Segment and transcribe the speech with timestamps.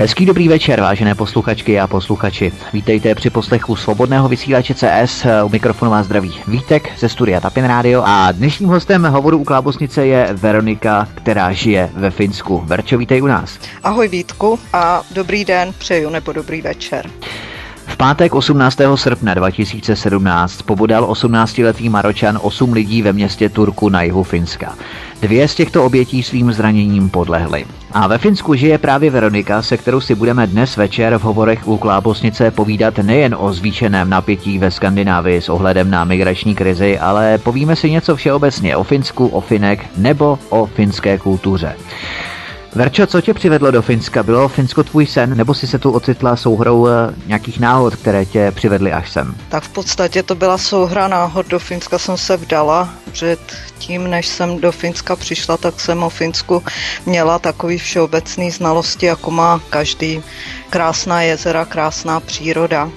[0.00, 2.52] Hezký dobrý večer, vážené posluchačky a posluchači.
[2.72, 5.26] Vítejte při poslechu svobodného vysílače CS.
[5.44, 10.06] U mikrofonu vás zdraví Vítek ze studia Tapin Radio a dnešním hostem hovoru u Klábosnice
[10.06, 12.62] je Veronika, která žije ve Finsku.
[12.64, 13.58] Verčo, vítej u nás.
[13.84, 17.10] Ahoj Vítku a dobrý den přeju nebo dobrý večer.
[17.98, 18.78] Pátek 18.
[18.94, 24.74] srpna 2017 pobodal 18-letý Maročan 8 lidí ve městě Turku na jihu Finska.
[25.22, 27.66] Dvě z těchto obětí svým zraněním podlehly.
[27.92, 31.76] A ve Finsku žije právě Veronika, se kterou si budeme dnes večer v hovorech u
[31.76, 37.76] Klábosnice povídat nejen o zvýšeném napětí ve Skandinávii s ohledem na migrační krizi, ale povíme
[37.76, 41.76] si něco všeobecně o Finsku, o Finek nebo o finské kultuře.
[42.74, 44.22] Verčo, co tě přivedlo do Finska?
[44.22, 46.90] Bylo Finsko tvůj sen, nebo si se tu ocitla souhrou eh,
[47.26, 49.34] nějakých náhod, které tě přivedly až sem?
[49.48, 51.46] Tak v podstatě to byla souhra náhod.
[51.46, 52.88] Do Finska jsem se vdala.
[53.12, 53.40] Před
[53.78, 56.62] tím, než jsem do Finska přišla, tak jsem o Finsku
[57.06, 60.22] měla takový všeobecný znalosti, jako má každý.
[60.70, 62.90] Krásná jezera, krásná příroda.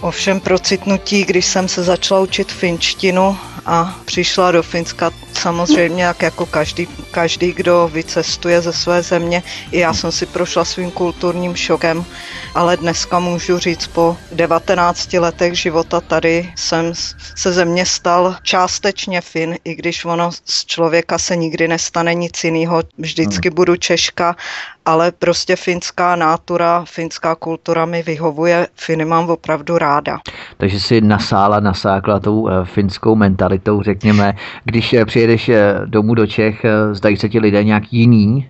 [0.00, 6.46] Ovšem procitnutí, když jsem se začala učit finštinu a přišla do Finska, samozřejmě jak jako
[6.46, 12.04] každý, každý, kdo vycestuje ze své země, i já jsem si prošla svým kulturním šokem,
[12.54, 16.92] ale dneska můžu říct, po 19 letech života tady jsem
[17.36, 22.82] se země stal částečně Fin, i když ono z člověka se nikdy nestane nic jiného,
[22.98, 24.36] vždycky budu Češka
[24.86, 30.18] ale prostě finská nátura, finská kultura mi vyhovuje, Finy mám opravdu ráda.
[30.56, 34.34] Takže si nasála, nasákla tou eh, finskou mentalitou, řekněme,
[34.64, 38.48] když eh, přijedeš eh, domů do Čech, zdají se ti lidé nějak jiný?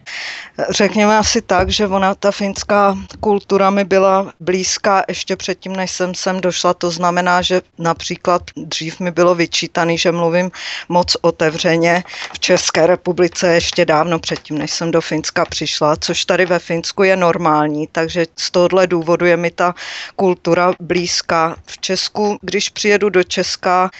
[0.70, 6.14] Řekněme asi tak, že ona, ta finská kultura mi byla blízká ještě předtím, než jsem
[6.14, 6.74] sem došla.
[6.74, 10.50] To znamená, že například dřív mi bylo vyčítaný, že mluvím
[10.88, 16.46] moc otevřeně v České republice ještě dávno předtím, než jsem do Finska přišla, což tady
[16.46, 19.74] ve Finsku je normální, takže z tohohle důvodu je mi ta
[20.16, 21.25] kultura blízká.
[21.66, 23.90] V Česku, když přijedu do Česka,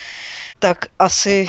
[0.58, 1.48] tak asi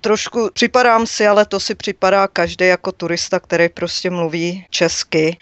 [0.00, 5.36] trošku připadám si, ale to si připadá každý jako turista, který prostě mluví česky.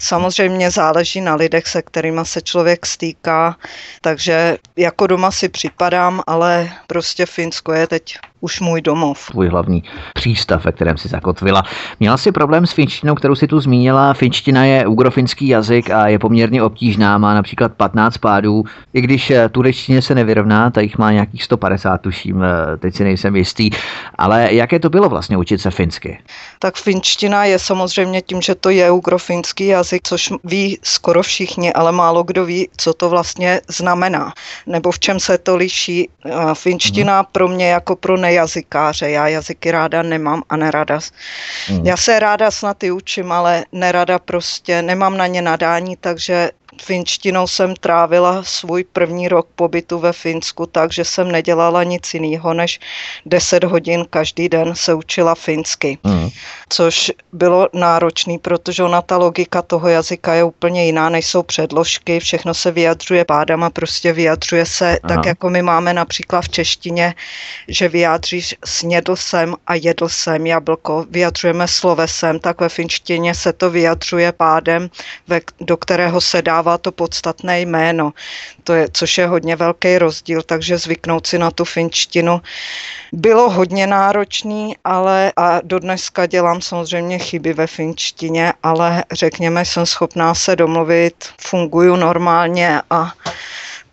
[0.00, 3.56] Samozřejmě záleží na lidech, se kterými se člověk stýká,
[4.00, 9.26] takže jako doma si připadám, ale prostě Finsko je teď už můj domov.
[9.30, 9.82] Tvůj hlavní
[10.14, 11.62] přístav, ve kterém si zakotvila.
[12.00, 14.14] Měla jsi problém s finštinou, kterou si tu zmínila.
[14.14, 18.64] Finština je ugrofinský jazyk a je poměrně obtížná, má například 15 pádů.
[18.94, 23.04] I když eh, turečtině se nevyrovná, tak jich má nějakých 150, tuším, eh, teď si
[23.04, 23.70] nejsem jistý.
[24.18, 26.18] Ale jaké to bylo vlastně učit se finsky?
[26.58, 31.92] Tak finština je samozřejmě tím, že to je ugrofinský jazyk, což ví skoro všichni, ale
[31.92, 34.32] málo kdo ví, co to vlastně znamená,
[34.66, 36.08] nebo v čem se to liší.
[36.54, 37.26] Finština hmm.
[37.32, 39.10] pro mě jako pro nejazykáře.
[39.10, 40.98] Já jazyky ráda nemám a nerada.
[41.70, 41.86] Mm.
[41.86, 46.50] Já se ráda snad i učím, ale nerada prostě, nemám na ně nadání, takže
[46.82, 52.80] finštinou jsem trávila svůj první rok pobytu ve Finsku, takže jsem nedělala nic jiného, než
[53.26, 55.98] 10 hodin každý den se učila finsky.
[56.04, 56.28] Mm.
[56.68, 62.20] Což bylo náročné, protože ona ta logika toho jazyka je úplně jiná, než jsou předložky,
[62.20, 65.14] všechno se vyjadřuje pádama, prostě vyjadřuje se Aha.
[65.14, 67.14] tak, jako my máme například v češtině,
[67.68, 73.70] že vyjádříš snědl jsem a jedl jsem jablko, vyjadřujeme slovesem, tak ve finštině se to
[73.70, 74.90] vyjadřuje pádem,
[75.28, 78.12] ve, do kterého se dává dává to podstatné jméno,
[78.64, 82.40] to je, což je hodně velký rozdíl, takže zvyknout si na tu finštinu
[83.12, 89.86] bylo hodně náročný, ale a do dneska dělám samozřejmě chyby ve finštině, ale řekněme, jsem
[89.86, 93.12] schopná se domluvit, funguju normálně a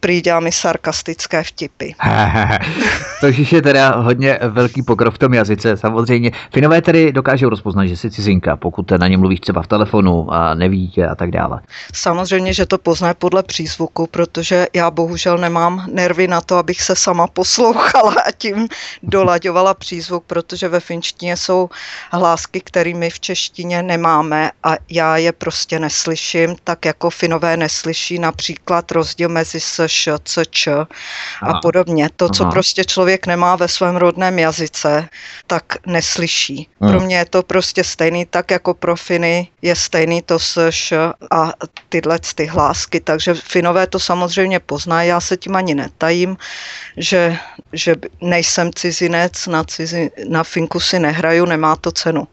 [0.06, 1.92] prý dělá mi sarkastické vtipy.
[3.20, 6.32] to je teda hodně velký pokrok v tom jazyce, samozřejmě.
[6.54, 10.54] Finové tedy dokážou rozpoznat, že jsi cizinka, pokud na ně mluvíš třeba v telefonu a
[10.54, 11.62] neví tě a tak dále.
[11.94, 16.96] Samozřejmě, že to pozná podle přízvuku, protože já bohužel nemám nervy na to, abych se
[16.96, 18.68] sama poslouchala a tím
[19.04, 21.70] dolaďovala přízvuk, protože ve finštině jsou
[22.12, 28.20] hlásky, které my v češtině nemáme a já je prostě neslyším, tak jako Finové neslyší
[28.20, 30.88] například rozdíl mezi s š, c, č a
[31.42, 31.60] Aha.
[31.62, 32.10] podobně.
[32.16, 32.52] To, co Aha.
[32.52, 35.10] prostě člověk nemá ve svém rodném jazyce,
[35.48, 36.68] tak neslyší.
[36.82, 36.92] Hmm.
[36.92, 40.94] Pro mě je to prostě stejný, tak jako pro Finy je stejný to s š
[41.32, 41.54] a
[41.90, 46.38] tyhle ty hlásky, takže Finové to samozřejmě poznají, já se tím ani netajím,
[46.98, 47.38] že,
[47.74, 52.28] že nejsem cizinec, na, cizi, na Finku si nehraju, nemá to cenu.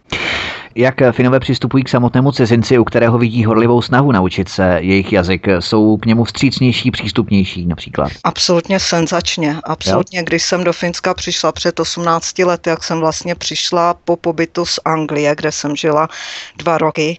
[0.75, 5.47] Jak Finové přistupují k samotnému cizinci, u kterého vidí horlivou snahu naučit se jejich jazyk?
[5.61, 8.13] Jsou k němu vstřícnější, přístupnější například?
[8.25, 9.57] Absolutně senzačně.
[9.65, 10.19] Absolutně.
[10.19, 10.25] Jo?
[10.27, 14.79] Když jsem do Finska přišla před 18 lety, jak jsem vlastně přišla po pobytu z
[14.85, 16.09] Anglie, kde jsem žila
[16.57, 17.19] dva roky,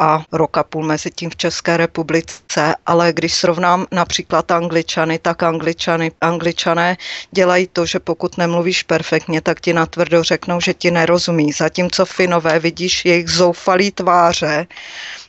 [0.00, 5.42] a rok a půl mezi tím v České republice, ale když srovnám například Angličany, tak
[5.42, 6.96] Angličany, Angličané
[7.30, 11.52] dělají to, že pokud nemluvíš perfektně, tak ti natvrdo řeknou, že ti nerozumí.
[11.52, 14.66] Zatímco Finové vidíš jejich zoufalý tváře,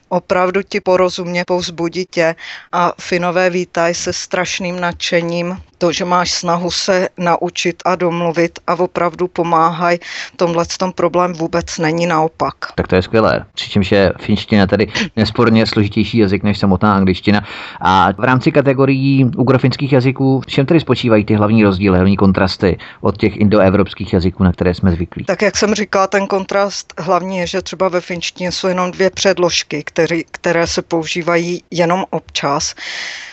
[0.09, 2.35] opravdu ti porozumě, povzbudí tě
[2.71, 8.75] a Finové vítají se strašným nadšením to, že máš snahu se naučit a domluvit a
[8.75, 9.99] opravdu pomáhají,
[10.35, 12.55] tomhle tom problém vůbec není naopak.
[12.75, 13.45] Tak to je skvělé.
[13.53, 17.45] Přičemž je finština tady nesporně složitější jazyk než samotná angličtina.
[17.81, 22.77] A v rámci kategorií ugrofinských jazyků, v čem tedy spočívají ty hlavní rozdíly, hlavní kontrasty
[23.01, 25.25] od těch indoevropských jazyků, na které jsme zvyklí?
[25.25, 29.09] Tak jak jsem říkala, ten kontrast hlavní je, že třeba ve finštině jsou jenom dvě
[29.09, 32.75] předložky, které, které se používají jenom občas.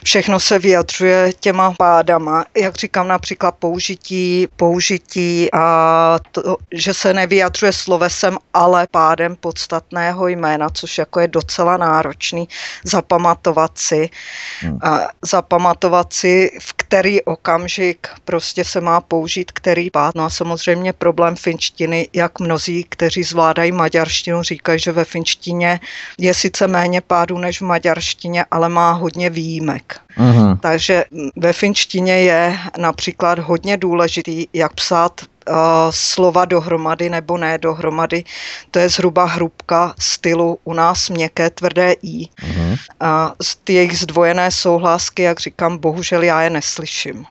[0.05, 7.73] Všechno se vyjadřuje těma pádama jak říkám, například použití, použití a to, že se nevyjadřuje
[7.73, 12.49] slovesem, ale pádem podstatného jména, což jako je docela náročný
[12.85, 14.11] zapamatovat si.
[14.61, 14.79] Hmm.
[14.83, 20.15] A zapamatovat si, v který okamžik prostě se má použít který pád.
[20.15, 25.81] No a samozřejmě problém finštiny, jak mnozí, kteří zvládají maďarštinu, říkají, že ve finštině
[26.19, 30.01] je sice méně pádů než v maďarštině, ale má hodně výjimek.
[30.19, 30.59] Uh-huh.
[30.61, 31.05] Takže
[31.37, 35.57] ve finštině je například hodně důležitý, jak psát uh,
[35.91, 38.25] slova dohromady nebo ne dohromady.
[38.71, 42.25] To je zhruba hrubka stylu u nás měkké tvrdé i.
[42.25, 42.79] Uh-huh.
[43.01, 43.33] A
[43.65, 47.25] ty jejich zdvojené souhlásky, jak říkám, bohužel já je neslyším.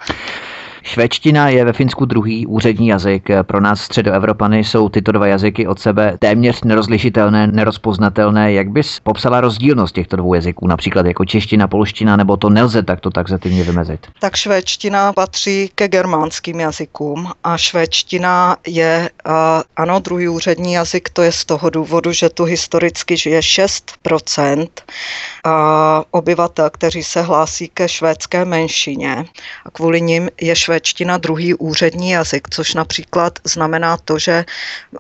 [0.88, 3.30] Švédština je ve Finsku druhý úřední jazyk.
[3.42, 8.54] Pro nás středoevropany jsou tyto dva jazyky od sebe téměř nerozlišitelné, nerozpoznatelné.
[8.54, 13.10] Jak bys popsala rozdílnost těchto dvou jazyků, například jako čeština, polština, nebo to nelze takto
[13.10, 14.08] taxativně vymezit?
[14.20, 19.10] Tak švédština patří ke germánským jazykům a švédština je,
[19.76, 24.68] ano, druhý úřední jazyk, to je z toho důvodu, že tu historicky žije 6%
[25.46, 25.52] uh,
[26.12, 29.26] obyvatel, kteří se hlásí ke švédské menšině
[29.66, 34.46] a kvůli nim je švédština švédština druhý úřední jazyk, což například znamená to, že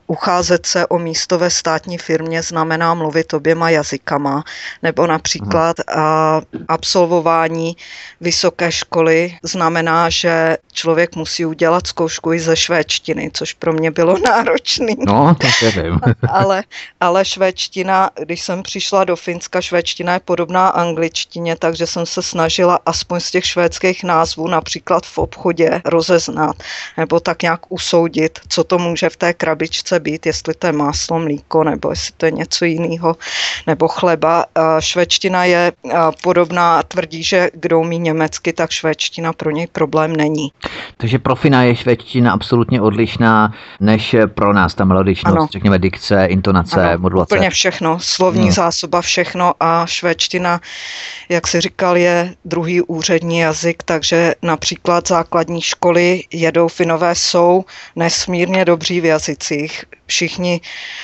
[0.07, 4.43] ucházet se o místo ve státní firmě znamená mluvit oběma jazykama,
[4.83, 7.77] nebo například a, absolvování
[8.21, 14.17] vysoké školy znamená, že člověk musí udělat zkoušku i ze švédštiny, což pro mě bylo
[14.25, 14.93] náročné.
[15.05, 15.99] No, tak vím.
[16.29, 16.63] ale,
[16.99, 22.79] ale švédština, když jsem přišla do Finska, švédština je podobná angličtině, takže jsem se snažila
[22.85, 26.55] aspoň z těch švédských názvů, například v obchodě, je rozeznat
[26.97, 31.19] nebo tak nějak usoudit, co to může v té krabičce být, jestli to je máslo,
[31.19, 33.15] mlíko nebo jestli to je něco jiného,
[33.67, 34.45] nebo chleba.
[34.79, 35.71] Švédština je
[36.23, 40.51] podobná, tvrdí, že kdo umí německy, tak švédština pro něj problém není.
[40.97, 45.47] Takže pro Fina je švédština absolutně odlišná než pro nás, ta melodičnost, ano.
[45.51, 47.35] řekněme dikce, intonace, ano, modulace.
[47.35, 48.51] Úplně všechno, slovní hmm.
[48.51, 50.61] zásoba, všechno a švédština,
[51.29, 57.65] jak si říkal, je druhý úřední jazyk, takže například základní základní školy jedou Finové jsou
[57.95, 59.85] nesmírně dobří v jazycích.
[60.05, 60.61] Všichni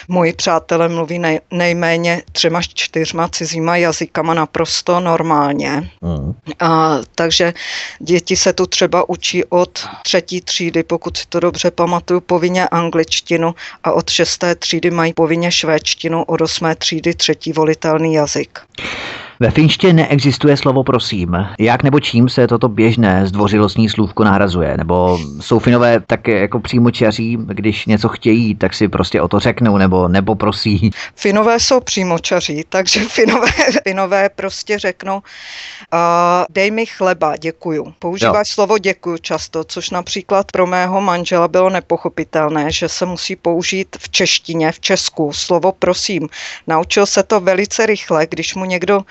[0.07, 5.91] moji přátelé mluví nej, nejméně třema čtyřma cizíma jazykama naprosto normálně.
[6.01, 6.33] Mm.
[6.59, 7.53] A, takže
[7.99, 13.55] děti se tu třeba učí od třetí třídy, pokud si to dobře pamatuju, povinně angličtinu
[13.83, 18.59] a od šesté třídy mají povinně švédštinu, od osmé třídy třetí volitelný jazyk.
[19.39, 21.47] Ve finště neexistuje slovo prosím.
[21.59, 24.77] Jak nebo čím se toto běžné zdvořilostní slůvko nahrazuje?
[24.77, 29.77] Nebo jsou finové tak jako přímočaří, když něco chtějí, tak si prostě o to řeknou
[29.77, 30.91] nebo nebo prosí?
[31.15, 33.51] Finové jsou přímočaří, takže finové,
[33.83, 35.19] finové prostě řeknou uh,
[36.49, 37.93] dej mi chleba, děkuju.
[37.99, 38.53] Používáš jo.
[38.53, 44.09] slovo děkuju často, což například pro mého manžela bylo nepochopitelné, že se musí použít v
[44.09, 46.29] češtině, v Česku slovo prosím.
[46.67, 49.01] Naučil se to velice rychle, když mu někdo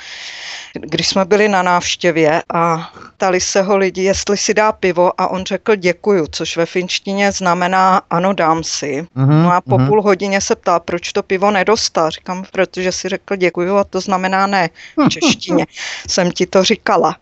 [0.75, 5.29] když jsme byli na návštěvě a ptali se ho lidi, jestli si dá pivo a
[5.29, 9.07] on řekl děkuju, což ve finštině znamená ano, dám si.
[9.17, 9.89] Uh-huh, no a po uh-huh.
[9.89, 12.11] půl hodině se ptá, proč to pivo nedostal.
[12.11, 14.71] Říkám, protože si řekl děkuju a to znamená ne
[15.07, 15.67] v češtině.
[16.09, 17.17] Jsem ti to říkala.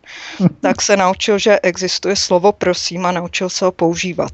[0.61, 4.33] tak se naučil, že existuje slovo prosím a naučil se ho používat.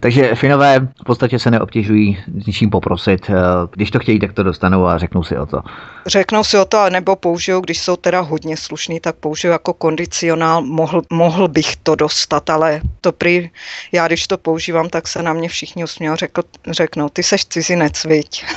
[0.00, 3.30] Takže Finové v podstatě se neobtěžují ničím poprosit.
[3.30, 3.34] Eh,
[3.72, 5.60] když to chtějí, tak to dostanou a řeknou si o to.
[6.06, 10.62] Řeknou si o to, nebo použijou, když jsou teda hodně slušný, tak použijou jako kondicionál,
[10.62, 13.50] mohl, mohl bych to dostat, ale to prý,
[13.92, 18.04] já když to používám, tak se na mě všichni usměl, řekl, řeknou, ty seš cizinec,
[18.04, 18.44] viď?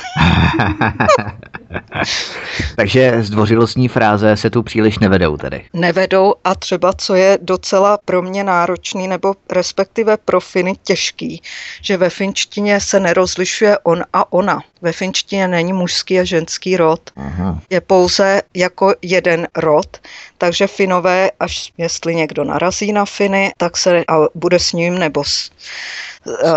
[2.76, 5.64] Takže zdvořilostní fráze se tu příliš nevedou tedy.
[5.72, 11.42] Nevedou a třeba, co je docela pro mě náročný, nebo respektive pro Finy těžký,
[11.82, 14.60] že ve finštině se nerozlišuje on a ona.
[14.82, 17.00] Ve finštině není mužský a ženský rod.
[17.16, 17.60] Aha.
[17.70, 19.96] Je pouze jako jeden rod,
[20.38, 25.24] takže Finové, až jestli někdo narazí na Finy, tak se a bude s ním nebo
[25.24, 25.50] s,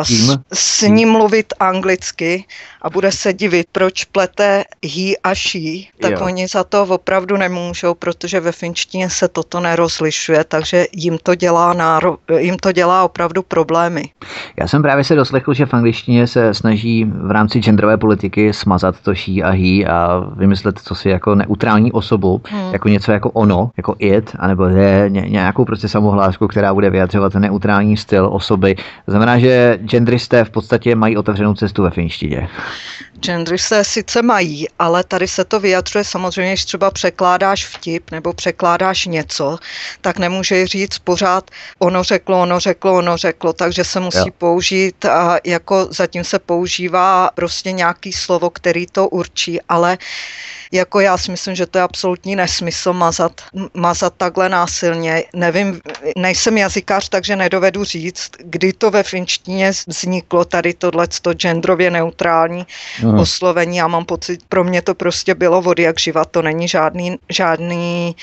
[0.04, 2.46] s, s ním mluvit anglicky
[2.82, 4.63] a bude se divit, proč plete
[4.96, 6.18] he a she, tak jo.
[6.22, 11.74] oni za to opravdu nemůžou, protože ve finštině se toto nerozlišuje, takže jim to dělá,
[11.74, 14.04] náro, jim to dělá opravdu problémy.
[14.60, 18.96] Já jsem právě se doslechl, že v angličtině se snaží v rámci genderové politiky smazat
[19.00, 22.74] to she a he a vymyslet co si jako neutrální osobu, hmm.
[22.74, 27.98] jako něco jako ono, jako it, anebo je, nějakou prostě samohlásku, která bude vyjadřovat neutrální
[27.98, 28.75] styl osoby.
[29.06, 32.50] To znamená, že genderisté v podstatě mají otevřenou cestu ve finštině.
[33.22, 38.34] Gendry se sice mají, ale tady se to vyjadřuje samozřejmě, když třeba překládáš vtip nebo
[38.34, 39.58] překládáš něco,
[40.01, 44.34] tak nemůže říct pořád ono řeklo, ono řeklo, ono řeklo, takže se musí jo.
[44.38, 49.98] použít a jako zatím se používá prostě nějaký slovo, který to určí, ale
[50.72, 53.41] jako já si myslím, že to je absolutní nesmysl mazat,
[53.74, 55.24] mazat takhle násilně.
[55.34, 55.82] Nevím,
[56.18, 59.50] nejsem jazykář, takže nedovedu říct, kdy to ve finštině
[59.88, 62.65] vzniklo, tady tohleto genderově neutrální
[63.03, 63.22] Aha.
[63.22, 63.77] oslovení.
[63.77, 68.15] Já mám pocit, pro mě to prostě bylo od jak živa, to není žádný, žádný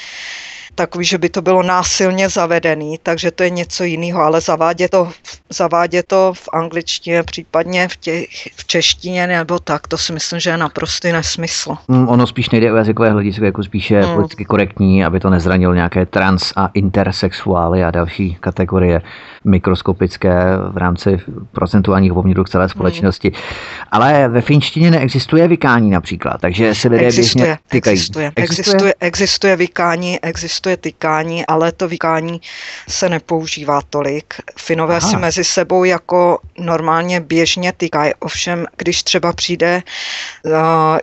[0.79, 5.11] takový, že by to bylo násilně zavedený, takže to je něco jiného, ale zavádě to,
[5.51, 10.51] zavádě to v angličtině, případně v, těch, v češtině nebo tak, to si myslím, že
[10.51, 11.77] je naprostý nesmysl.
[11.89, 14.15] Mm, ono spíš nejde o jazykové hledisko, jako spíše mm.
[14.15, 19.03] politicky korektní, aby to nezranilo nějaké trans a intersexuály a další kategorie
[19.45, 20.35] mikroskopické
[20.71, 21.21] v rámci
[21.53, 22.71] procentuálních poměrů k celé hmm.
[22.71, 23.33] společnosti.
[23.35, 23.43] Hmm.
[23.91, 27.95] Ale ve finštině neexistuje vykání například, takže se lidé existuje, běžně tykají.
[27.95, 32.41] Existuje, existuje, existuje, existuje vykání, existuje tykání, ale to vykání
[32.89, 34.35] se nepoužívá tolik.
[34.57, 35.11] Finové Aha.
[35.11, 40.51] si mezi sebou jako normálně běžně tykají, ovšem když třeba přijde, eh,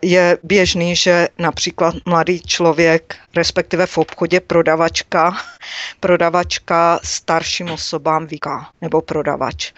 [0.01, 5.37] je běžný, že například mladý člověk, respektive v obchodě prodavačka,
[5.99, 9.71] prodavačka starším osobám vyká nebo prodavač.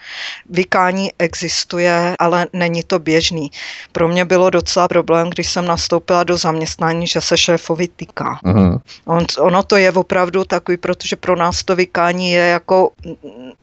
[0.50, 3.50] Vykání existuje, ale není to běžný.
[3.92, 8.40] Pro mě bylo docela problém, když jsem nastoupila do zaměstnání, že se šéfovi týká.
[8.44, 8.80] Uh-huh.
[9.04, 12.90] On, ono to je opravdu takový, protože pro nás to vykání je jako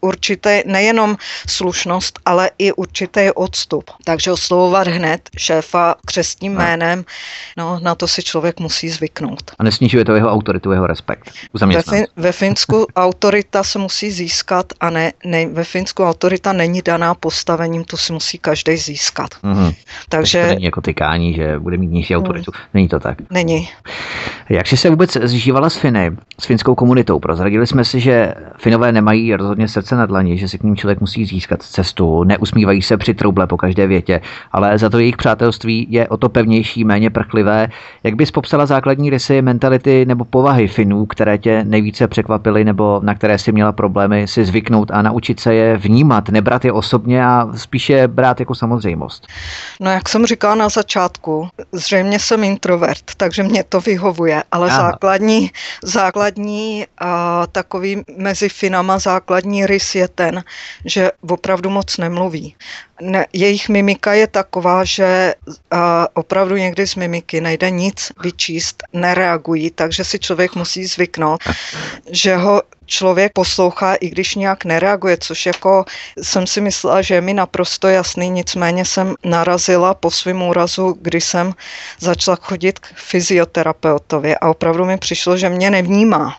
[0.02, 3.92] určité nejenom slušnost, ale i určitý odstup.
[4.04, 6.60] Takže oslovovat hned šéfa křestním no.
[6.60, 7.06] jménem,
[7.58, 9.52] no na to si člověk musí zvyknout.
[9.60, 14.66] A nesnižuje to jeho autoritu, jeho respekt ve, fin, ve Finsku autorita se musí získat
[14.80, 19.30] a ne, ne, ve Finsku autorita není daná postavením, to si musí každý získat.
[19.44, 19.76] Mm-hmm.
[20.10, 20.42] Takže...
[20.42, 22.52] To není jako tykání, že bude mít nižší autoritu.
[22.56, 22.62] Mm.
[22.74, 23.18] Není to tak.
[23.30, 23.70] Není.
[24.50, 25.95] Jak jsi se vůbec zžívala s Finy,
[26.40, 27.20] s finskou komunitou?
[27.20, 31.00] Prozradili jsme si, že Finové nemají rozhodně srdce na dlaní, že si k ním člověk
[31.00, 34.22] musí získat cestu, neusmívají se při trouble po každé větě,
[34.52, 37.68] ale za to jejich přátelství je o to pevnější, méně prchlivé.
[38.04, 43.16] Jak bys popsala základní rysy mentality nebo povahy Finů, které tě nejvíce překvapily nebo na
[43.16, 47.48] které si měla problémy si zvyknout a naučit se je vnímat, nebrat je osobně a
[47.56, 49.28] spíše brát jako samozřejmost?
[49.80, 54.78] No jak jsem říkala na začátku, zřejmě jsem introvert, takže mě to vyhovuje, ale Aha.
[54.78, 55.52] základní,
[55.86, 60.44] základní a takový mezi Finama základní rys je ten,
[60.86, 62.56] že opravdu moc nemluví.
[63.01, 65.36] Ne, jejich mimika je taková, že
[65.72, 71.42] a, opravdu někdy z mimiky nejde nic vyčíst, nereagují, takže si člověk musí zvyknout,
[72.12, 75.86] že ho člověk poslouchá, i když nějak nereaguje, což jako
[76.22, 81.22] jsem si myslela, že je mi naprosto jasný, nicméně jsem narazila po svém úrazu, kdy
[81.22, 81.54] jsem
[82.00, 86.38] začala chodit k fyzioterapeutovi a opravdu mi přišlo, že mě nevnímá.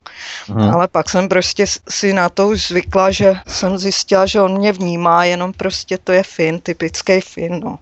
[0.49, 0.71] Hmm.
[0.75, 4.73] Ale pak jsem prostě si na to už zvykla, že jsem zjistila, že on mě
[4.73, 7.61] vnímá, jenom prostě to je fin, typický fin.
[7.65, 7.79] No.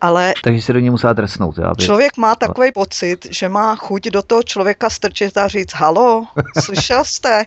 [0.00, 1.58] Ale Takže se do něj musela drsnout.
[1.58, 1.84] Aby...
[1.84, 6.26] Člověk má takový pocit, že má chuť do toho člověka strčit a říct, halo,
[6.60, 7.44] slyšel jste,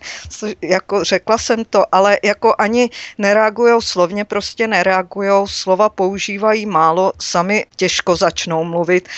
[0.62, 7.66] jako řekla jsem to, ale jako ani nereagujou slovně, prostě nereagujou, slova používají málo, sami
[7.76, 9.08] těžko začnou mluvit.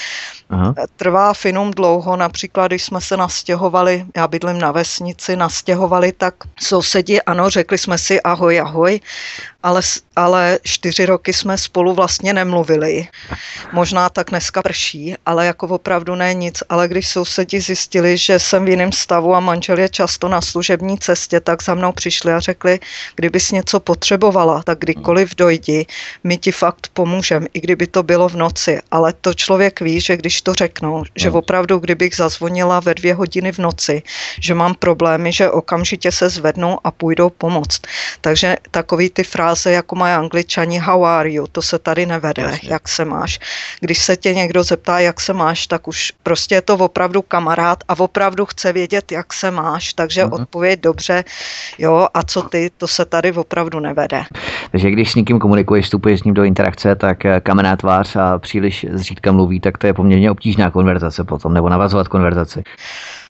[0.50, 0.74] Aha.
[0.96, 7.22] Trvá Finum dlouho, například když jsme se nastěhovali, já bydlím na vesnici, nastěhovali, tak sousedi,
[7.22, 9.00] ano, řekli jsme si ahoj, ahoj,
[9.66, 9.82] ale,
[10.16, 13.08] ale čtyři roky jsme spolu vlastně nemluvili.
[13.72, 16.62] Možná tak dneska prší, ale jako opravdu ne nic.
[16.68, 20.98] Ale když sousedi zjistili, že jsem v jiném stavu a manžel je často na služební
[20.98, 22.78] cestě, tak za mnou přišli a řekli,
[23.16, 25.86] kdybys něco potřebovala, tak kdykoliv dojdi,
[26.24, 28.78] my ti fakt pomůžeme, i kdyby to bylo v noci.
[28.90, 31.38] Ale to člověk ví, že když to řeknou, že no.
[31.38, 34.02] opravdu, kdybych zazvonila ve dvě hodiny v noci,
[34.40, 37.82] že mám problémy, že okamžitě se zvednou a půjdou pomoct.
[38.20, 42.42] Takže takový ty fráze fráze, jako mají angličani, how are you, to se tady nevede,
[42.42, 42.68] Jasně.
[42.70, 43.38] jak se máš.
[43.80, 47.84] Když se tě někdo zeptá, jak se máš, tak už prostě je to opravdu kamarád
[47.88, 50.42] a opravdu chce vědět, jak se máš, takže uh-huh.
[50.42, 51.24] odpověď dobře,
[51.78, 54.22] jo, a co ty, to se tady opravdu nevede.
[54.70, 58.38] Takže když s někým komunikuješ, vstupuješ s ním do interakce, tak eh, kamená tvář a
[58.38, 62.62] příliš zřídka mluví, tak to je poměrně obtížná konverzace potom, nebo navazovat konverzaci.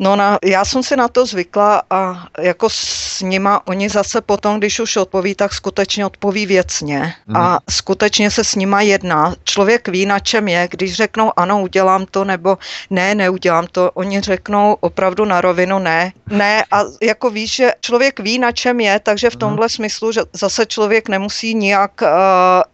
[0.00, 4.58] No na, já jsem si na to zvykla a jako s nima oni zase potom,
[4.58, 7.36] když už odpoví, tak skutečně odpoví věcně mm.
[7.36, 9.34] a skutečně se s nima jedná.
[9.44, 12.58] Člověk ví, na čem je, když řeknou ano, udělám to, nebo
[12.90, 18.20] ne, neudělám to, oni řeknou opravdu na rovinu ne, ne a jako víš, že člověk
[18.20, 19.40] ví, na čem je, takže v mhm.
[19.40, 19.68] tomhle mm.
[19.68, 22.08] smyslu, že zase člověk nemusí nijak uh,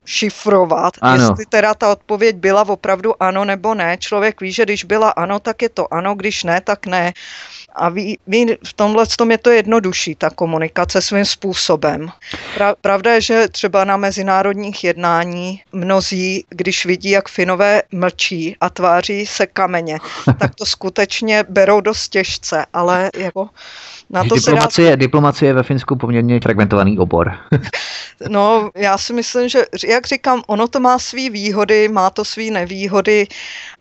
[0.04, 1.24] šifrovat, ano.
[1.24, 3.96] jestli teda ta odpověď byla opravdu ano nebo ne.
[3.96, 7.11] Člověk ví, že když byla ano, tak je to ano, když ne, tak ne.
[7.74, 12.08] A ví, ví, v tomhle tom je to jednodušší, ta komunikace svým způsobem.
[12.54, 18.70] Pra, pravda je, že třeba na mezinárodních jednání mnozí, když vidí, jak Finové mlčí a
[18.70, 19.98] tváří se kameně,
[20.38, 23.48] tak to skutečně berou dost těžce, ale jako
[24.12, 24.96] na to diplomacie, dá...
[24.96, 27.32] diplomacie je ve Finsku poměrně fragmentovaný obor.
[28.28, 32.44] no, já si myslím, že, jak říkám, ono to má své výhody, má to své
[32.44, 33.26] nevýhody,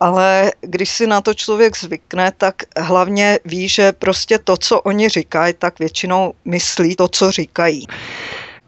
[0.00, 5.08] ale když si na to člověk zvykne, tak hlavně ví, že prostě to, co oni
[5.08, 7.86] říkají, tak většinou myslí to, co říkají.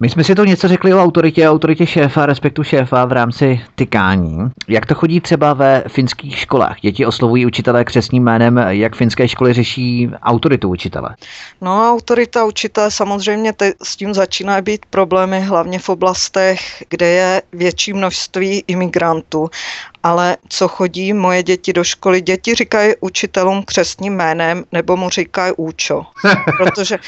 [0.01, 4.39] My jsme si to něco řekli o autoritě, autoritě šéfa, respektu šéfa v rámci tykání.
[4.69, 6.81] Jak to chodí třeba ve finských školách?
[6.81, 8.59] Děti oslovují učitele křesným jménem.
[8.69, 11.17] Jak finské školy řeší autoritu učitele?
[11.61, 17.43] No, autorita učitele samozřejmě te, s tím začíná být problémy, hlavně v oblastech, kde je
[17.53, 19.51] větší množství imigrantů
[20.05, 25.53] ale co chodí moje děti do školy, děti říkají učitelům křestním jménem nebo mu říkají
[25.57, 26.07] účo,
[26.59, 26.99] protože,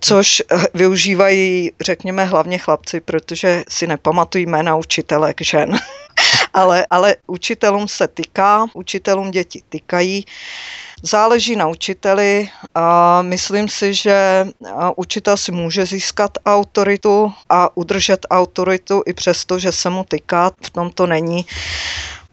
[0.00, 0.42] což
[0.74, 5.78] využívají, řekněme, hlavně chlapci, protože si nepamatují jména učitelek žen.
[6.54, 10.24] ale, ale učitelům se tyká, učitelům děti tykají.
[11.02, 14.46] Záleží na učiteli a myslím si, že
[14.96, 20.70] učitel si může získat autoritu a udržet autoritu i přesto, že se mu tyká, v
[20.70, 21.46] tom to není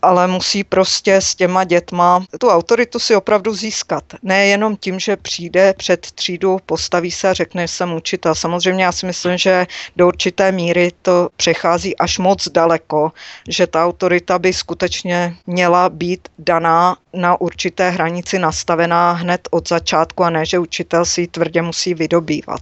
[0.01, 4.03] ale musí prostě s těma dětma tu autoritu si opravdu získat.
[4.23, 8.35] Nejenom tím, že přijde před třídu, postaví se a řekne, že jsem učitel.
[8.35, 13.11] Samozřejmě já si myslím, že do určité míry to přechází až moc daleko,
[13.47, 20.23] že ta autorita by skutečně měla být daná na určité hranici nastavená hned od začátku
[20.23, 22.61] a ne, že učitel si ji tvrdě musí vydobývat.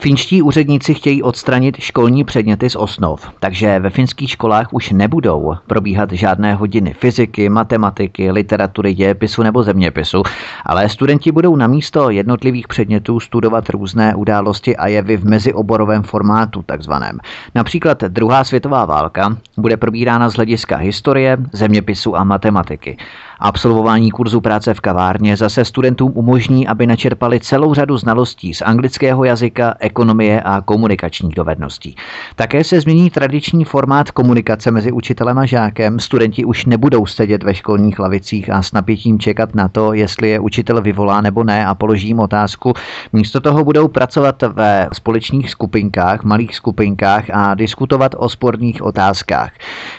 [0.00, 6.12] Finští úředníci chtějí odstranit školní předměty z osnov, takže ve finských školách už nebudou probíhat
[6.12, 10.22] žádné hodiny fyziky, matematiky, literatury, dějepisu nebo zeměpisu,
[10.64, 16.62] ale studenti budou na místo jednotlivých předmětů studovat různé události a jevy v mezioborovém formátu
[16.62, 17.18] takzvaném.
[17.54, 22.96] Například druhá světová válka bude probírána z hlediska historie, zeměpisu a matematiky.
[23.40, 29.24] Absolvování kurzu práce v kavárně zase studentům umožní, aby načerpali celou řadu znalostí z anglického
[29.24, 31.96] jazyka, ekonomie a komunikačních dovedností.
[32.36, 36.00] Také se změní tradiční formát komunikace mezi učitelem a žákem.
[36.00, 40.40] Studenti už nebudou sedět ve školních lavicích a s napětím čekat na to, jestli je
[40.40, 42.72] učitel vyvolá nebo ne a položí jim otázku.
[43.12, 49.52] Místo toho budou pracovat ve společných skupinkách, malých skupinkách a diskutovat o sporných otázkách.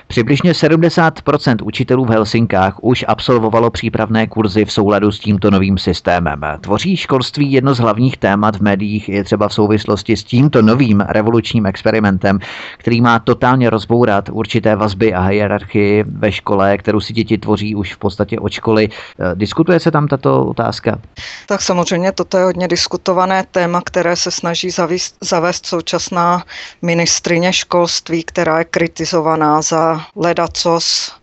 [0.08, 3.26] Přibližně 70% učitelů v Helsinkách už absolvovalo
[3.69, 6.41] přípravné kurzy v souladu s tímto novým systémem.
[6.61, 11.01] Tvoří školství jedno z hlavních témat v médiích je třeba v souvislosti s tímto novým
[11.01, 12.39] revolučním experimentem,
[12.77, 17.93] který má totálně rozbourat určité vazby a hierarchii ve škole, kterou si děti tvoří už
[17.93, 18.89] v podstatě od školy.
[19.33, 20.99] Diskutuje se tam tato otázka?
[21.47, 26.43] Tak samozřejmě toto je hodně diskutované téma, které se snaží zavést, zavést současná
[26.81, 31.13] ministrině školství, která je kritizovaná za ledacos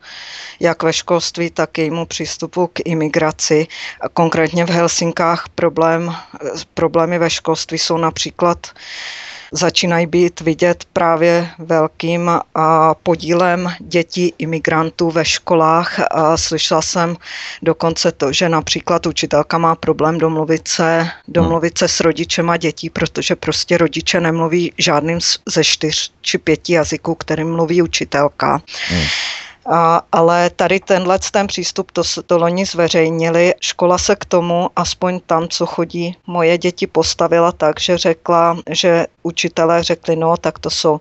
[0.61, 3.67] jak ve školství, tak jejímu přístupu k imigraci.
[4.13, 6.15] Konkrétně v Helsinkách problém,
[6.75, 8.67] problémy ve školství jsou například
[9.55, 12.31] začínají být vidět právě velkým
[13.03, 16.01] podílem dětí imigrantů ve školách.
[16.37, 17.17] Slyšela jsem
[17.63, 23.37] dokonce to, že například učitelka má problém domluvit se, domluvit se s rodičema dětí, protože
[23.37, 28.63] prostě rodiče nemluví žádným ze čtyř či pěti jazyků, kterým mluví učitelka.
[28.89, 29.05] Hmm.
[29.67, 35.21] A, ale tady tenhle ten přístup, to, to loni zveřejnili, škola se k tomu, aspoň
[35.27, 40.71] tam, co chodí, moje děti postavila tak, že řekla, že učitelé řekli, no tak to
[40.71, 41.01] jsou,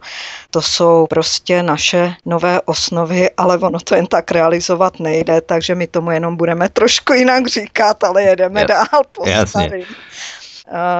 [0.52, 5.88] to jsou prostě naše nové osnovy, ale ono to jen tak realizovat nejde, takže my
[5.88, 9.24] tomu jenom budeme trošku jinak říkat, ale jedeme Jas, dál po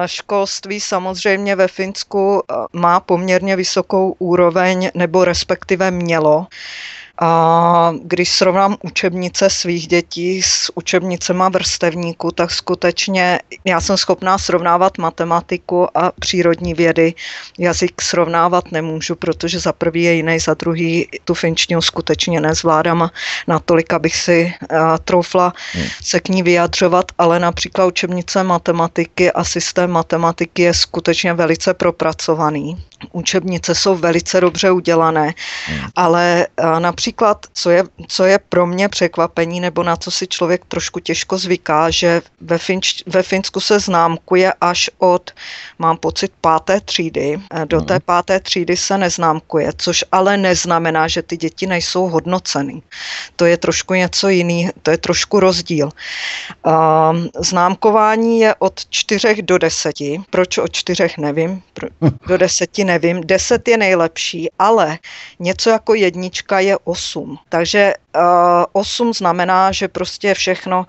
[0.06, 6.46] školství samozřejmě ve Finsku má poměrně vysokou úroveň, nebo respektive mělo.
[7.20, 14.98] A když srovnám učebnice svých dětí s učebnicema vrstevníků, tak skutečně já jsem schopná srovnávat
[14.98, 17.14] matematiku a přírodní vědy.
[17.58, 23.10] Jazyk srovnávat nemůžu, protože za prvý je jiný, za druhý tu finčtinu skutečně nezvládám a
[23.46, 24.54] natolik, abych si
[25.04, 25.86] troufla hmm.
[26.02, 32.84] se k ní vyjadřovat, ale například učebnice matematiky a systém matematiky je skutečně velice propracovaný.
[33.12, 35.34] Učebnice jsou velice dobře udělané,
[35.66, 35.80] hmm.
[35.96, 36.46] ale
[36.78, 41.38] například, co je, co je pro mě překvapení, nebo na co si člověk trošku těžko
[41.38, 45.30] zvyká, že ve, Finč, ve Finsku se známkuje až od,
[45.78, 47.40] mám pocit, páté třídy.
[47.64, 47.86] Do hmm.
[47.86, 52.82] té páté třídy se neznámkuje, což ale neznamená, že ty děti nejsou hodnoceny.
[53.36, 55.88] To je trošku něco jiný, to je trošku rozdíl.
[56.66, 60.20] Um, známkování je od čtyřech do deseti.
[60.30, 61.62] Proč od čtyřech nevím,
[62.26, 62.93] do deseti nevím.
[63.24, 64.98] Deset je nejlepší, ale
[65.38, 67.38] něco jako jednička je osm.
[67.48, 70.86] Takže uh, osm znamená, že prostě všechno,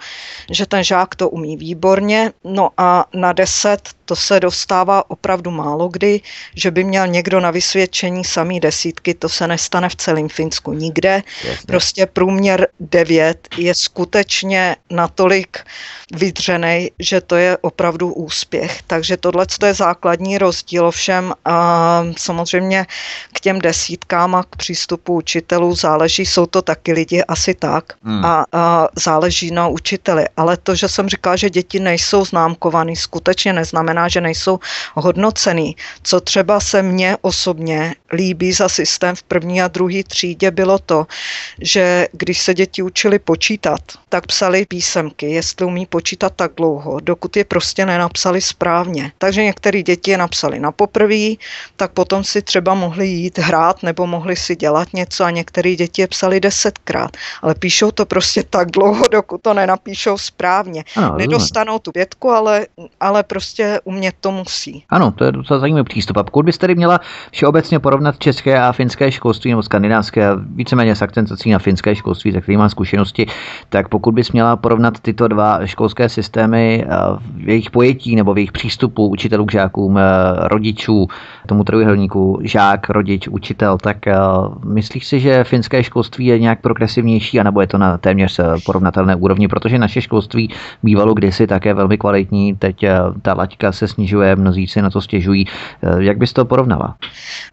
[0.52, 2.32] že ten žák to umí výborně.
[2.44, 6.22] No a na deset to se dostává opravdu málo kdy,
[6.56, 11.24] že by měl někdo na vysvědčení samý desítky, to se nestane v celém Finsku nikde.
[11.44, 11.66] Jasně.
[11.68, 15.66] Prostě průměr 9 je skutečně natolik
[16.14, 18.82] vydřený, že to je opravdu úspěch.
[18.88, 20.86] Takže tohle je základní rozdíl.
[20.86, 22.86] Ovšem a samozřejmě
[23.34, 28.26] k těm desítkám a k přístupu učitelů záleží, jsou to taky lidi asi tak hmm.
[28.26, 30.26] a, a záleží na učiteli.
[30.38, 34.60] Ale to, že jsem říkala, že děti nejsou známkovaný, skutečně neznamená, znamená, že nejsou
[34.94, 35.76] hodnocený.
[36.04, 41.08] Co třeba se mně osobně líbí za systém v první a druhé třídě bylo to,
[41.62, 47.38] že když se děti učili počítat, tak psali písemky, jestli umí počítat tak dlouho, dokud
[47.38, 49.12] je prostě nenapsali správně.
[49.18, 51.40] Takže některé děti je napsali na poprví,
[51.76, 56.02] tak potom si třeba mohli jít hrát nebo mohli si dělat něco a některé děti
[56.02, 57.05] je psali desetkrát,
[57.42, 60.84] ale píšou to prostě tak dlouho, dokud to nenapíšou správně.
[60.96, 62.68] Ano, Nedostanou tu pětku, ale,
[63.00, 64.84] ale prostě umět to musí.
[64.90, 66.18] Ano, to je docela zajímavý přístup.
[66.18, 67.00] A pokud byste tedy měla
[67.32, 72.44] všeobecně porovnat české a finské školství nebo skandinávské, víceméně s akcentací na finské školství, tak
[72.44, 73.26] kterým mám zkušenosti,
[73.70, 76.96] tak pokud bys měla porovnat tyto dva školské systémy eh,
[77.36, 80.02] v jejich pojetí nebo v jejich přístupu učitelů k žákům, eh,
[80.48, 81.08] rodičů,
[81.48, 84.16] tomu trojuhelníku, žák, rodič, učitel, tak eh,
[84.66, 86.62] myslíš si, že finské školství je nějak
[86.96, 90.50] progresivnější, anebo je to na téměř porovnatelné úrovni, protože naše školství
[90.84, 92.86] bývalo kdysi také velmi kvalitní, teď
[93.22, 95.46] ta laťka se snižuje, mnozí si na to stěžují.
[95.84, 96.96] Eh, jak bys to porovnala?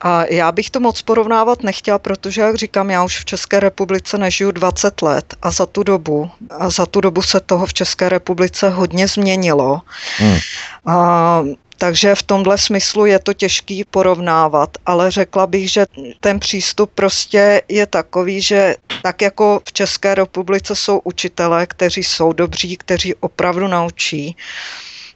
[0.00, 4.18] A já bych to moc porovnávat nechtěla, protože, jak říkám, já už v České republice
[4.18, 8.08] nežiju 20 let a za tu dobu, a za tu dobu se toho v České
[8.08, 9.80] republice hodně změnilo.
[10.18, 10.38] Hmm.
[10.86, 11.42] A
[11.82, 15.86] takže v tomhle smyslu je to těžký porovnávat, ale řekla bych, že
[16.20, 22.32] ten přístup prostě je takový, že tak jako v České republice jsou učitelé, kteří jsou
[22.32, 24.36] dobří, kteří opravdu naučí,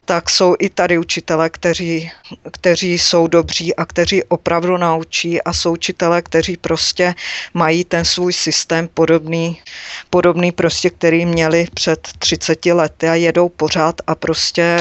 [0.07, 2.11] tak jsou i tady učitele, kteří,
[2.53, 7.15] kteří jsou dobří a kteří opravdu naučí a jsou učitele, kteří prostě
[7.55, 9.61] mají ten svůj systém podobný,
[10.11, 14.77] podobný prostě, který měli před 30 lety a jedou pořád a prostě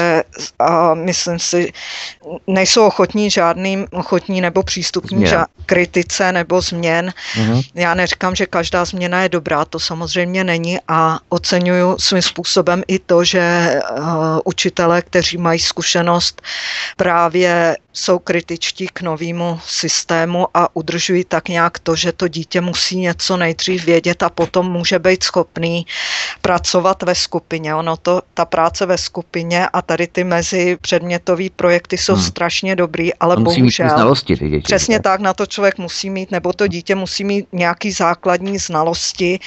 [0.58, 1.72] a myslím si,
[2.46, 7.12] nejsou ochotní žádným ochotní nebo přístupní ža- kritice nebo změn.
[7.34, 7.64] Mm-hmm.
[7.74, 12.98] Já neříkám, že každá změna je dobrá, to samozřejmě není a oceňuju svým způsobem i
[12.98, 14.06] to, že uh,
[14.44, 16.42] učitele, kteří mají zkušenost
[16.96, 22.96] právě jsou kritičtí k novému systému a udržují tak nějak to, že to dítě musí
[22.96, 25.86] něco nejdřív vědět a potom může být schopný
[26.42, 27.74] pracovat ve skupině.
[27.74, 32.22] Ono to, ta práce ve skupině a tady ty mezi předmětové projekty jsou hmm.
[32.22, 33.86] strašně dobrý, ale musí bohužel.
[33.86, 37.24] Mít znalosti, ty děti, přesně tak, na to člověk musí mít, nebo to dítě musí
[37.24, 39.40] mít nějaký základní znalosti,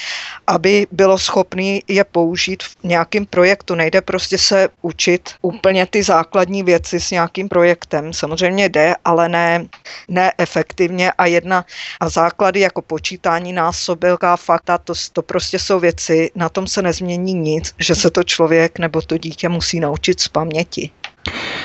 [0.47, 3.75] aby bylo schopný je použít v nějakém projektu.
[3.75, 5.29] Nejde prostě se učit
[5.60, 8.13] úplně ty základní věci s nějakým projektem.
[8.13, 9.65] Samozřejmě jde, ale ne,
[10.08, 11.65] ne efektivně a jedna
[12.00, 17.34] a základy jako počítání násobilka, fakta, to, to prostě jsou věci, na tom se nezmění
[17.34, 20.91] nic, že se to člověk nebo to dítě musí naučit z paměti.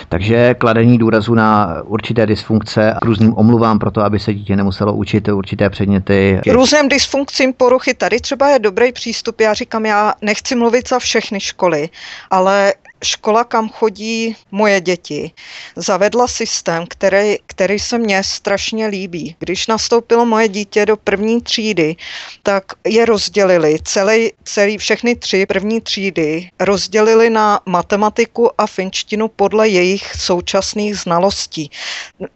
[0.08, 4.92] Takže kladení důrazu na určité dysfunkce a různým omluvám pro to, aby se dítě nemuselo
[4.92, 6.40] učit určité předměty.
[6.50, 9.40] Různým dysfunkcím poruchy tady třeba je dobrý přístup.
[9.40, 11.88] Já říkám, já nechci mluvit za všechny školy,
[12.30, 15.32] ale škola, kam chodí moje děti,
[15.76, 19.36] zavedla systém, který, který se mně strašně líbí.
[19.38, 21.96] Když nastoupilo moje dítě do první třídy,
[22.42, 29.68] tak je rozdělili, celý, celý, všechny tři první třídy rozdělili na matematiku a finštinu podle
[29.68, 31.70] jejich současných znalostí.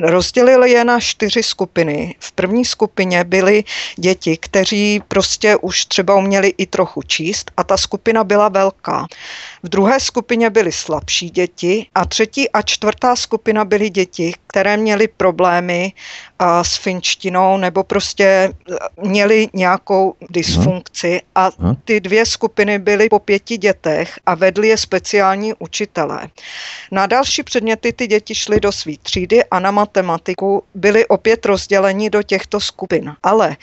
[0.01, 2.15] Rozdělili je na čtyři skupiny.
[2.19, 3.65] V první skupině byly
[3.97, 9.07] děti, kteří prostě už třeba uměli i trochu číst a ta skupina byla velká.
[9.63, 15.09] V druhé skupině byly slabší děti a třetí a čtvrtá skupina byly děti, které měly
[15.09, 15.93] problémy
[16.39, 18.53] a, s finštinou nebo prostě e,
[19.03, 21.51] měly nějakou dysfunkci a
[21.85, 26.29] ty dvě skupiny byly po pěti dětech a vedli je speciální učitelé.
[26.93, 32.11] Na další předměty ty děti šly do své třídy a na matematiku byly opět rozděleni
[32.11, 33.15] do těchto skupin.
[33.23, 33.57] Ale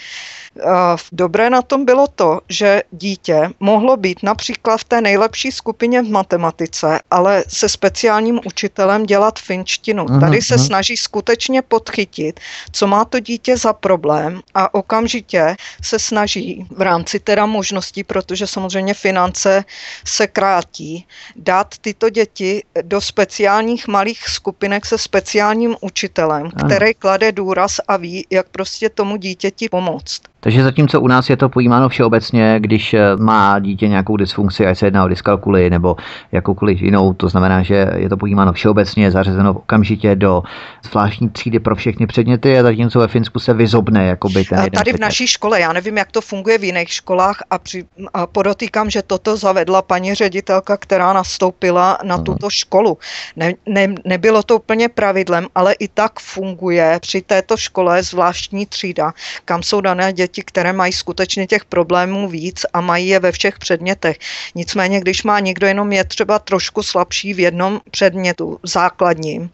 [1.12, 6.10] Dobré na tom bylo to, že dítě mohlo být například v té nejlepší skupině v
[6.10, 10.06] matematice, ale se speciálním učitelem dělat finštinu.
[10.20, 12.40] Tady se snaží skutečně podchytit,
[12.72, 18.48] co má to dítě za problém a okamžitě se snaží v rámci teda možností, protože
[18.48, 19.64] samozřejmě finance
[20.06, 27.80] se krátí, dát tyto děti do speciálních malých skupinek se speciálním učitelem, který klade důraz
[27.88, 30.22] a ví, jak prostě tomu dítěti pomoct.
[30.46, 34.78] Takže zatímco u nás je to pojímáno všeobecně, když eh, má dítě nějakou dysfunkci, ať
[34.78, 35.96] se jedná o dyskalkuli nebo
[36.32, 40.44] jakoukoliv jinou, to znamená, že je to pojímáno všeobecně, zařazeno okamžitě do
[40.84, 45.00] zvláštní třídy pro všechny předměty a zatímco ve Finsku se vyzobne jakoby ten Tady v
[45.00, 49.02] naší škole, já nevím, jak to funguje v jiných školách a, při, a podotýkám, že
[49.02, 52.24] toto zavedla paní ředitelka, která nastoupila na uh-huh.
[52.24, 52.98] tuto školu.
[53.36, 59.14] Ne, ne, nebylo to úplně pravidlem, ale i tak funguje při této škole zvláštní třída,
[59.46, 63.60] kam jsou dané děti které mají skutečně těch problémů víc a mají je ve všech
[63.60, 64.18] předmětech.
[64.56, 69.50] Nicméně, když má někdo jenom je třeba trošku slabší v jednom předmětu, základním,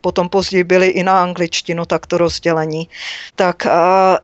[0.00, 2.88] potom později byli i na angličtinu takto rozdělení,
[3.34, 3.66] tak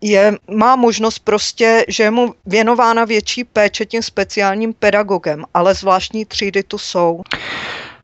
[0.01, 6.25] je, má možnost prostě, že je mu věnována větší péče tím speciálním pedagogem, ale zvláštní
[6.25, 7.23] třídy tu jsou.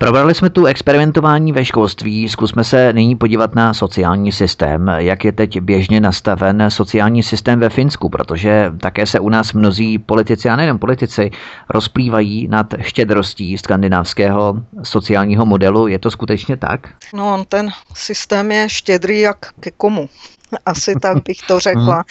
[0.03, 5.33] Probrali jsme tu experimentování ve školství, zkusme se nyní podívat na sociální systém, jak je
[5.33, 10.57] teď běžně nastaven sociální systém ve Finsku, protože také se u nás mnozí politici, a
[10.57, 11.31] nejen politici,
[11.71, 15.87] rozplývají nad štědrostí skandinávského sociálního modelu.
[15.87, 16.89] Je to skutečně tak?
[17.15, 20.09] No, ten systém je štědrý jak ke komu
[20.67, 22.05] asi tak bych to řekla, mhm.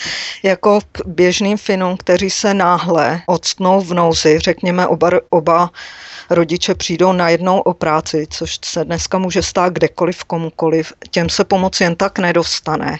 [0.43, 5.69] jako běžným Finům, kteří se náhle odstnou v nouzi, řekněme oba, oba
[6.29, 11.81] rodiče přijdou najednou o práci, což se dneska může stát kdekoliv, komukoliv, těm se pomoc
[11.81, 12.99] jen tak nedostane.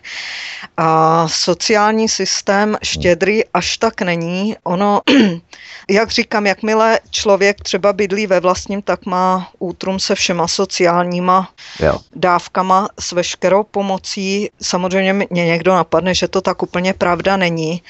[0.77, 4.55] A sociální systém štědrý až tak není.
[4.63, 5.01] Ono,
[5.89, 11.99] jak říkám, jakmile člověk třeba bydlí ve vlastním, tak má útrum se všema sociálníma jo.
[12.15, 14.49] dávkama s veškerou pomocí.
[14.61, 17.81] Samozřejmě mě někdo napadne, že to tak úplně pravda není.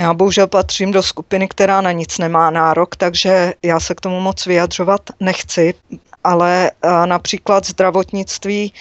[0.00, 4.20] Já bohužel patřím do skupiny, která na nic nemá nárok, takže já se k tomu
[4.20, 4.83] moc vyjadřovat
[5.20, 5.74] nechci,
[6.24, 6.70] ale
[7.06, 8.72] například zdravotnictví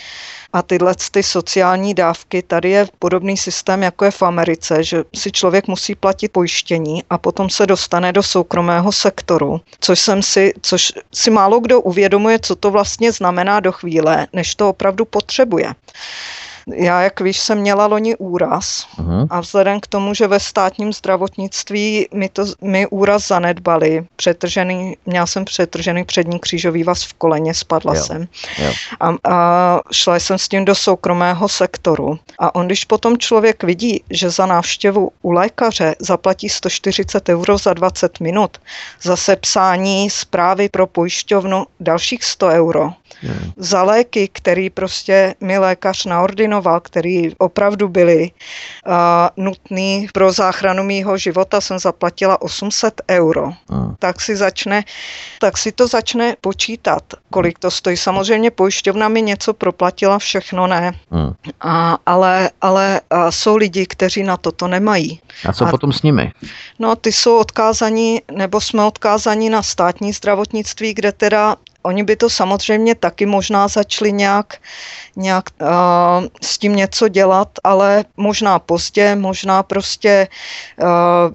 [0.54, 5.32] a tyhle ty sociální dávky, tady je podobný systém, jako je v Americe, že si
[5.32, 10.94] člověk musí platit pojištění a potom se dostane do soukromého sektoru, což, jsem si, což
[11.14, 15.74] si málo kdo uvědomuje, co to vlastně znamená do chvíle, než to opravdu potřebuje.
[16.68, 19.28] Já, jak víš, jsem měla loni úraz uh-huh.
[19.30, 25.26] a vzhledem k tomu, že ve státním zdravotnictví mi, to, mi úraz zanedbali, přetržený, měla
[25.26, 28.04] jsem přetržený přední křížový vaz v koleně, spadla jo.
[28.04, 28.72] jsem jo.
[29.00, 32.20] A, a šla jsem s tím do soukromého sektoru.
[32.40, 37.74] A on, když potom člověk vidí, že za návštěvu u lékaře zaplatí 140 euro za
[37.74, 38.58] 20 minut,
[39.02, 42.94] za sepsání zprávy pro pojišťovnu dalších 100 euro.
[43.58, 48.32] Za léky, který prostě mi lékař naordinoval, který opravdu byly
[48.88, 48.94] uh,
[49.38, 53.54] nutný pro záchranu mýho života, jsem zaplatila 800 euro.
[53.70, 53.96] Hmm.
[54.00, 54.84] Tak si začne,
[55.40, 57.98] tak si to začne počítat, kolik to stojí.
[57.98, 60.94] Samozřejmě pojišťovna mi něco proplatila, všechno ne.
[61.12, 61.34] Hmm.
[61.62, 65.20] A, ale ale a jsou lidi, kteří na toto nemají.
[65.46, 66.32] A co a, potom s nimi?
[66.80, 72.30] No, ty jsou odkázaní, nebo jsme odkázaní na státní zdravotnictví, kde teda Oni by to
[72.30, 74.54] samozřejmě taky možná začali nějak,
[75.16, 75.68] nějak uh,
[76.42, 80.28] s tím něco dělat, ale možná pozdě, možná prostě
[80.82, 80.88] uh,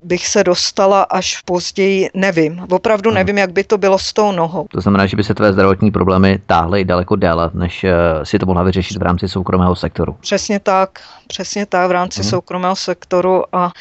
[0.02, 2.66] bych se dostala až později, nevím.
[2.70, 4.66] Opravdu nevím, jak by to bylo s tou nohou.
[4.70, 7.90] To znamená, že by se tvé zdravotní problémy táhly daleko déle, než uh,
[8.22, 10.16] si to mohla vyřešit v rámci soukromého sektoru.
[10.20, 12.30] Přesně tak, přesně tak v rámci hmm.
[12.30, 13.72] soukromého sektoru a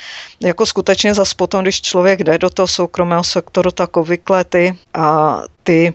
[0.41, 5.39] jako skutečně zas potom, když člověk jde do toho soukromého sektoru, tak obvykle ty, a
[5.63, 5.93] ty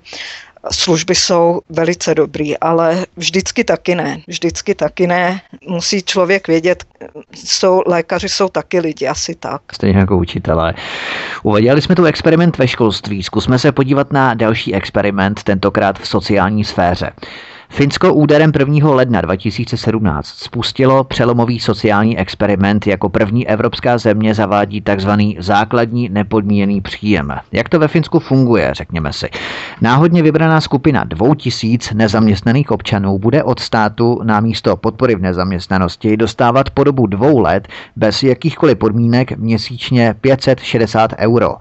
[0.71, 4.19] služby jsou velice dobrý, ale vždycky taky ne.
[4.27, 5.41] Vždycky taky ne.
[5.69, 6.85] Musí člověk vědět,
[7.35, 9.63] jsou, lékaři jsou taky lidi, asi tak.
[9.73, 10.75] Stejně jako učitelé.
[11.43, 13.23] Uvaděli jsme tu experiment ve školství.
[13.23, 17.13] Zkusme se podívat na další experiment, tentokrát v sociální sféře.
[17.73, 18.91] Finsko úderem 1.
[18.91, 25.11] ledna 2017 spustilo přelomový sociální experiment jako první evropská země zavádí tzv.
[25.39, 27.35] základní nepodmíněný příjem.
[27.53, 29.29] Jak to ve Finsku funguje, řekněme si.
[29.81, 36.71] Náhodně vybraná skupina 2000 nezaměstnaných občanů bude od státu na místo podpory v nezaměstnanosti dostávat
[36.71, 41.57] po dobu dvou let bez jakýchkoliv podmínek měsíčně 560 euro.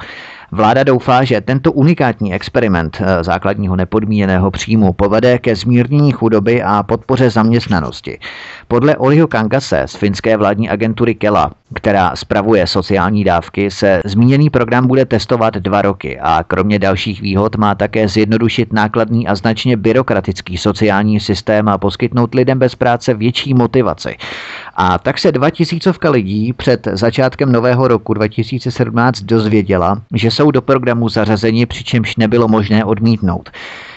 [0.54, 6.84] Vláda doufá, že tento unikátní experiment eh, základního nepodmíněného příjmu povede ke zmírnění chudoby a
[6.84, 8.20] podpoře zaměstnanosti.
[8.68, 14.88] Podle Oliho Kangase z finské vládní agentury Kela, která spravuje sociální dávky, se zmíněný program
[14.88, 20.58] bude testovat dva roky a kromě dalších výhod má také zjednodušit nákladný a značně byrokratický
[20.58, 24.16] sociální systém a poskytnout lidem bez práce větší motivaci.
[24.76, 31.10] A tak se 2000 lidí před začátkem nového roku 2017 dozvěděla, že jsou do programu
[31.10, 33.50] zařazeni, přičemž nebylo možné odmítnout.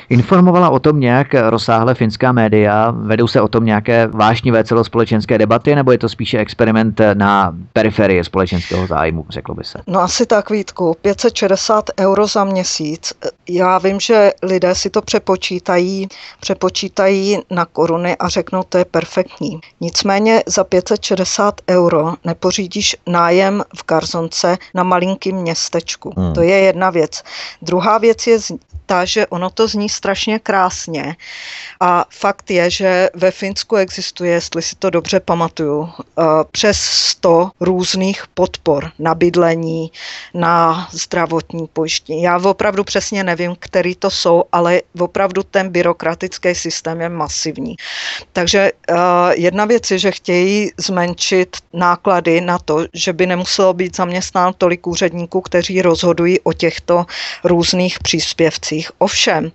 [0.08, 2.90] Informovala o tom nějak rozsáhle finská média?
[2.90, 8.24] Vedou se o tom nějaké vášnivé celospolečenské debaty, nebo je to spíše experiment na periferii
[8.24, 9.78] společenského zájmu, řeklo by se?
[9.86, 10.96] No asi tak, Vítku.
[11.02, 13.12] 560 euro za měsíc.
[13.48, 16.08] Já vím, že lidé si to přepočítají,
[16.40, 19.60] přepočítají na koruny a řeknou, to je perfektní.
[19.80, 26.12] Nicméně za 560 euro nepořídíš nájem v Garzonce na malinkým městečku.
[26.16, 26.34] Hmm.
[26.34, 27.22] To je jedna věc.
[27.62, 28.38] Druhá věc je
[28.86, 31.16] ta, že ono to zní strašně krásně
[31.80, 37.50] a fakt je, že ve Finsku existuje, jestli si to dobře pamatuju, eh, přes 100
[37.60, 39.92] různých podpor na bydlení,
[40.34, 42.22] na zdravotní pojištění.
[42.22, 47.76] Já opravdu přesně nevím, který to jsou, ale opravdu ten byrokratický systém je masivní.
[48.32, 48.94] Takže eh,
[49.34, 54.86] jedna věc je, že chtějí zmenšit náklady na to, že by nemuselo být zaměstnán tolik
[54.86, 57.06] úředníků, kteří rozhodují o těchto
[57.44, 58.73] různých příspěvcích.
[58.98, 59.52] Ovšem,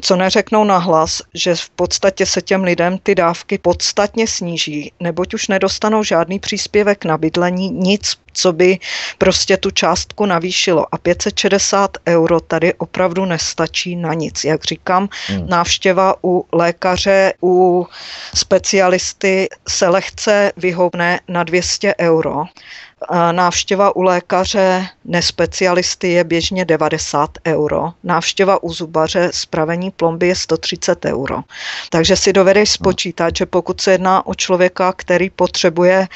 [0.00, 5.48] co neřeknou nahlas, že v podstatě se těm lidem ty dávky podstatně sníží, neboť už
[5.48, 8.78] nedostanou žádný příspěvek na bydlení, nic, co by
[9.18, 10.86] prostě tu částku navýšilo.
[10.94, 14.44] A 560 euro tady opravdu nestačí na nic.
[14.44, 15.46] Jak říkám, hmm.
[15.48, 17.86] návštěva u lékaře, u
[18.34, 22.44] specialisty se lehce vyhoubne na 200 euro.
[23.32, 27.92] Návštěva u lékaře nespecialisty je běžně 90 euro.
[28.04, 31.36] Návštěva u zubaře spravení plomby je 130 euro.
[31.90, 36.08] Takže si dovedeš spočítat, že pokud se jedná o člověka, který potřebuje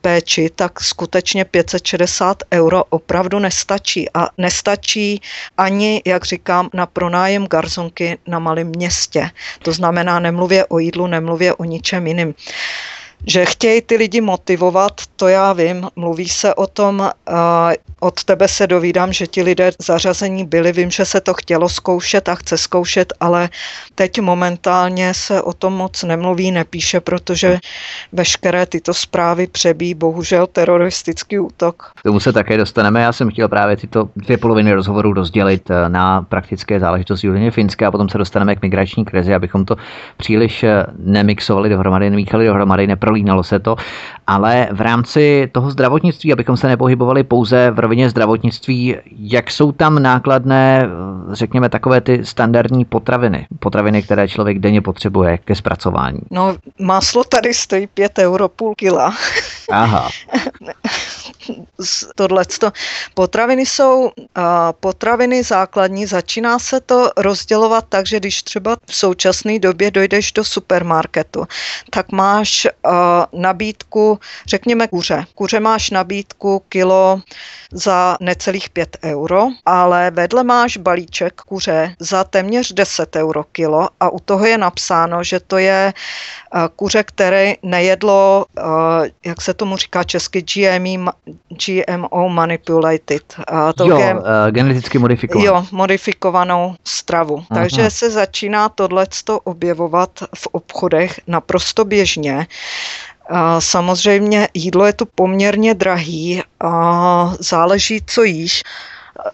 [0.00, 4.06] péči, tak skutečně 560 euro opravdu nestačí.
[4.14, 5.20] A nestačí
[5.56, 9.30] ani, jak říkám, na pronájem garzonky na malém městě.
[9.62, 12.34] To znamená, nemluvě o jídlu, nemluvě o ničem jiným.
[13.26, 15.88] Že chtějí ty lidi motivovat, to já vím.
[15.96, 17.10] Mluví se o tom,
[18.00, 20.72] od tebe se dovídám, že ti lidé zařazení byli.
[20.72, 23.48] Vím, že se to chtělo zkoušet a chce zkoušet, ale
[23.94, 27.58] teď momentálně se o tom moc nemluví, nepíše, protože
[28.12, 31.90] veškeré tyto zprávy přebí bohužel teroristický útok.
[31.96, 33.02] K tomu se také dostaneme.
[33.02, 37.88] Já jsem chtěl právě tyto dvě poloviny rozhovoru rozdělit eh, na praktické záležitosti úrovně Finska
[37.88, 39.76] a potom se dostaneme k migrační krizi, abychom to
[40.16, 42.86] příliš eh, nemixovali dohromady, nemíchali dohromady,
[43.16, 43.76] neprolínalo se to.
[44.26, 50.02] Ale v rámci toho zdravotnictví, abychom se nepohybovali pouze v rovině zdravotnictví, jak jsou tam
[50.02, 50.88] nákladné,
[51.32, 56.18] řekněme, takové ty standardní potraviny, potraviny, které člověk denně potřebuje ke zpracování?
[56.30, 59.14] No, máslo tady stojí 5 euro půl kila.
[59.70, 60.08] Aha.
[62.14, 62.72] Tohleto.
[63.14, 64.10] Potraviny jsou
[64.80, 70.44] potraviny základní, začíná se to rozdělovat tak, že když třeba v současné době dojdeš do
[70.44, 71.46] supermarketu,
[71.90, 72.66] tak máš
[73.32, 75.24] nabídku, řekněme kuře.
[75.34, 77.20] Kuře máš nabídku kilo
[77.72, 84.10] za necelých 5 euro, ale vedle máš balíček kuře za téměř 10 euro kilo a
[84.10, 88.62] u toho je napsáno, že to je eh, kuře, které nejedlo, eh,
[89.24, 91.12] jak se tomu říká česky, GME,
[91.48, 93.34] GMO manipulated.
[93.76, 95.46] To jo, je, uh, geneticky modifikovanou.
[95.46, 97.44] Jo, modifikovanou stravu.
[97.50, 97.60] Aha.
[97.60, 102.46] Takže se začíná tohleto objevovat v obchodech naprosto běžně.
[103.58, 108.62] Samozřejmě jídlo je tu poměrně drahý a záleží, co jíš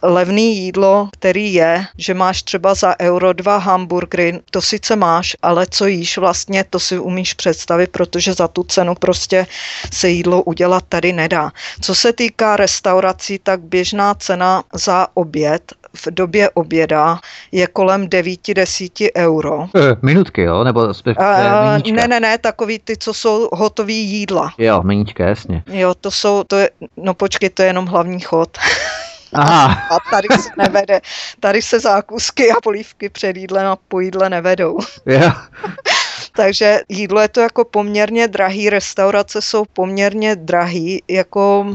[0.02, 5.66] levný jídlo, který je, že máš třeba za euro dva hamburgery, to sice máš, ale
[5.70, 9.46] co jíš vlastně, to si umíš představit, protože za tu cenu prostě
[9.92, 11.52] se jídlo udělat tady nedá.
[11.80, 17.20] Co se týká restaurací, tak běžná cena za oběd v době oběda
[17.52, 19.68] je kolem 9-10 euro.
[19.76, 20.64] E, minutky, jo?
[20.64, 24.52] Nebo spíš, uh, ne, ne, ne, takový ty, co jsou hotový jídla.
[24.58, 25.62] Jo, menička, jasně.
[25.66, 28.58] Jo, to jsou, to je, no počkej, to je jenom hlavní chod.
[29.34, 29.82] Aha.
[29.90, 31.00] A tady se nevede,
[31.40, 34.78] tady se zákusky a polívky před jídlem a po jídle nevedou.
[35.06, 35.50] Yeah.
[36.36, 41.74] Takže jídlo je to jako poměrně drahý, restaurace jsou poměrně drahý, jako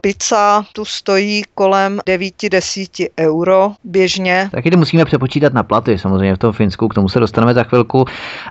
[0.00, 4.48] Pizza tu stojí kolem 9-10 euro běžně.
[4.52, 7.64] Taky to musíme přepočítat na platy, samozřejmě v tom Finsku, k tomu se dostaneme za
[7.64, 8.04] chvilku.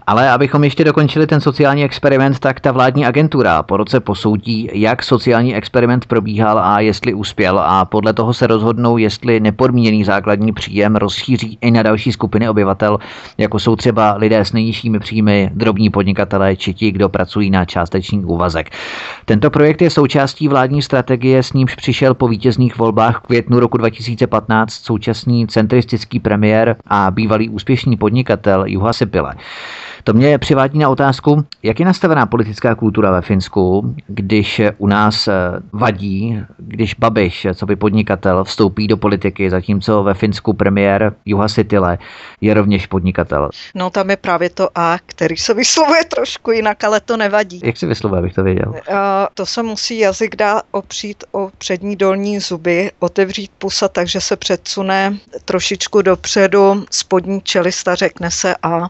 [0.07, 5.03] Ale abychom ještě dokončili ten sociální experiment, tak ta vládní agentura po roce posoudí, jak
[5.03, 10.95] sociální experiment probíhal a jestli uspěl a podle toho se rozhodnou, jestli nepodmíněný základní příjem
[10.95, 12.99] rozšíří i na další skupiny obyvatel,
[13.37, 18.25] jako jsou třeba lidé s nejnižšími příjmy, drobní podnikatelé či ti, kdo pracují na částečný
[18.25, 18.69] úvazek.
[19.25, 23.59] Tento projekt je součástí vládní strategie strategie, s nímž přišel po vítězných volbách v květnu
[23.59, 29.35] roku 2015 současný centristický premiér a bývalý úspěšný podnikatel Juha Sipile.
[30.03, 35.27] To mě přivádí na otázku, jak je nastavená politická kultura ve Finsku, když u nás
[35.27, 35.33] eh,
[35.73, 41.97] vadí, když Babiš, co by podnikatel, vstoupí do politiky, zatímco ve Finsku premiér Juha Sitile
[42.41, 43.49] je rovněž podnikatel.
[43.75, 47.61] No tam je právě to A, který se vyslovuje trošku jinak, ale to nevadí.
[47.63, 48.69] Jak si vyslovuje, abych to věděl?
[48.69, 48.75] Uh,
[49.33, 55.17] to se musí jazyk dá opřít o přední dolní zuby, otevřít pusa, takže se předsune
[55.45, 58.89] trošičku dopředu, spodní čelista řekne se A,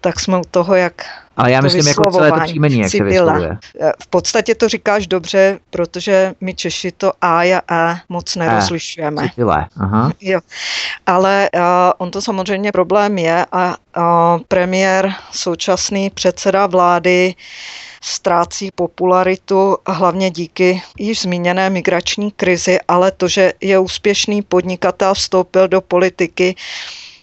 [0.00, 1.02] tak jsme u toho, jak
[1.38, 3.58] ale já myslím jako celé to příjmení, jak se vyslovuje.
[4.02, 9.22] V podstatě to říkáš dobře, protože my Češi to A a A moc nerozlišujeme.
[9.22, 9.66] Citile.
[9.80, 10.12] Aha.
[10.20, 10.40] Jo.
[11.06, 11.60] Ale uh,
[11.98, 14.04] on to samozřejmě problém je a uh,
[14.48, 17.34] premiér, současný předseda vlády,
[18.02, 25.68] ztrácí popularitu hlavně díky již zmíněné migrační krizi, ale to, že je úspěšný podnikatel, vstoupil
[25.68, 26.54] do politiky,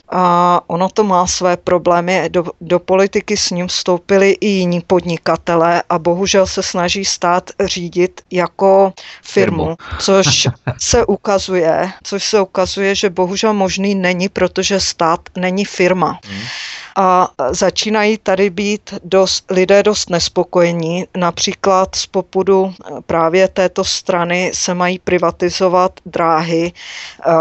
[0.10, 2.30] a ono to má své problémy.
[2.30, 8.22] Do, do politiky s ním vstoupili i jiní podnikatelé a bohužel se snaží stát řídit
[8.32, 8.94] jako
[9.24, 10.48] firmu, což
[10.78, 16.20] se ukazuje, což se ukazuje, že bohužel možný není, protože stát není firma.
[16.28, 16.42] Hmm
[16.96, 21.08] a začínají tady být dost, lidé dost nespokojení.
[21.18, 22.74] Například z popudu
[23.06, 26.72] právě této strany se mají privatizovat dráhy,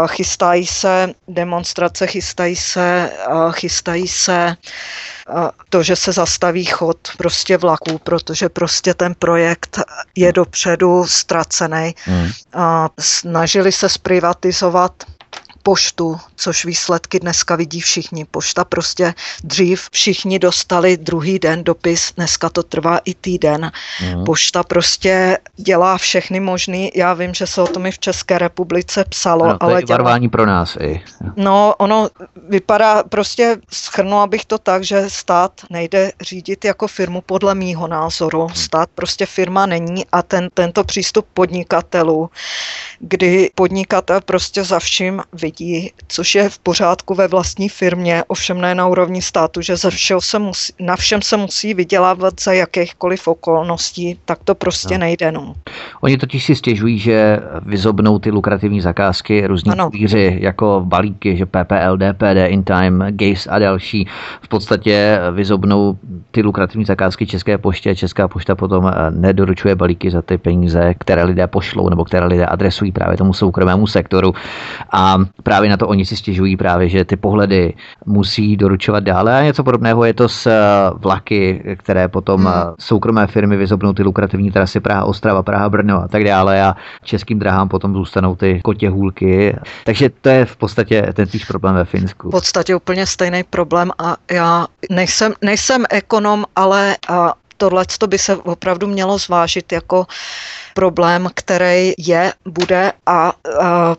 [0.07, 3.11] chystají se demonstrace, chystají se,
[3.51, 4.55] chystají se
[5.69, 9.79] to, že se zastaví chod prostě vlaků, protože prostě ten projekt
[10.15, 11.95] je dopředu ztracený.
[12.05, 12.29] Hmm.
[12.99, 14.93] Snažili se zprivatizovat
[15.65, 18.25] poštu, což výsledky dneska vidí všichni.
[18.25, 19.13] Pošta prostě
[19.43, 23.71] dřív všichni dostali druhý den dopis, dneska to trvá i týden.
[24.01, 24.23] Mm.
[24.25, 29.05] Pošta prostě dělá všechny možný, já vím, že se o tom i v České republice
[29.09, 30.19] psalo, no, ale dělá...
[30.31, 31.01] pro nás i.
[31.35, 32.09] No, ono
[32.49, 38.47] vypadá prostě, schrnula bych to tak, že stát nejde řídit jako firmu podle mýho názoru.
[38.47, 38.55] Mm.
[38.55, 42.29] Stát prostě firma není a ten, tento přístup podnikatelů,
[42.99, 48.61] kdy podnikatel prostě za vším vidí lidí, což je v pořádku ve vlastní firmě, ovšem
[48.61, 52.53] ne na úrovni státu, že ze všeho se musí, na všem se musí vydělávat za
[52.53, 54.99] jakýchkoliv okolností, tak to prostě no.
[54.99, 55.31] nejde.
[55.31, 55.55] No.
[56.01, 61.97] Oni totiž si stěžují, že vyzobnou ty lukrativní zakázky různí kvíři, jako balíky, že PPL,
[61.97, 64.07] DPD, InTime, GACE a další.
[64.41, 65.97] V podstatě vyzobnou
[66.31, 67.95] ty lukrativní zakázky České poště.
[67.95, 72.45] Česká pošta potom eh, nedoručuje balíky za ty peníze, které lidé pošlou nebo které lidé
[72.45, 74.33] adresují právě tomu soukromému sektoru.
[74.91, 77.73] A právě na to oni si stěžují právě, že ty pohledy
[78.05, 80.55] musí doručovat dále a něco podobného je to s eh,
[80.97, 82.53] vlaky, které potom hmm.
[82.79, 87.39] Soukromé firmy vyzobnou ty lukrativní trasy Praha, Ostrava, Praha, Brno a tak dále a českým
[87.39, 89.55] drahám potom zůstanou ty kotě hůlky.
[89.83, 92.27] Takže to je v podstatě ten týž problém ve Finsku.
[92.29, 96.95] V podstatě úplně stejný problém a já nejsem, nejsem ekonom, ale
[97.57, 100.05] tohle by se opravdu mělo zvážit jako
[100.75, 103.33] problém, který je, bude a,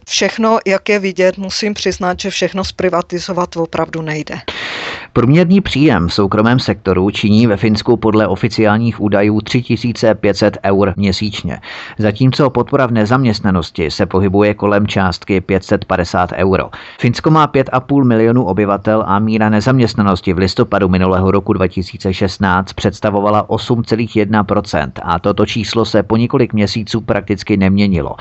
[0.09, 4.35] všechno, jak je vidět, musím přiznat, že všechno zprivatizovat opravdu nejde.
[5.16, 11.60] Průměrný příjem v soukromém sektoru činí ve Finsku podle oficiálních údajů 3500 eur měsíčně,
[11.98, 16.70] zatímco podpora v nezaměstnanosti se pohybuje kolem částky 550 euro.
[17.00, 24.90] Finsko má 5,5 milionů obyvatel a míra nezaměstnanosti v listopadu minulého roku 2016 představovala 8,1%
[25.02, 28.16] a toto číslo se po několik měsíců prakticky neměnilo.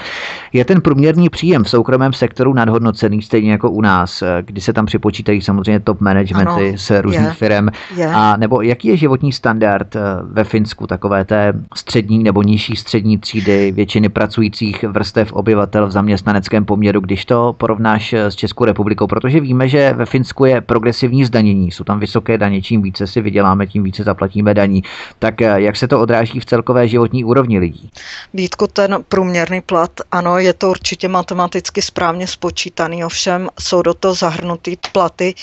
[0.53, 4.85] Je ten průměrný příjem v soukromém sektoru nadhodnocený stejně jako u nás, kdy se tam
[4.85, 7.67] připočítají samozřejmě top managementy, z různých firm.
[8.13, 13.17] A nebo jaký je životní standard eh, ve Finsku takové té střední nebo nižší střední
[13.17, 19.07] třídy většiny pracujících vrstev obyvatel v zaměstnaneckém poměru, když to porovnáš eh, s Českou republikou,
[19.07, 23.21] protože víme, že ve Finsku je progresivní zdanění, jsou tam vysoké daně, čím více si
[23.21, 24.83] vyděláme, tím více zaplatíme daní.
[25.19, 27.89] Tak eh, jak se to odráží v celkové životní úrovni lidí?
[28.33, 34.13] Vítku, ten průměrný plat, ano, je to určitě matematicky správně spočítaný, ovšem jsou do toho
[34.13, 35.35] zahrnutý platy,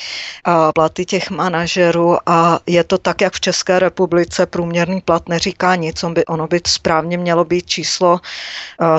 [0.44, 5.74] a platy těch manažerů a je to tak, jak v České republice průměrný plat neříká
[5.74, 8.20] nic, on by, ono by správně mělo být číslo,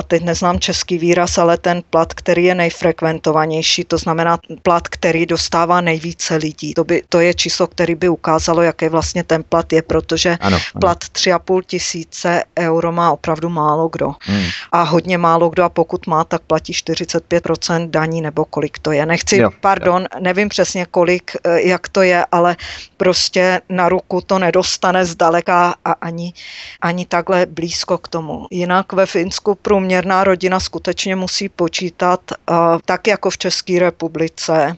[0.06, 5.80] teď neznám český výraz, ale ten plat, který je nejfrekventovanější, to znamená plat, který dostává
[5.80, 6.74] nejvíce lidí.
[6.74, 10.56] To, by, to je číslo, který by ukázalo, jaký vlastně ten plat je, protože ano,
[10.74, 10.80] ano.
[10.80, 14.14] plat 3,5 tisíce euro má opravdu málo kdo.
[14.20, 14.46] Hmm.
[14.72, 19.06] A hodně málo kdo a pokud má, tak platí 45% daní nebo kolik to je.
[19.06, 20.20] Nechci, jo, pardon, jo.
[20.20, 22.56] nevím přesně kolik, eh, jak to je, ale
[22.96, 26.32] prostě na ruku to nedostane zdaleka a ani,
[26.80, 28.46] ani takhle blízko k tomu.
[28.50, 34.76] Jinak ve Finsku průměrná rodina skutečně musí počítat uh, tak jako v České republice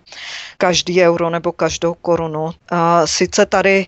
[0.59, 2.44] každý euro nebo každou korunu.
[2.44, 2.53] Uh,
[3.05, 3.86] sice tady,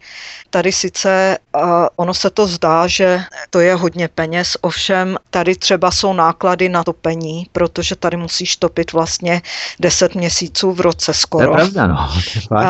[0.51, 1.63] tady sice uh,
[1.97, 6.85] ono se to zdá, že to je hodně peněz, ovšem tady třeba jsou náklady na
[6.85, 9.43] topení, protože tady musíš topit vlastně
[9.81, 11.47] 10 měsíců v roce skoro.
[11.47, 12.09] To je pravda, no.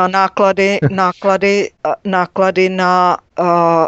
[0.09, 1.71] Náklady, náklady,
[2.05, 3.19] náklady na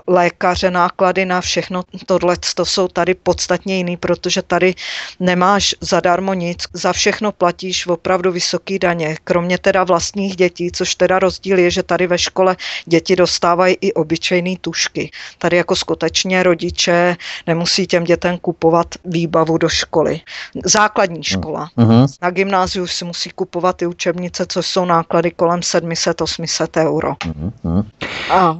[0.09, 4.75] lékaře, náklady na všechno tohle, to jsou tady podstatně jiný, protože tady
[5.21, 11.19] nemáš zadarmo nic, za všechno platíš opravdu vysoký daně, kromě teda vlastních dětí, což teda
[11.19, 15.11] rozdíl je, že tady ve škole děti dostávají i obyčejné tušky.
[15.39, 20.21] Tady jako skutečně rodiče nemusí těm dětem kupovat výbavu do školy.
[20.65, 21.69] Základní škola.
[21.79, 22.07] Uh-huh.
[22.23, 27.13] Na gymnáziu si musí kupovat i učebnice, což jsou náklady kolem 700-800 euro.
[27.13, 27.85] Uh-huh.
[28.31, 28.59] A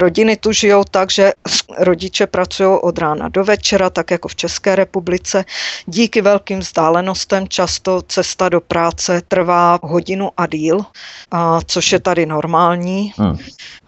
[0.00, 1.32] rodiny tu žijou tak, že
[1.78, 5.44] rodiče pracují od rána do večera, tak jako v České republice.
[5.86, 10.84] Díky velkým vzdálenostem často cesta do práce trvá hodinu a díl,
[11.30, 13.12] a což je tady normální.
[13.16, 13.38] Hmm.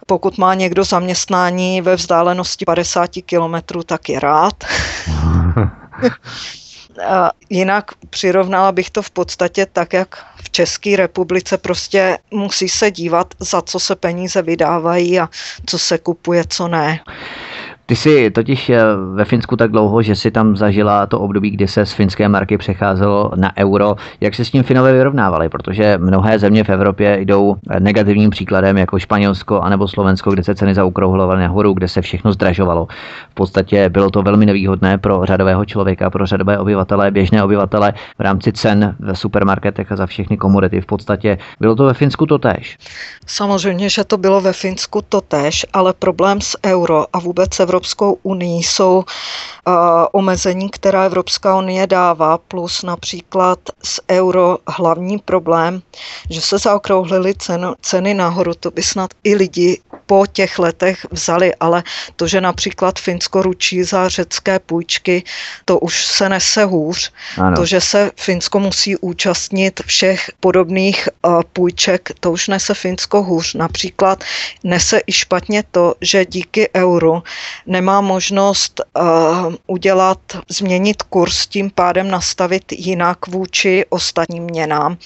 [0.05, 4.63] Pokud má někdo zaměstnání ve vzdálenosti 50 kilometrů, tak je rád.
[7.07, 12.91] A jinak přirovnala bych to v podstatě tak, jak v České republice prostě musí se
[12.91, 15.29] dívat, za co se peníze vydávají a
[15.65, 16.99] co se kupuje, co ne.
[17.85, 18.81] Ty jsi totiž eh,
[19.13, 22.57] ve Finsku tak dlouho, že si tam zažila to období, kdy se z finské marky
[22.57, 23.95] přecházelo na euro.
[24.21, 25.49] Jak se s tím Finové vyrovnávali?
[25.49, 30.75] Protože mnohé země v Evropě jdou negativním příkladem, jako Španělsko anebo Slovensko, kde se ceny
[30.75, 32.87] zaukrouhlovaly nahoru, kde se všechno zdražovalo.
[33.29, 38.21] V podstatě bylo to velmi nevýhodné pro řadového člověka, pro řadové obyvatele, běžné obyvatele v
[38.21, 40.81] rámci cen v supermarketech a za všechny komodity.
[40.81, 42.77] V podstatě bylo to ve Finsku to tež.
[43.25, 47.72] Samozřejmě, že to bylo ve Finsku to tež, ale problém s euro a vůbec Evropskou
[47.73, 49.73] Evropskou unii jsou uh,
[50.11, 55.81] omezení, která Evropská unie dává, plus například z euro hlavní problém,
[56.29, 61.55] že se zaokrouhlily cen, ceny nahoru, to by snad i lidi po těch letech vzali,
[61.55, 61.83] ale
[62.15, 65.23] to, že například Finsko ručí za řecké půjčky,
[65.65, 67.11] to už se nese hůř.
[67.37, 67.55] Ano.
[67.55, 73.53] To, že se Finsko musí účastnit všech podobných uh, půjček, to už nese Finsko hůř.
[73.53, 74.23] Například
[74.63, 77.23] nese i špatně to, že díky euru
[77.65, 84.97] nemá možnost uh, udělat, změnit kurz, tím pádem nastavit jinak vůči ostatním měnám.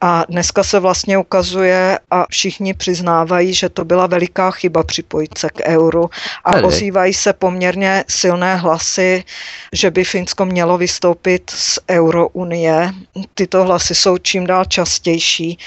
[0.00, 5.48] A dneska se vlastně ukazuje a všichni přiznávají, že to byla veliká chyba připojit se
[5.48, 6.10] k euru
[6.44, 6.62] a Ale.
[6.62, 9.24] ozývají se poměrně silné hlasy,
[9.72, 12.92] že by Finsko mělo vystoupit z Eurounie.
[13.34, 15.58] Tyto hlasy jsou čím dál častější,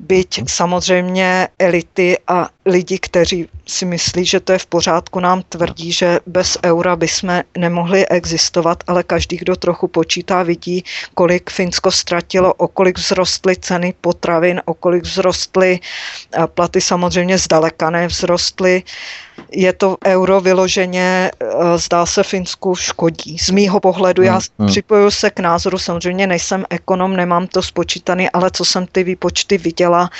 [0.00, 5.92] byť samozřejmě elity a lidi, kteří si myslí, že to je v pořádku, nám tvrdí,
[5.92, 12.54] že bez eura bychom nemohli existovat, ale každý, kdo trochu počítá, vidí, kolik Finsko ztratilo,
[12.54, 15.80] o kolik vzrostly ceny potravin, o kolik vzrostly
[16.54, 18.82] platy samozřejmě zdaleka nevzrostly
[19.52, 23.38] je to euro vyloženě, eh, zdá se Finsku škodí.
[23.38, 24.68] Z mýho pohledu, já hmm, hmm.
[24.68, 29.58] připojuji se k názoru, samozřejmě nejsem ekonom, nemám to spočítaný, ale co jsem ty výpočty
[29.58, 30.10] viděla,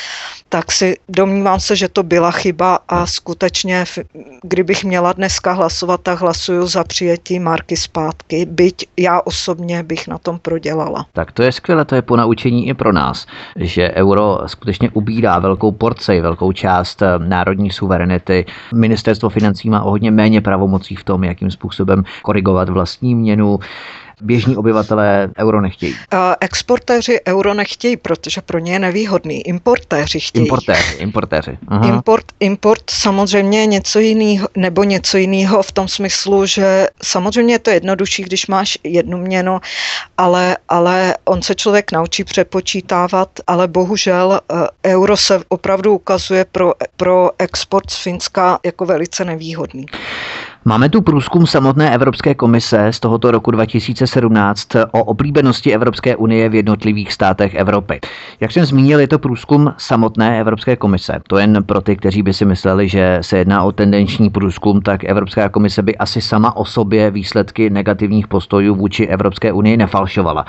[0.49, 3.85] tak si domnívám se, že to byla chyba a skutečně,
[4.43, 10.19] kdybych měla dneska hlasovat, tak hlasuju za přijetí marky zpátky, byť já osobně bych na
[10.19, 11.07] tom prodělala.
[11.13, 15.39] Tak to je skvělé, to je po naučení i pro nás, že euro skutečně ubírá
[15.39, 18.47] velkou porci, velkou část eh, národní suverenity.
[18.75, 23.59] Minister ministerstvo financí má o hodně méně pravomocí v tom, jakým způsobem korigovat vlastní měnu.
[24.23, 25.97] Běžní obyvatelé euro nechtějí?
[26.41, 29.41] Exportéři euro nechtějí, protože pro ně je nevýhodný.
[29.41, 30.45] Importéři chtějí.
[30.45, 31.59] Importéři, importéři.
[31.69, 31.89] Aha.
[31.89, 37.59] Import, import samozřejmě je něco jiného, nebo něco jiného v tom smyslu, že samozřejmě je
[37.59, 39.61] to jednodušší, když máš jednu měnu,
[40.19, 44.41] ale, ale on se člověk naučí přepočítávat, ale bohužel
[44.85, 49.87] eh, euro se opravdu ukazuje pro, pro export z Finska jako velice nevýhodný.
[50.71, 56.55] Máme tu průzkum samotné Evropské komise z tohoto roku 2017 o oblíbenosti Evropské unie v
[56.55, 58.01] jednotlivých státech Evropy.
[58.41, 61.21] Jak jsem zmínil, je to průzkum samotné Evropské komise.
[61.27, 65.05] To jen pro ty, kteří by si mysleli, že se jedná o tendenční průzkum, tak
[65.05, 70.45] Evropská komise by asi sama o sobě výsledky negativních postojů vůči Evropské unii nefalšovala.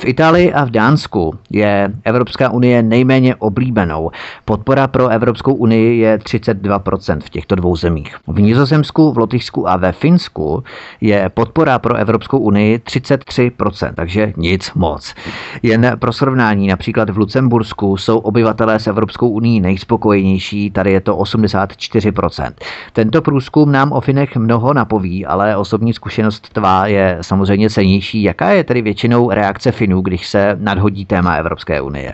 [0.00, 4.10] V Itálii a v Dánsku je Evropská unie nejméně oblíbenou.
[4.44, 8.16] Podpora pro Evropskou unii je 32% v těchto dvou zemích.
[8.26, 10.64] V Nizozemsku, v Lotyšsku Lotyšsku a ve Finsku
[11.00, 15.14] je podpora pro Evropskou unii 33%, takže nic moc.
[15.62, 21.16] Jen pro srovnání, například v Lucembursku jsou obyvatelé s Evropskou unii nejspokojenější, tady je to
[21.16, 22.52] 84%.
[22.92, 28.22] Tento průzkum nám o Finech mnoho napoví, ale osobní zkušenost tvá je samozřejmě cenější.
[28.22, 32.12] Jaká je tedy většinou reakce Finů, když se nadhodí téma Evropské unie?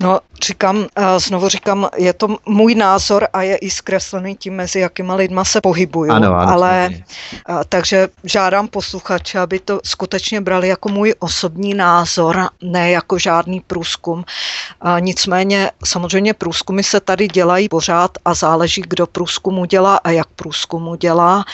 [0.00, 0.86] No, říkám,
[1.18, 5.60] znovu říkám, je to můj názor a je i zkreslený tím, mezi jakýma lidma se
[5.60, 6.12] pohybuju.
[6.12, 6.90] Ano, ano, ale
[7.46, 13.60] a, takže žádám posluchače, aby to skutečně brali jako můj osobní názor, ne jako žádný
[13.60, 14.24] průzkum.
[14.80, 20.26] A nicméně samozřejmě průzkumy se tady dělají pořád a záleží, kdo průzkumu dělá a jak
[20.36, 21.44] průzkumu dělá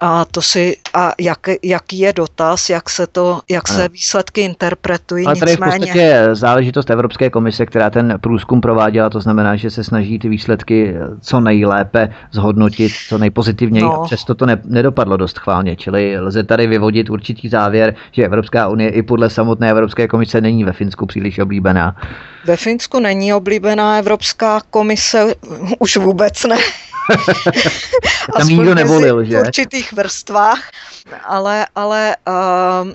[0.00, 5.26] a to si, a jak, jaký je dotaz, jak se to, jak se výsledky interpretují.
[5.26, 5.72] Ale tady Nicméně...
[5.72, 10.28] v podstatě záležitost Evropské komise, která ten průzkum prováděla, to znamená, že se snaží ty
[10.28, 14.02] výsledky co nejlépe zhodnotit, co nejpozitivněji no.
[14.02, 15.76] a přesto to ne, nedopadlo dost chválně.
[15.76, 20.64] Čili lze tady vyvodit určitý závěr, že Evropská unie i podle samotné Evropské komise není
[20.64, 21.96] ve Finsku příliš oblíbená.
[22.44, 25.34] Ve Finsku není oblíbená Evropská komise,
[25.78, 26.56] už vůbec ne.
[28.38, 29.38] Tam nikdo nevolil, že?
[29.38, 30.62] V určitých vrstvách,
[31.24, 32.34] ale, ale uh,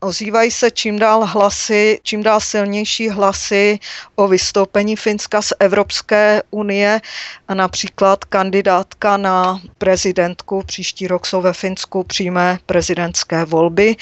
[0.01, 3.79] ozývají se čím dál hlasy, čím dál silnější hlasy
[4.15, 7.01] o vystoupení Finska z Evropské unie
[7.47, 13.95] a například kandidátka na prezidentku příští rok jsou ve Finsku přímé prezidentské volby.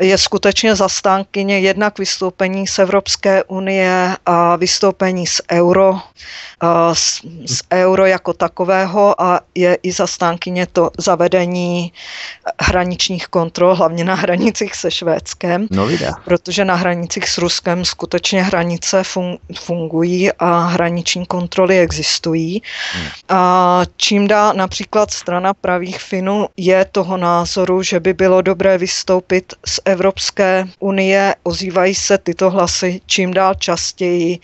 [0.00, 5.98] Je skutečně zastánkyně jednak vystoupení z Evropské unie a vystoupení z euro, uh,
[6.92, 11.92] z, z euro jako takového a je i zastánkyně to zavedení
[12.60, 15.88] hraničních kontrol, hlavně na hranicích se Švédskem, no,
[16.24, 19.02] protože na hranicích s Ruskem skutečně hranice
[19.54, 22.62] fungují a hraniční kontroly existují.
[22.92, 23.06] Hmm.
[23.28, 29.54] A čím dá například strana pravých Finů je toho názoru, že by bylo dobré vystoupit
[29.66, 34.38] z Evropské unie, ozývají se tyto hlasy čím dál častěji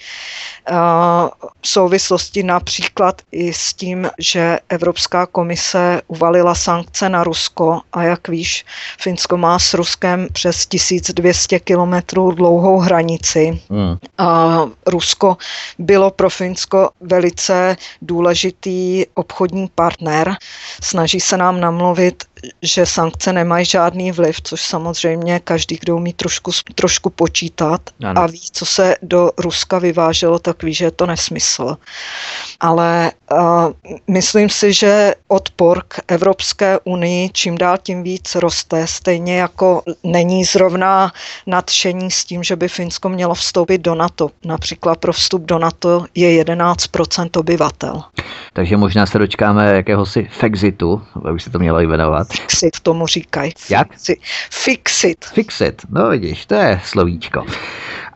[1.62, 8.28] v souvislosti například i s tím, že Evropská komise uvalila sankce na Rusko a jak
[8.28, 8.64] víš,
[9.00, 13.60] Finsko má s Ruskem přes 1200 kilometrů dlouhou hranici.
[13.70, 13.96] Hmm.
[14.18, 15.36] A Rusko
[15.78, 20.36] bylo pro Finsko velice důležitý obchodní partner.
[20.82, 22.24] Snaží se nám namluvit
[22.62, 28.22] že sankce nemají žádný vliv, což samozřejmě každý, kdo umí trošku, trošku počítat ano.
[28.22, 31.76] a ví, co se do Ruska vyváželo, tak ví, že je to nesmysl.
[32.60, 33.72] Ale uh,
[34.08, 40.44] myslím si, že odpor k Evropské unii čím dál tím víc roste, stejně jako není
[40.44, 41.12] zrovna
[41.46, 44.30] nadšení s tím, že by Finsko mělo vstoupit do NATO.
[44.44, 48.02] Například pro vstup do NATO je 11% obyvatel.
[48.52, 51.02] Takže možná se dočkáme jakéhosi fexitu,
[51.34, 52.28] už se to mělo jmenovat.
[52.34, 53.52] Fixit tomu říkají.
[53.70, 53.88] Jak?
[54.50, 55.24] Fixit.
[55.24, 57.46] Fixit, no vidíš, to je slovíčko.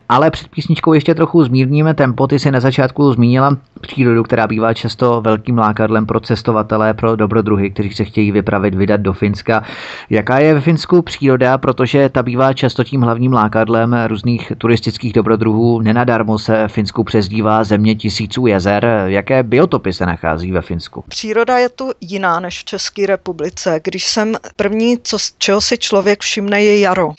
[0.09, 2.27] Ale před písničkou ještě trochu zmírníme tempo.
[2.27, 7.69] Ty si na začátku zmínila přírodu, která bývá často velkým lákadlem pro cestovatele, pro dobrodruhy,
[7.69, 9.63] kteří se chtějí vypravit, vydat do Finska.
[10.09, 15.81] Jaká je ve Finsku příroda, protože ta bývá často tím hlavním lákadlem různých turistických dobrodruhů.
[15.81, 19.03] Nenadarmo se Finsku přezdívá země tisíců jezer.
[19.05, 21.03] Jaké biotopy se nachází ve Finsku?
[21.07, 23.79] Příroda je tu jiná než v České republice.
[23.83, 27.11] Když jsem první, co, čeho si člověk všimne, je jaro.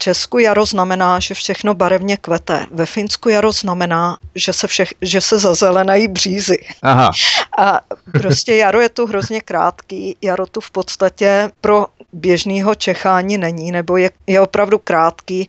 [0.00, 2.66] Česku jaro znamená, že všechno barevně kvete.
[2.70, 6.58] Ve Finsku jaro znamená, že se, všech, že se zazelenají břízy.
[6.82, 7.12] Aha.
[7.58, 7.80] A
[8.12, 10.16] prostě jaro je tu hrozně krátký.
[10.22, 15.48] Jaro tu v podstatě pro běžného čechání není, nebo je, je opravdu krátký.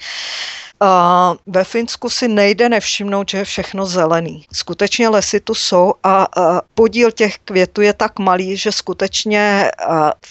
[0.82, 4.46] A ve Finsku si nejde nevšimnout, že je všechno zelený.
[4.54, 6.28] Skutečně lesy tu jsou a,
[6.74, 9.72] podíl těch květů je tak malý, že skutečně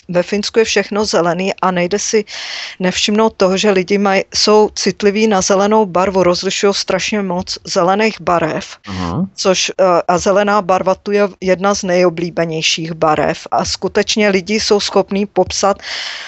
[0.08, 2.24] ve Finsku je všechno zelený a nejde si
[2.80, 8.76] nevšimnout toho, že lidi maj, jsou citliví na zelenou barvu, rozlišují strašně moc zelených barev,
[8.86, 9.28] uh-huh.
[9.34, 9.72] což
[10.08, 15.76] a zelená barva tu je jedna z nejoblíbenějších barev a skutečně lidi jsou schopní popsat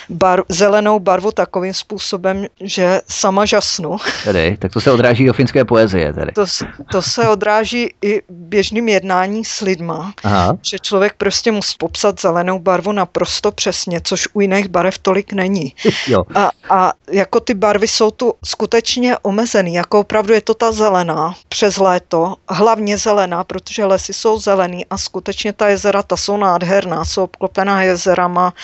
[0.08, 3.96] bar, zelenou barvu takovým způsobem, že sama žasnu.
[4.24, 6.12] Tedy, tak to se odráží do finské poezie.
[6.12, 6.32] Tedy.
[6.32, 6.44] To,
[6.90, 10.56] to se odráží i běžným jednání s lidma, Aha.
[10.62, 15.74] že člověk prostě musí popsat zelenou barvu naprosto přesně, což u jiných barev tolik není.
[16.06, 16.24] Jo.
[16.34, 21.34] A, a jako ty barvy jsou tu skutečně omezený, jako opravdu je to ta zelená
[21.48, 27.04] přes léto, hlavně zelená, protože lesy jsou zelený a skutečně ta jezera, ta jsou nádherná,
[27.04, 28.54] jsou obklopená jezerama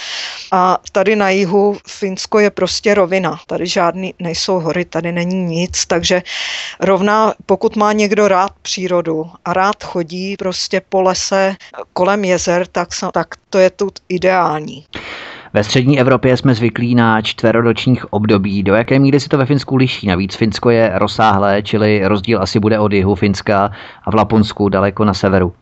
[0.52, 5.86] a tady na jihu Finsko je prostě rovina, tady žádný nejsou hory, tady není nic,
[5.86, 6.22] takže
[6.80, 11.56] rovná, pokud má někdo rád přírodu a rád chodí prostě po lese
[11.92, 14.86] kolem jezer, tak, tak to je tu ideální.
[15.52, 18.62] Ve střední Evropě jsme zvyklí na čtverodočních období.
[18.62, 20.06] Do jaké míry si to ve Finsku liší?
[20.06, 23.70] Navíc Finsko je rozsáhlé, čili rozdíl asi bude od jihu Finska
[24.04, 25.52] a v Laponsku daleko na severu.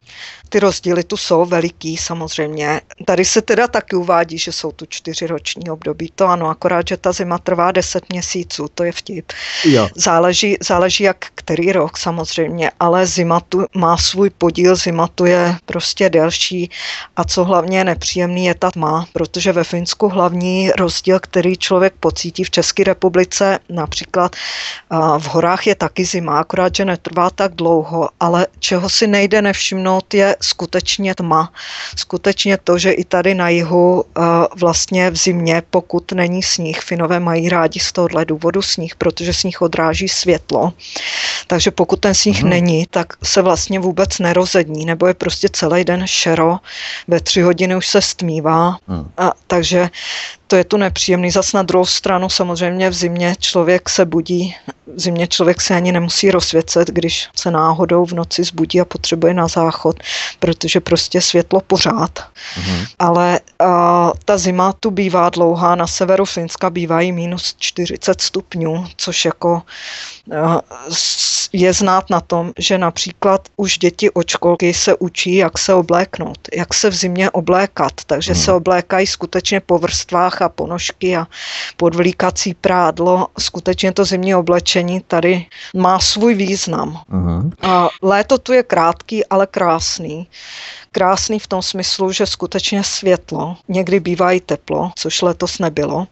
[0.49, 2.80] Ty rozdíly tu jsou veliký samozřejmě.
[3.05, 6.12] Tady se teda taky uvádí, že jsou tu čtyřiroční období.
[6.14, 9.32] To ano, akorát, že ta zima trvá deset měsíců, to je vtip.
[9.64, 9.88] Jo.
[9.94, 15.57] Záleží, záleží jak který rok samozřejmě, ale zima tu má svůj podíl, zima tu je
[15.66, 16.70] prostě delší
[17.16, 21.94] a co hlavně je nepříjemný je ta tma, protože ve Finsku hlavní rozdíl, který člověk
[22.01, 24.36] pocítí v České republice, například
[25.18, 30.14] v horách je taky zima, akorát, že netrvá tak dlouho, ale čeho si nejde nevšimnout
[30.14, 31.53] je skutečně tma.
[31.97, 34.20] Skutečně to, že i tady na jihu eh,
[34.57, 39.62] vlastně v zimě, pokud není sníh, Finové mají rádi z tohohle důvodu sníh, protože sníh
[39.62, 40.72] odráží světlo.
[41.47, 42.51] Takže pokud ten sníh hmm.
[42.51, 46.59] není, tak se vlastně vůbec nerozední, nebo je prostě celý den šero,
[47.09, 48.76] ve tři hodiny už se stmívá.
[48.89, 49.11] Hmm.
[49.16, 49.91] A, takže
[50.47, 51.30] to je tu nepříjemný.
[51.30, 54.55] Zas na druhou stranu samozřejmě v zimě člověk se budí,
[54.95, 59.49] zimě člověk se ani nemusí rozsvěcet, když se náhodou v noci zbudí a potřebuje na
[59.49, 59.97] záchod,
[60.39, 62.18] protože prostě světlo pořád.
[62.18, 62.87] Mm-hmm.
[62.99, 69.24] Ale a, ta zima tu bývá dlouhá, na severu Finska bývají minus 40 stupňů, což
[69.24, 69.62] jako
[71.53, 76.39] je znát na tom, že například už děti od školky se učí, jak se obléknout,
[76.57, 78.43] jak se v zimě oblékat, takže hmm.
[78.43, 81.27] se oblékají skutečně po vrstvách a ponožky a
[81.77, 83.27] podvlíkací prádlo.
[83.39, 85.47] Skutečně to zimní oblečení tady
[85.77, 87.01] má svůj význam.
[87.09, 87.51] Hmm.
[87.62, 90.29] A léto tu je krátký, ale krásný
[90.97, 96.07] krásný v tom smyslu, že skutečně světlo, někdy bývá i teplo, což letos nebylo,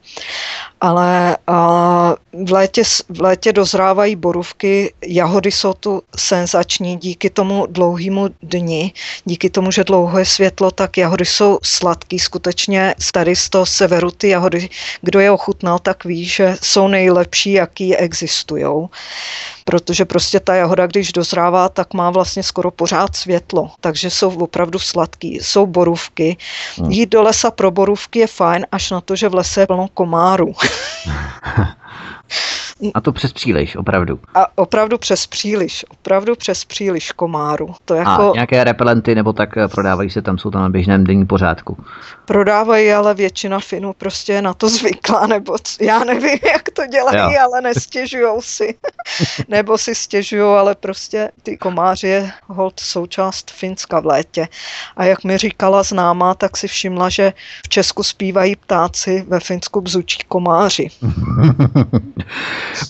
[0.81, 1.37] ale
[2.45, 8.93] v létě, v létě dozrávají borůvky, jahody jsou tu senzační díky tomu dlouhému dni,
[9.25, 14.11] díky tomu, že dlouho je světlo, tak jahody jsou sladký, skutečně tady z toho severu
[14.11, 14.69] ty jahody,
[15.01, 18.65] kdo je ochutnal, tak ví, že jsou nejlepší, jaký existují
[19.65, 24.79] protože prostě ta jahoda, když dozrává, tak má vlastně skoro pořád světlo, takže jsou opravdu
[24.79, 25.39] sladký.
[25.43, 26.37] Jsou borůvky.
[26.77, 26.91] Hmm.
[26.91, 29.89] Jít do lesa pro borůvky je fajn, až na to, že v lese je plno
[29.95, 30.55] komárů.
[32.95, 34.21] A to přes příliš, opravdu.
[34.35, 37.75] A opravdu přes příliš, opravdu přes příliš komáru.
[37.85, 38.31] To jako...
[38.31, 41.85] A nějaké repelenty nebo tak eh, prodávají se tam, jsou tam na běžném denní pořádku.
[42.25, 45.85] Prodávají, ale většina Finů prostě je na to zvyklá, nebo c...
[45.85, 47.41] já nevím, jak to dělají, jo.
[47.43, 48.75] ale nestěžujou si.
[49.49, 54.49] nebo si stěžují, ale prostě ty komáři je hold součást Finska v létě.
[54.97, 57.33] A jak mi říkala známá, tak si všimla, že
[57.65, 60.89] v Česku zpívají ptáci, ve Finsku bzučí komáři.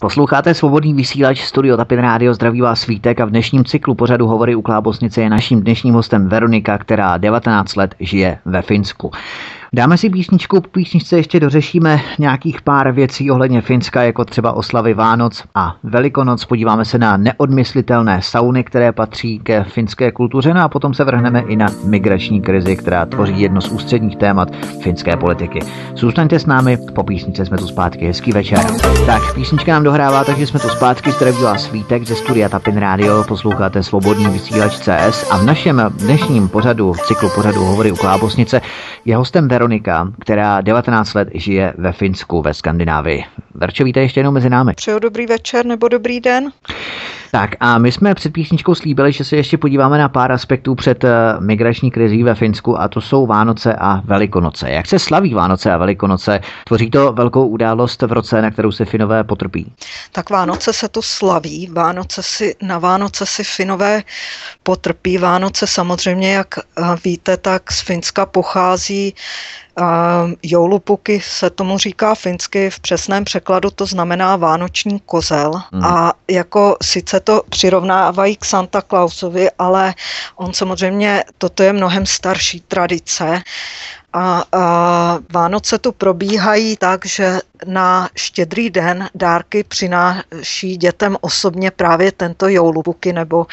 [0.01, 4.55] Posloucháte svobodný vysílač Studio Tapin Radio, zdraví vás Svítek a v dnešním cyklu pořadu Hovory
[4.55, 9.11] u Klábosnice je naším dnešním hostem Veronika, která 19 let žije ve Finsku.
[9.75, 15.43] Dáme si písničku, písničce ještě dořešíme nějakých pár věcí ohledně Finska, jako třeba oslavy Vánoc
[15.55, 16.45] a Velikonoc.
[16.45, 21.41] Podíváme se na neodmyslitelné sauny, které patří ke finské kultuře, no a potom se vrhneme
[21.41, 24.49] i na migrační krizi, která tvoří jedno z ústředních témat
[24.83, 25.61] finské politiky.
[25.95, 28.61] Zůstaňte s námi, po písničce jsme tu zpátky, hezký večer.
[29.07, 33.25] Tak, písnička nám dohrává, takže jsme tu zpátky, zdraví vás Svítek ze studia Tapin Radio,
[33.29, 38.61] posloucháte svobodný vysílač CS a v našem dnešním pořadu, cyklu pořadu Hovory u Klábosnice,
[39.05, 43.25] je hostem Veronika, která 19 let žije ve Finsku, ve Skandinávii.
[43.55, 44.73] Verčo, víte ještě jednou mezi námi.
[44.77, 46.53] Přeju dobrý večer nebo dobrý den.
[47.35, 51.05] Tak a my jsme před písničkou slíbili, že se ještě podíváme na pár aspektů před
[51.05, 51.11] eh,
[51.41, 54.71] migrační krizí ve Finsku a to jsou Vánoce a Velikonoce.
[54.71, 56.41] Jak se slaví Vánoce a Velikonoce?
[56.67, 59.73] Tvoří to velkou událost v roce, na kterou se Finové potrpí?
[60.13, 61.71] Tak Vánoce se to slaví.
[61.73, 64.03] Vánoce si, na Vánoce si Finové
[64.63, 65.19] potrpí.
[65.19, 69.15] Vánoce samozřejmě, jak eh, víte, tak z Finska pochází
[70.43, 75.85] Joulupuky se tomu říká finsky, v přesném překladu to znamená vánoční kozel hmm.
[75.85, 79.95] a jako sice to přirovnávají k Santa Clausovi, ale
[80.37, 83.43] on samozřejmě, toto je mnohem starší tradice
[84.13, 92.13] a, a Vánoce tu probíhají tak, že na štědrý den dárky přináší dětem osobně právě
[92.13, 93.47] tento joulubuky, nebo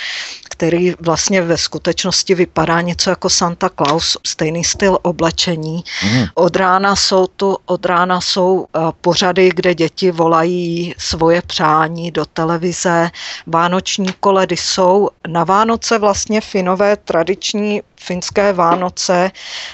[0.61, 5.83] který vlastně ve skutečnosti vypadá něco jako Santa Claus, stejný styl oblečení.
[6.03, 6.25] Mm.
[6.35, 8.65] Od rána jsou tu, od rána jsou
[9.01, 13.09] pořady, kde děti volají svoje přání do televize.
[13.47, 15.09] Vánoční koledy jsou.
[15.27, 19.31] Na Vánoce vlastně finové tradiční finské Vánoce,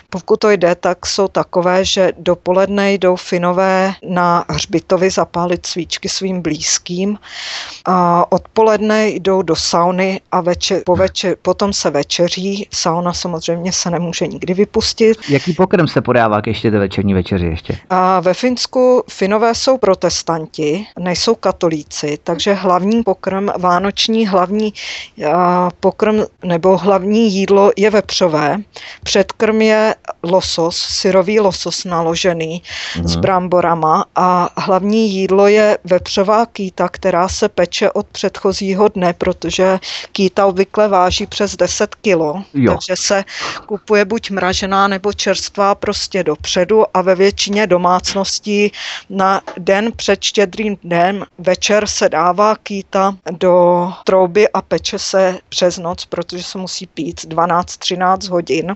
[0.10, 6.42] pokud to jde, tak jsou takové, že dopoledne jdou Finové na hřbitovi zapálit svíčky svým
[6.42, 7.18] blízkým.
[7.86, 12.68] A odpoledne jdou do sauny a večer, po večer, potom se večeří.
[12.74, 15.18] Sauna samozřejmě se nemůže nikdy vypustit.
[15.30, 17.78] Jaký pokrm se podává k ještě té večerní večeři ještě?
[17.90, 24.74] A ve Finsku Finové jsou protestanti, nejsou katolíci, takže hlavní pokrm, vánoční hlavní
[25.80, 28.58] pokrm nebo hlavní jídlo je vepřové.
[29.04, 32.62] Předkrm je losos, syrový losos naložený
[32.98, 33.08] mm.
[33.08, 33.22] s mhm.
[33.22, 39.80] bramborama a hlavní jídlo je vepřová kýta, která se peče od předchozího dne, protože
[40.12, 42.72] kýta obvykle váží přes 10 kilo, jo.
[42.72, 43.24] takže se
[43.66, 48.72] kupuje buď mražená nebo čerstvá prostě dopředu a ve většině domácností
[49.10, 55.78] na den před štědrým dnem večer se dává kýta do trouby a peče se přes
[55.78, 58.76] noc, protože se musí pít 12-13 hodin.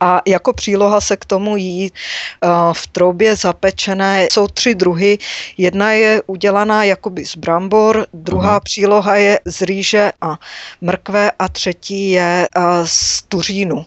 [0.00, 5.18] A jako příloha se k tomu jí eh, v troubě zapečené jsou tři druhy.
[5.58, 8.60] Jedna je udělaná jakoby z brambor, druhá Aha.
[8.60, 10.38] příloha je z rýže a
[10.80, 13.86] mrkve a třetí je eh, z tuřínu.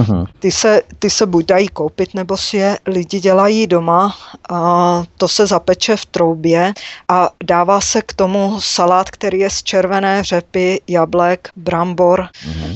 [0.00, 0.26] Aha.
[0.38, 4.16] Ty se, ty se buď dají koupit, nebo si je lidi dělají doma.
[4.50, 6.72] A to se zapeče v troubě
[7.08, 12.20] a dává se k tomu salát, který je z červené řepy, jablek, brambor.
[12.20, 12.66] Aha.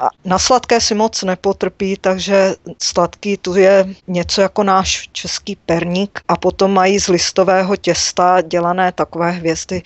[0.00, 6.20] A na sladké si moc nepotrpí, takže sladký tu je něco jako náš český perník
[6.28, 9.82] a potom mají z listového těsta dělané takové hvězdy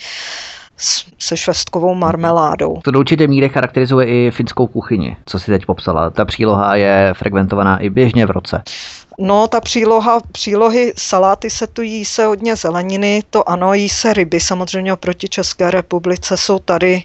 [1.19, 2.81] se švestkovou marmeládou.
[2.85, 6.11] To do určité míry charakterizuje i finskou kuchyni, co si teď popsala.
[6.11, 8.63] Ta příloha je frekventovaná i běžně v roce.
[9.23, 14.13] No, ta příloha, přílohy saláty se tu jí se hodně zeleniny, to ano, jí se
[14.13, 17.03] ryby, samozřejmě oproti České republice jsou tady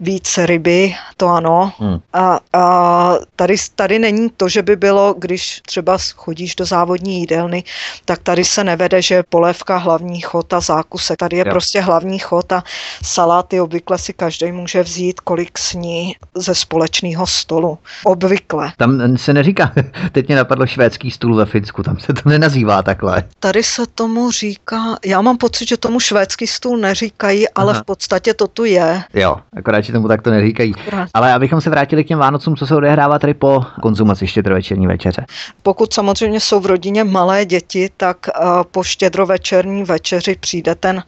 [0.00, 1.72] více ryby, to ano.
[1.78, 1.98] Hmm.
[2.12, 7.64] A, a tady, tady není to, že by bylo, když třeba chodíš do závodní jídelny,
[8.04, 11.18] tak tady se nevede, že polévka hlavní chod a zákusek.
[11.18, 11.50] Tady je jo.
[11.50, 12.62] prostě hlavní chod a
[13.02, 17.78] saláty obvykle si každý může vzít, kolik sní ze společného stolu.
[18.04, 18.72] Obvykle.
[18.76, 19.72] Tam se neříká,
[20.12, 23.24] teď mě napadlo švédský stůl ve Finsku, tam se to nenazývá takhle.
[23.40, 27.82] Tady se tomu říká, já mám pocit, že tomu švédský stůl neříkají, ale Aha.
[27.82, 29.02] v podstatě to tu je.
[29.14, 30.74] Jo, akorát, že tomu takto neříkají.
[30.74, 31.08] Akorát.
[31.14, 35.24] Ale abychom se vrátili k těm Vánocům, co se odehrává tady po konzumaci štědrovečerní večeře.
[35.62, 41.02] Pokud samozřejmě jsou v rodině malé děti, tak uh, po štědrovečerní večeři přijde ten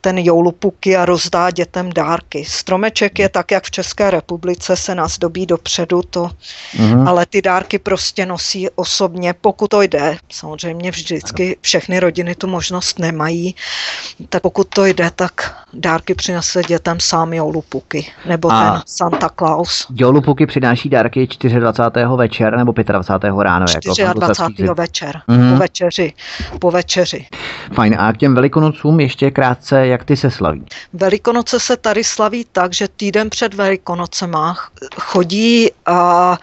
[0.00, 2.44] ten joulupuky a rozdá dětem dárky.
[2.44, 6.30] Stromeček je tak, jak v České republice se nás dobí dopředu, to,
[6.78, 7.08] mm.
[7.08, 10.16] ale ty dárky prostě nosí osobně, pokud to jde.
[10.32, 13.54] Samozřejmě vždycky všechny rodiny tu možnost nemají,
[14.28, 19.86] tak pokud to jde, tak dárky přinese dětem sám joulupuky, nebo a ten Santa Claus.
[19.94, 21.28] Joulupuky přináší dárky
[21.58, 22.06] 24.
[22.16, 23.34] večer nebo 25.
[23.40, 23.66] ráno.
[24.14, 24.62] 24.
[24.62, 25.52] Jako večer, mm.
[25.52, 26.12] po večeři.
[26.60, 27.26] Po večeři.
[27.72, 30.64] Fajn, a k těm velikonocům ještě krátce, jak ty se slaví?
[30.92, 34.56] Velikonoce se tady slaví tak, že týden před Velikonocema
[35.00, 36.38] chodí a,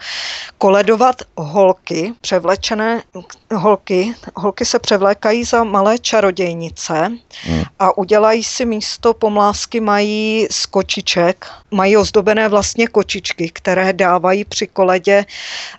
[0.58, 3.02] koledovat holky, převlečené
[3.54, 4.14] holky.
[4.34, 7.10] Holky se převlékají za malé čarodějnice
[7.42, 7.62] hmm.
[7.78, 14.66] a udělají si místo pomlásky, mají z kočiček, mají ozdobené vlastně kočičky, které dávají při
[14.66, 15.24] koledě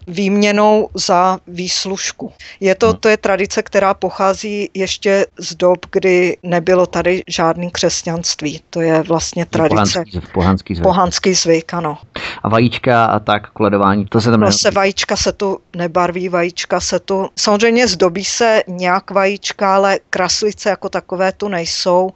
[0.08, 2.34] výměnou za výslužku.
[2.60, 2.98] Je to, hmm.
[3.00, 7.24] to je tradice, která pochází ještě z dob, kdy nebylo tady
[7.58, 8.62] žádný křesťanství.
[8.70, 10.04] To je vlastně tradice.
[10.04, 10.84] Pohanský, pohanský zvyk.
[10.84, 11.98] Pohanský zvyk, ano.
[12.44, 14.52] A vajíčka a tak, koledování, to se tam...
[14.52, 20.00] se vajíčka se tu nebarví, vajíčka se tu No, samozřejmě zdobí se nějak vajíčka, ale
[20.10, 22.10] kraslice jako takové tu nejsou.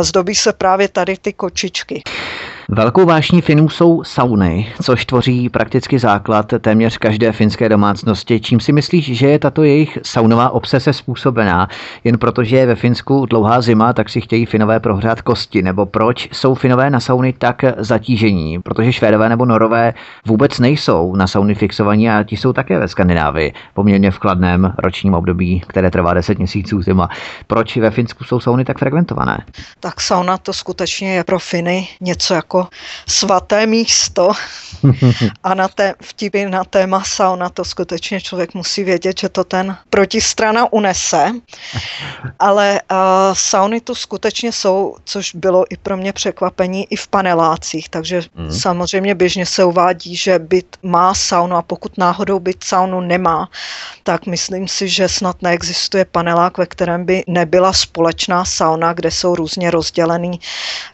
[0.00, 2.02] Zdobí se právě tady ty kočičky.
[2.74, 8.40] Velkou vášní Finů jsou sauny, což tvoří prakticky základ téměř každé finské domácnosti.
[8.40, 11.68] Čím si myslíš, že je tato jejich saunová obsese způsobená?
[12.04, 15.62] Jen protože je ve Finsku dlouhá zima, tak si chtějí Finové prohrát kosti?
[15.62, 18.58] Nebo proč jsou Finové na sauny tak zatížení?
[18.58, 19.94] Protože Švédové nebo Norové
[20.26, 25.14] vůbec nejsou na sauny fixovaní a ti jsou také ve Skandinávii, poměrně v kladném ročním
[25.14, 27.08] období, které trvá 10 měsíců zima.
[27.46, 29.38] Proč ve Finsku jsou sauny tak frekventované?
[29.80, 32.61] Tak sauna to skutečně je pro Finy něco jako
[33.08, 34.32] svaté místo.
[35.42, 39.76] A na té vtipy na téma sauna to skutečně člověk musí vědět, že to ten
[39.90, 41.32] protistrana unese,
[42.38, 42.96] ale uh,
[43.32, 48.52] sauny tu skutečně jsou, což bylo i pro mě překvapení i v panelácích, takže mm.
[48.52, 53.48] samozřejmě běžně se uvádí, že byt má saunu a pokud náhodou byt saunu nemá,
[54.02, 59.34] tak myslím si, že snad neexistuje panelák, ve kterém by nebyla společná sauna, kde jsou
[59.34, 60.40] různě rozdělený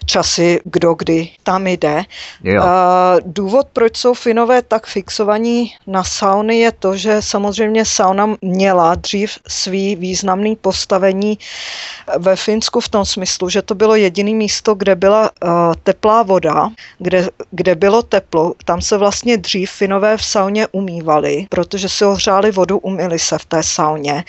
[0.06, 2.04] časy, kdo kdy tam jde.
[2.44, 2.62] Jo.
[3.24, 9.38] Důvod, proč jsou Finové tak fixovaní na sauny, je to, že samozřejmě sauna měla dřív
[9.48, 11.38] svý významný postavení
[12.18, 15.50] ve Finsku v tom smyslu, že to bylo jediné místo, kde byla uh,
[15.82, 16.68] teplá voda,
[16.98, 18.52] kde, kde bylo teplo.
[18.64, 23.44] Tam se vlastně dřív Finové v sauně umývali, protože si ohřáli vodu, umyli se v
[23.44, 24.24] té sauně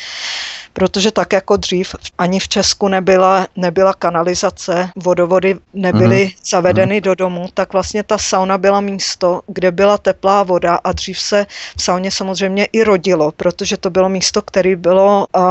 [0.80, 6.32] protože tak jako dřív ani v Česku nebyla, nebyla kanalizace, vodovody nebyly mm.
[6.46, 7.02] zavedeny mm.
[7.02, 11.46] do domu, tak vlastně ta sauna byla místo, kde byla teplá voda a dřív se
[11.78, 15.44] v sauně samozřejmě i rodilo, protože to bylo místo, které bylo uh,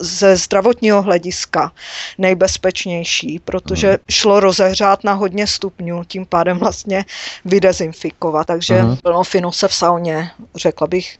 [0.00, 1.72] ze zdravotního hlediska
[2.18, 3.96] nejbezpečnější, protože mm.
[4.10, 7.04] šlo rozehřát na hodně stupňů, tím pádem vlastně
[7.44, 8.46] vydezinfikovat.
[8.46, 8.96] Takže mm.
[8.96, 11.18] plno Finu se v sauně, řekla bych,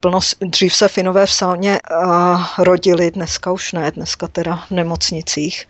[0.00, 4.70] plno, dřív se Finové v sauně uh, rodili byli, dneska už ne, dneska teda v
[4.70, 5.68] nemocnicích,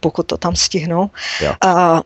[0.00, 1.10] pokud to tam stihnou.
[1.40, 1.54] Jo.
[1.64, 2.02] A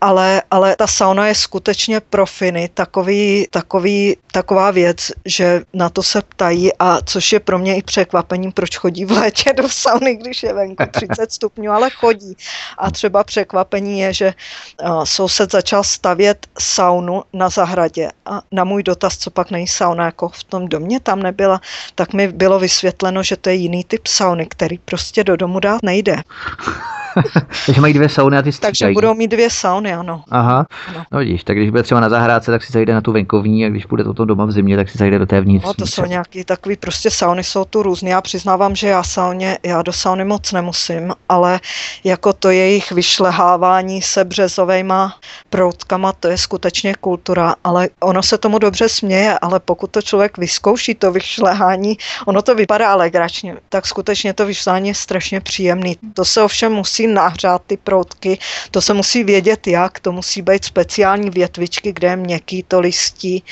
[0.00, 6.02] ale, ale ta sauna je skutečně pro Finy takový, takový, taková věc, že na to
[6.02, 10.16] se ptají a což je pro mě i překvapením, proč chodí v létě do sauny,
[10.16, 12.36] když je venku 30 stupňů, ale chodí.
[12.78, 14.34] A třeba překvapení je, že
[14.82, 20.04] uh, soused začal stavět saunu na zahradě a na můj dotaz, co pak není sauna,
[20.04, 21.60] jako v tom domě tam nebyla,
[21.94, 25.82] tak mi bylo vysvětleno, že to je jiný typ sauny, který prostě do domu dát
[25.82, 26.16] nejde.
[27.66, 28.72] Takže mají dvě sauny a ty střídají.
[28.72, 30.22] Takže budou mít dvě sauny, ano.
[30.30, 31.04] Aha, ano.
[31.12, 33.68] no vidíš, tak když bude třeba na zahrádce, tak si zajde na tu venkovní a
[33.68, 35.68] když bude to doma v zimě, tak si zajde do té vnitřní.
[35.68, 38.10] No to jsou nějaký takový prostě sauny, jsou tu různé.
[38.10, 41.60] Já přiznávám, že já sauně, já do sauny moc nemusím, ale
[42.04, 45.14] jako to jejich vyšlehávání se březovejma
[45.50, 50.38] proutkama, to je skutečně kultura, ale ono se tomu dobře směje, ale pokud to člověk
[50.38, 55.96] vyzkouší, to vyšlehání, ono to vypadá alegračně, tak skutečně to vyšlehání je strašně příjemný.
[56.14, 58.38] To se ovšem musí nahřát ty proutky,
[58.70, 63.42] to se musí vědět jak, to musí být speciální větvičky, kde je měkký to listí.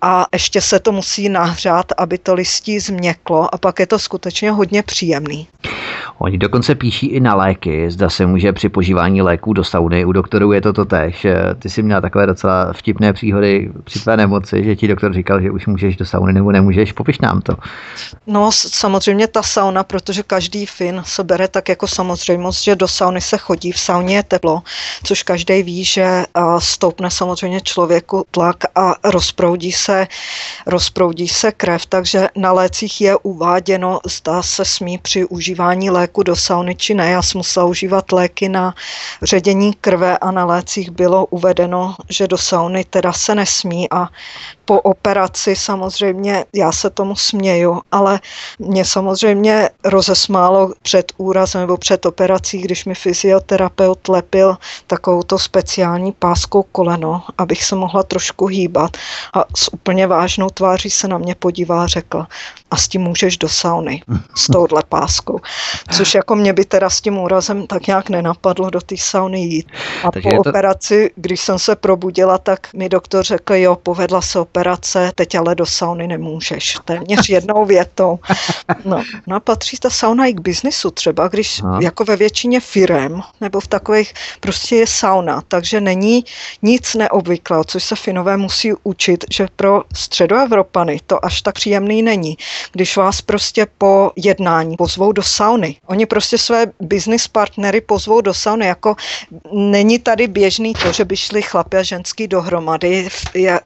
[0.00, 3.54] A ještě se to musí nahřát, aby to listí změklo.
[3.54, 5.48] A pak je to skutečně hodně příjemný.
[6.22, 10.12] Oni dokonce píší i na léky, zda se může při požívání léků do sauny, u
[10.12, 11.26] doktorů je to to tež.
[11.58, 15.50] Ty jsi měla takové docela vtipné příhody při tvé nemoci, že ti doktor říkal, že
[15.50, 17.56] už můžeš do sauny nebo nemůžeš, popiš nám to.
[18.26, 23.20] No samozřejmě ta sauna, protože každý Fin se bere tak jako samozřejmost, že do sauny
[23.20, 24.62] se chodí, v sauně je teplo,
[25.04, 26.24] což každý ví, že
[26.58, 30.06] stoupne samozřejmě člověku tlak a rozproudí se,
[30.66, 36.36] rozproudí se krev, takže na lécích je uváděno, zda se smí při užívání léku do
[36.36, 37.10] sauny či ne.
[37.10, 38.74] Já jsem musela užívat léky na
[39.22, 44.08] ředění krve a na lécích bylo uvedeno, že do sauny teda se nesmí a
[44.64, 48.20] po operaci samozřejmě, já se tomu směju, ale
[48.58, 54.56] mě samozřejmě rozesmálo před úrazem nebo před operací, když mi fyzioterapeut lepil
[54.86, 58.96] takovou to speciální páskou koleno, abych se mohla trošku hýbat
[59.34, 62.26] a s úplně vážnou tváří se na mě podívá a řekl,
[62.70, 64.02] a s tím můžeš do sauny,
[64.36, 65.40] s touhle páskou.
[65.92, 69.66] Což jako mě by teda s tím úrazem tak nějak nenapadlo do té sauny jít.
[70.04, 70.50] A Takže po to...
[70.50, 75.54] operaci, když jsem se probudila, tak mi doktor řekl, jo, povedla se operace, teď ale
[75.54, 76.78] do sauny nemůžeš.
[76.84, 78.18] Téměř jednou větou.
[78.84, 79.02] No,
[79.36, 79.40] a
[79.70, 81.78] patří ta sauna i k biznisu třeba, když no.
[81.80, 86.24] jako ve většině firem nebo v takových prostě je sauna, takže není
[86.62, 92.36] nic neobvyklého, což se Finové musí učit, že pro středoevropany to až tak příjemný není
[92.72, 95.76] když vás prostě po jednání pozvou do sauny.
[95.86, 98.96] Oni prostě své business partnery pozvou do sauny, jako
[99.52, 103.08] není tady běžný to, že by šli chlapi a ženský dohromady,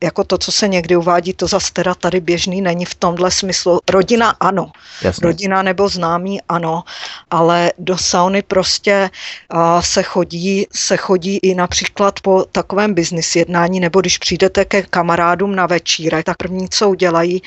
[0.03, 3.79] jako to, co se někdy uvádí, to zase teda tady běžný není v tomhle smyslu.
[3.91, 4.71] Rodina ano,
[5.03, 5.27] Jasně.
[5.27, 6.83] rodina nebo známí ano,
[7.31, 9.11] ale do sauny prostě
[9.81, 15.55] se chodí, se chodí i například po takovém business jednání, nebo když přijdete ke kamarádům
[15.55, 17.43] na večírek, tak první, co udělají,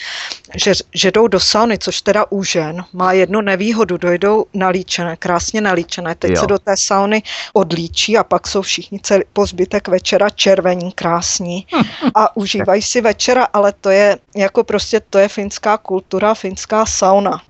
[0.55, 5.61] že, že jdou do sauny, což teda u žen má jednu nevýhodu, dojdou nalíčené, krásně
[5.61, 6.41] nalíčené, teď jo.
[6.41, 7.23] se do té sauny
[7.53, 11.67] odlíčí a pak jsou všichni celý, po zbytek večera červení, krásní
[12.15, 17.41] a užívají si večera, ale to je jako prostě to je finská kultura, finská sauna.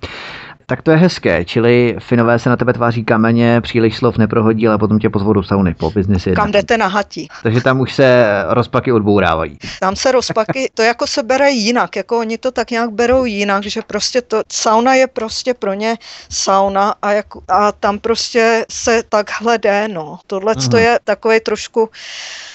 [0.70, 4.78] Tak to je hezké, čili Finové se na tebe tváří kameně, příliš slov neprohodí, ale
[4.78, 6.32] potom tě pozvou do sauny po biznisi.
[6.32, 7.28] Kam jdete na hatí.
[7.42, 9.58] Takže tam už se rozpaky odbourávají.
[9.80, 13.62] Tam se rozpaky, to jako se bere jinak, jako oni to tak nějak berou jinak,
[13.62, 15.96] že prostě to, sauna je prostě pro ně
[16.28, 20.18] sauna a, jak, a tam prostě se takhle jde, no.
[20.26, 20.76] Tohle to mhm.
[20.76, 21.90] je takový trošku,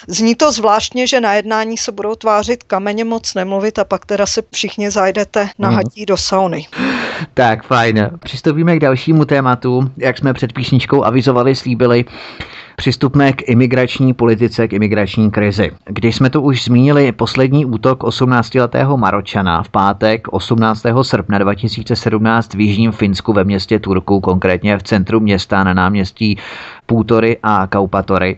[0.08, 4.26] zní to zvláštně, že na jednání se budou tvářit kameně moc nemluvit a pak teda
[4.26, 5.76] se všichni zajdete na mm.
[5.76, 6.68] hatí do sauny.
[7.34, 8.03] Tak, fajn.
[8.20, 9.92] Přistoupíme k dalšímu tématu.
[9.98, 12.06] Jak jsme před písničkou avizovali, slíbili,
[12.76, 15.72] Přistupme k imigrační politice, k imigrační krizi.
[15.86, 20.86] Když jsme tu už zmínili poslední útok 18-letého Maročana v pátek 18.
[21.02, 26.38] srpna 2017 v Jižním Finsku ve městě Turku, konkrétně v centru města na náměstí
[26.86, 28.38] Půtory a Kaupatory,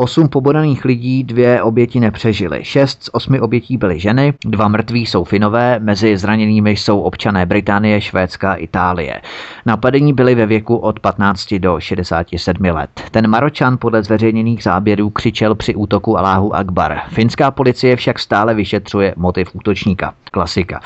[0.00, 2.60] Osm pobodaných lidí, dvě oběti nepřežily.
[2.62, 8.00] Šest z osmi obětí byly ženy, dva mrtví jsou Finové, mezi zraněnými jsou občané Británie,
[8.00, 9.20] Švédska Itálie.
[9.66, 12.90] Napadení byly ve věku od 15 do 67 let.
[13.10, 16.98] Ten Maročan podle zveřejněných záběrů křičel při útoku Aláhu Akbar.
[17.08, 20.14] Finská policie však stále vyšetřuje motiv útočníka.
[20.30, 20.80] Klasika.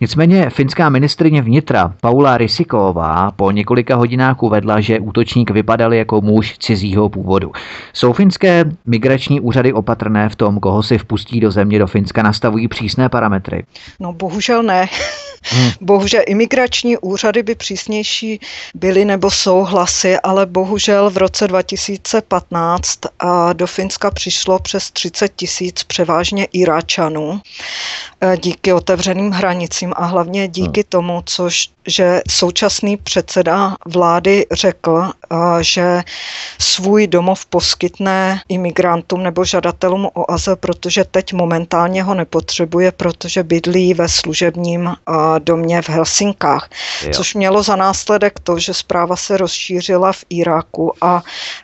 [0.00, 6.58] Nicméně finská ministrině vnitra Paula Risiková po několika hodinách uvedla, že útočník vypadal jako muž
[6.58, 7.52] cizího původu.
[7.92, 12.68] Jsou finské migrační úřady opatrné v tom, koho si vpustí do země do Finska, nastavují
[12.68, 13.64] přísné parametry?
[14.00, 14.88] No bohužel ne.
[15.42, 15.70] Hmm.
[15.80, 18.40] Bohužel imigrační úřady by přísnější
[18.74, 22.98] byly nebo jsou hlasy, ale bohužel v roce 2015
[23.52, 27.40] do Finska přišlo přes 30 tisíc převážně Iráčanů
[28.36, 30.88] díky otevřeným hranicím a hlavně díky hmm.
[30.88, 36.02] tomu, což že současný předseda vlády řekl, e, že
[36.60, 43.94] svůj domov poskytne imigrantům nebo žadatelům o azyl, protože teď momentálně ho nepotřebuje, protože bydlí
[43.94, 44.94] ve služebním
[45.38, 46.70] domě v Helsinkách,
[47.02, 47.10] jo.
[47.12, 51.22] což mělo za následek to, že zpráva se rozšířila v Iráku a,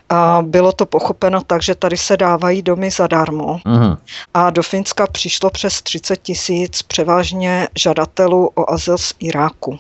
[0.09, 3.61] a bylo to pochopeno tak, že tady se dávají domy zadarmo.
[3.65, 3.97] Mm.
[4.35, 9.79] A do Finska přišlo přes 30 tisíc převážně žadatelů o azyl z Iráku.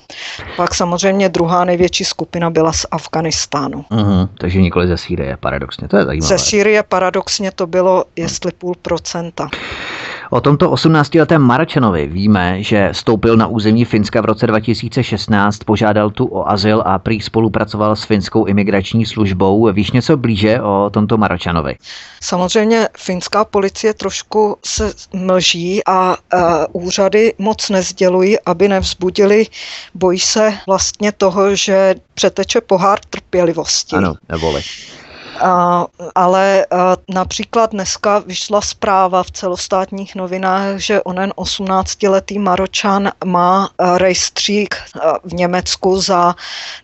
[0.56, 3.84] Pak samozřejmě druhá největší skupina byla z Afganistánu.
[3.90, 4.28] Mm.
[4.38, 5.88] Takže nikoli ze Sýrie, paradoxně.
[5.88, 6.38] To je zajímavé.
[6.38, 9.48] Ze Sýrie paradoxně to bylo jestli půl procenta.
[10.30, 16.26] O tomto 18-letém Maračanovi víme, že stoupil na území Finska v roce 2016, požádal tu
[16.26, 19.72] o azyl a prý spolupracoval s finskou imigrační službou.
[19.72, 21.76] Víš něco blíže o tomto Maračanovi?
[22.22, 26.38] Samozřejmě finská policie trošku se mlží a e,
[26.72, 29.46] úřady moc nezdělují, aby nevzbudili,
[29.94, 33.96] bojí se vlastně toho, že přeteče pohár trpělivosti.
[33.96, 34.62] Ano, neboli
[36.14, 36.66] ale
[37.08, 44.76] například dneska vyšla zpráva v celostátních novinách, že onen 18-letý Maročan má rejstřík
[45.24, 46.34] v Německu za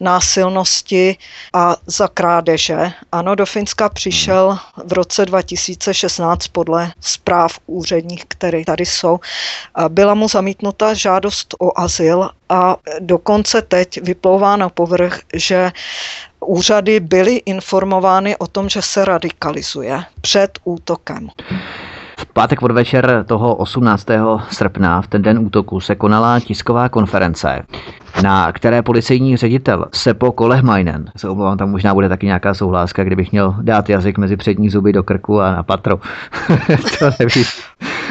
[0.01, 1.17] násilnosti
[1.53, 2.93] a za krádeže.
[3.13, 9.19] Ano, do Finska přišel v roce 2016 podle zpráv úředních, které tady jsou.
[9.89, 15.73] Byla mu zamítnuta žádost o azyl a dokonce teď vyplouvá na povrch, že
[16.47, 21.29] úřady byly informovány o tom, že se radikalizuje před útokem.
[22.19, 24.07] V pátek podvečer toho 18.
[24.51, 27.63] srpna, v ten den útoku, se konala tisková konference,
[28.23, 33.33] na které policejní ředitel Sepo Kolehmainen, se obávám, tam možná bude taky nějaká souhláska, kdybych
[33.33, 35.97] měl dát jazyk mezi přední zuby do krku a na patro.
[36.99, 37.45] to nevím.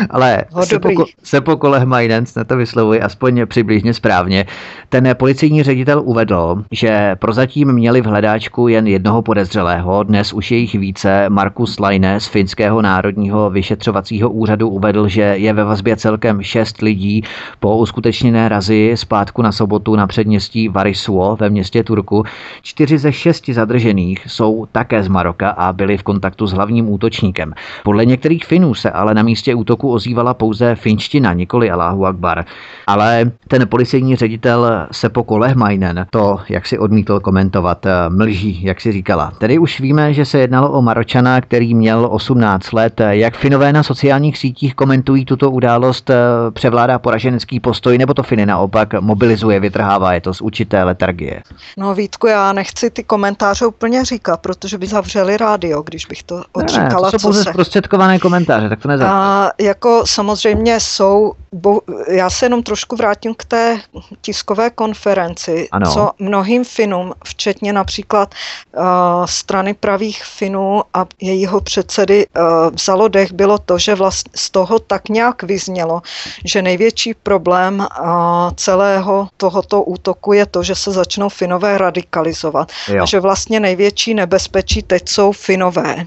[0.10, 0.90] Ale Sepo,
[1.24, 4.46] Sepo Kolehmainen, na to vyslovuji aspoň přibližně správně,
[4.90, 10.58] ten policejní ředitel uvedl, že prozatím měli v hledáčku jen jednoho podezřelého, dnes už je
[10.58, 11.30] jich více.
[11.30, 17.24] Markus Laine z Finského národního vyšetřovacího úřadu uvedl, že je ve vazbě celkem šest lidí
[17.60, 22.24] po uskutečněné razi zpátku na sobotu na předměstí Varisuo ve městě Turku.
[22.62, 27.54] Čtyři ze šesti zadržených jsou také z Maroka a byli v kontaktu s hlavním útočníkem.
[27.84, 32.46] Podle některých Finů se ale na místě útoku ozývala pouze finština, nikoli Allahu Akbar.
[32.88, 38.92] Ale ten policejní ředitel Sepo Kolehmainen to, jak si odmítl komentovat, eh, mlží, jak si
[38.92, 39.32] říkala.
[39.38, 43.02] Tedy už víme, že se jednalo o Maročana, který měl 18 let.
[43.10, 46.16] Jak Finové na sociálních sítích komentují tuto událost, eh,
[46.52, 51.44] převládá poraženecký postoj, nebo to Finy naopak mobilizuje, vytrhává je to z určité letargie?
[51.78, 56.44] No Vítku, já nechci ty komentáře úplně říkat, protože by zavřeli rádio, když bych to
[56.52, 57.08] odříkala.
[57.08, 59.20] Ne, to jsou pouze zprostředkované komentáře, tak to nezavřeli.
[59.20, 63.78] A jako samozřejmě jsou, bo, já se jenom trošku vrátím k té
[64.22, 65.94] tiskové konferenci, ano.
[65.94, 68.36] co mnohým Finům, včetně například
[68.78, 68.84] uh,
[69.26, 72.44] strany pravých Finů a jejího předsedy uh,
[72.76, 76.02] vzalo dech, bylo to, že vlastně z toho tak nějak vyznělo,
[76.46, 78.16] že největší problém uh,
[78.56, 79.28] celého
[79.70, 82.72] tohoto útoku je to, že se začnou Finové radikalizovat.
[82.88, 83.04] Jo.
[83.04, 86.06] A že vlastně největší nebezpečí teď jsou Finové,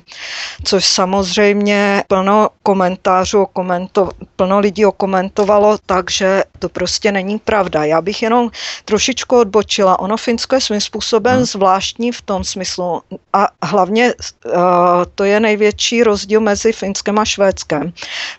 [0.65, 7.85] což samozřejmě plno komentářů, komento, plno lidí okomentovalo tak, že to prostě není pravda.
[7.85, 8.51] Já bych jenom
[8.85, 9.99] trošičku odbočila.
[9.99, 11.45] Ono Finsko je svým způsobem hmm.
[11.45, 13.03] zvláštní v tom smyslu
[13.33, 14.53] a hlavně uh,
[15.15, 17.93] to je největší rozdíl mezi Finskem a Švédskem.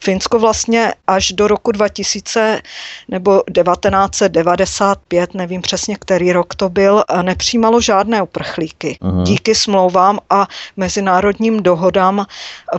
[0.03, 2.61] Finsko vlastně až do roku 2000
[3.07, 8.97] nebo 1995, nevím přesně, který rok to byl, nepřijímalo žádné uprchlíky.
[9.01, 9.23] Hmm.
[9.23, 12.25] Díky smlouvám a mezinárodním dohodám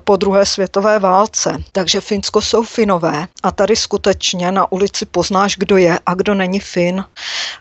[0.04, 1.62] po druhé světové válce.
[1.72, 6.60] Takže Finsko jsou Finové a tady skutečně na ulici poznáš, kdo je a kdo není
[6.60, 7.04] Fin.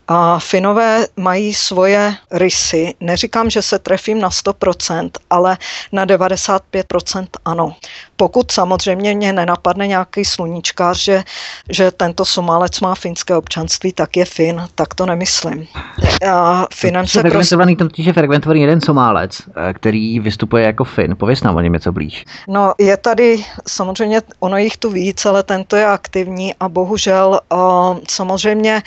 [0.07, 2.93] A Finové mají svoje rysy.
[2.99, 5.57] Neříkám, že se trefím na 100%, ale
[5.91, 7.75] na 95% ano.
[8.15, 11.23] Pokud samozřejmě mě nenapadne nějaký sluníčkář, že,
[11.69, 15.67] že tento Somálec má finské občanství, tak je Fin, tak to nemyslím.
[16.31, 18.01] A Finem se fragmentovaný, prostě...
[18.01, 21.15] je fragmentovaný jeden Somálec, eh, který vystupuje jako Fin.
[21.15, 22.25] Pověz nám o něm něco blíž.
[22.47, 27.97] No, je tady samozřejmě, ono jich tu víc, ale tento je aktivní a bohužel uh,
[28.09, 28.81] samozřejmě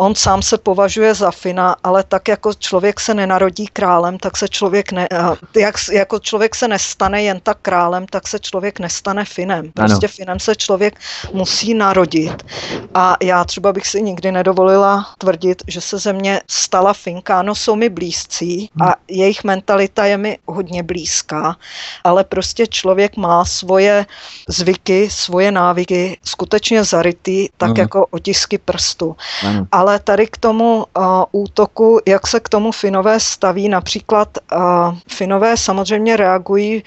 [0.00, 4.48] On sám se považuje za Fina, ale tak jako člověk se nenarodí králem, tak se
[4.48, 9.24] člověk ne, eh, jak, jako člověk se nestane jen tak králem, tak se člověk nestane
[9.24, 9.72] Finem.
[9.72, 10.12] Prostě ano.
[10.16, 11.00] Finem se člověk
[11.32, 12.46] musí narodit.
[12.94, 17.38] A já třeba bych si nikdy nedovolila tvrdit, že se ze mě stala Finka.
[17.38, 21.56] Ano, jsou mi blízcí a jejich mentalita je mi hodně blízká,
[22.04, 24.06] ale prostě člověk má svoje
[24.48, 27.78] zvyky, svoje návyky skutečně zarytý, tak ano.
[27.78, 29.16] jako otisky prstu.
[29.46, 29.66] Ano.
[29.72, 34.94] Ale ale tady k tomu uh, útoku, jak se k tomu Finové staví, například uh,
[35.08, 36.82] Finové samozřejmě reagují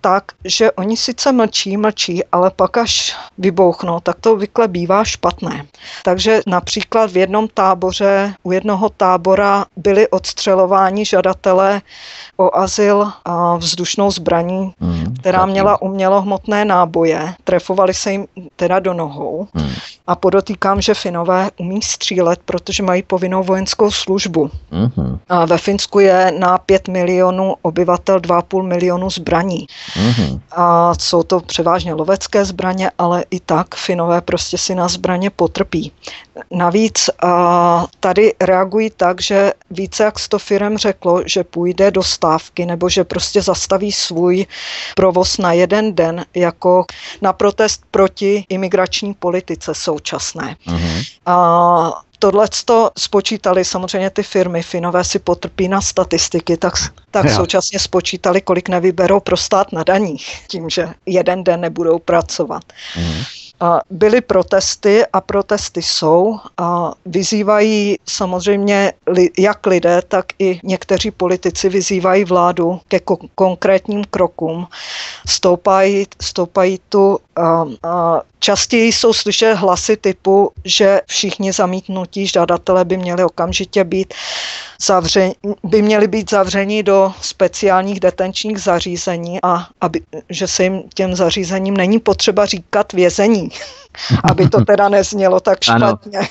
[0.00, 5.66] tak, že oni sice mlčí, mlčí, ale pak až vybouchnou, tak to obvykle bývá špatné.
[6.04, 11.82] Takže například v jednom táboře, u jednoho tábora byli odstřelováni žadatelé
[12.36, 17.34] o azyl a vzdušnou zbraní, mm, která měla umělohmotné náboje.
[17.44, 19.48] Trefovali se jim teda do nohou.
[19.54, 19.70] Mm.
[20.06, 24.50] A podotýkám, že Finové umí střílet, protože mají povinnou vojenskou službu.
[24.72, 25.18] Mm-hmm.
[25.28, 29.66] A ve Finsku je na 5 milionů obyvatel 2,5 milionu zbraní.
[29.96, 30.40] Mm-hmm.
[30.52, 35.92] A jsou to převážně lovecké zbraně, ale i tak Finové prostě si na zbraně potrpí.
[36.50, 42.66] Navíc a tady reagují tak, že více jak 100 firm řeklo, že půjde do stávky
[42.66, 44.46] nebo že prostě zastaví svůj
[44.96, 46.84] provoz na jeden den jako
[47.22, 50.56] na protest proti imigrační politice současné.
[50.66, 51.04] Mm-hmm.
[51.26, 56.74] A tohle to spočítali samozřejmě ty firmy, Finové si potrpí na statistiky, tak,
[57.10, 62.62] tak současně spočítali, kolik nevyberou pro stát na daních, tím, že jeden den nebudou pracovat.
[62.96, 63.22] Mm.
[63.90, 68.92] Byly protesty a protesty jsou a vyzývají samozřejmě
[69.38, 73.00] jak lidé, tak i někteří politici vyzývají vládu ke
[73.34, 74.66] konkrétním krokům.
[75.26, 82.96] Stoupají, stoupají tu a, a častěji jsou slyšet hlasy typu, že všichni zamítnutí žadatelé by
[82.96, 84.14] měli okamžitě být
[84.86, 85.34] zavření,
[85.64, 91.76] by měli být zavřeni do speciálních detenčních zařízení a aby, že se jim těm zařízením
[91.76, 93.48] není potřeba říkat vězení,
[94.30, 96.18] aby to teda neznělo tak špatně.
[96.18, 96.28] Ano.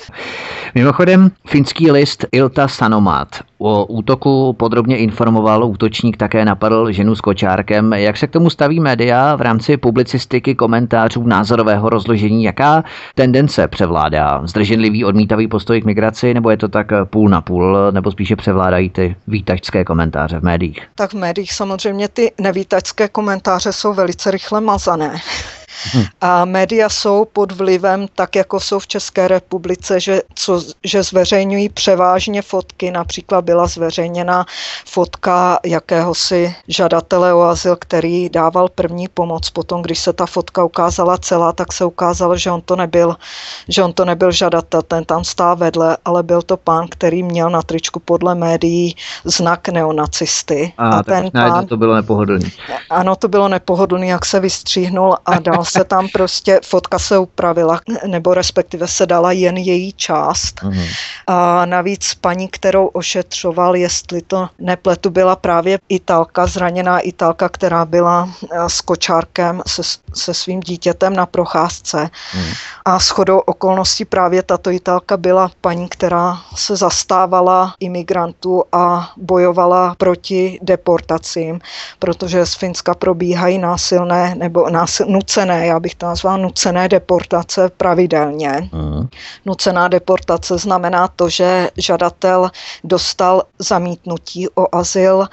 [0.74, 3.28] Mimochodem, finský list Ilta Sanomat
[3.60, 7.92] o útoku podrobně informoval, útočník také napadl ženu s kočárkem.
[7.92, 12.44] Jak se k tomu staví média v rámci publicistiky, komentářů, názorového rozložení?
[12.44, 12.84] Jaká
[13.14, 14.40] tendence převládá?
[14.44, 18.90] Zdrženlivý, odmítavý postoj k migraci, nebo je to tak půl na půl, nebo spíše převládají
[18.90, 20.80] ty výtačské komentáře v médiích?
[20.94, 25.16] Tak v médiích samozřejmě ty nevítačské komentáře jsou velice rychle mazané.
[25.92, 26.04] Hmm.
[26.20, 31.68] A média jsou pod vlivem, tak jako jsou v České republice, že, co, že zveřejňují
[31.68, 32.90] převážně fotky.
[32.90, 34.46] Například byla zveřejněna
[34.86, 39.50] fotka jakéhosi žadatele o azyl, který dával první pomoc.
[39.50, 43.16] Potom, když se ta fotka ukázala celá, tak se ukázalo, že on to nebyl,
[43.68, 47.50] že on to nebyl žadatel, ten tam stál vedle, ale byl to pán, který měl
[47.50, 50.72] na tričku podle médií znak neonacisty.
[50.78, 52.52] A, a ten pán, to bylo nepohodlný.
[52.90, 57.80] Ano, to bylo nepohodlný, jak se vystříhnul a dal se tam prostě, fotka se upravila,
[58.06, 60.60] nebo respektive se dala jen její část.
[60.62, 60.88] Uh-huh.
[61.26, 68.28] A navíc paní, kterou ošetřoval, jestli to nepletu, byla právě Italka, zraněná Italka, která byla
[68.52, 69.82] eh, s kočárkem se,
[70.14, 72.10] se svým dítětem na procházce.
[72.34, 72.54] Uh-huh.
[72.84, 80.58] A shodou okolností právě tato Italka byla paní, která se zastávala imigrantů a bojovala proti
[80.62, 81.60] deportacím,
[81.98, 88.50] protože z Finska probíhají násilné nebo násil, nucené, já bych to nazval nucené deportace pravidelně.
[88.50, 89.08] Uh-huh.
[89.46, 92.50] Nucená deportace znamená to, že žadatel
[92.84, 95.26] dostal zamítnutí o azyl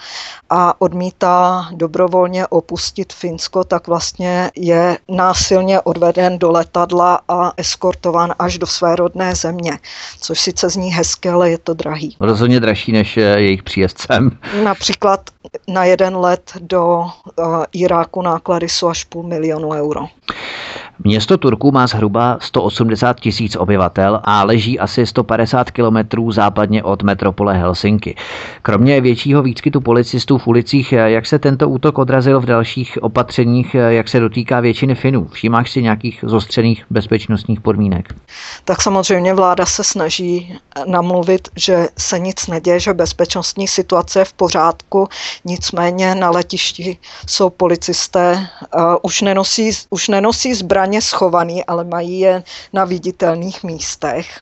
[0.50, 8.58] a odmítá dobrovolně opustit Finsko, tak vlastně je násilně odveden do letadla a eskortován až
[8.58, 9.80] do své rodné země,
[10.20, 12.16] což sice zní hezké, ale je to drahý.
[12.20, 14.38] Rozhodně dražší než jejich příjezdcem.
[14.64, 15.30] Například
[15.68, 20.06] na jeden let do uh, Iráku náklady jsou až půl milionu euro.
[21.04, 27.58] Město Turku má zhruba 180 tisíc obyvatel a leží asi 150 kilometrů západně od metropole
[27.58, 28.16] Helsinky.
[28.62, 34.08] Kromě většího výskytu policistů v ulicích, jak se tento útok odrazil v dalších opatřeních, jak
[34.08, 35.28] se dotýká většiny Finů?
[35.32, 38.14] Všimáš si nějakých zostřených bezpečnostních podmínek?
[38.66, 44.34] Tak samozřejmě vláda se snaží namluvit, že se nic neděje, že bezpečnostní situace je v
[44.34, 45.08] pořádku,
[45.46, 52.44] nicméně na letišti jsou policisté, uh, už, nenosí, už nenosí zbraně schovaný, ale mají je
[52.74, 54.40] na viditelných místech.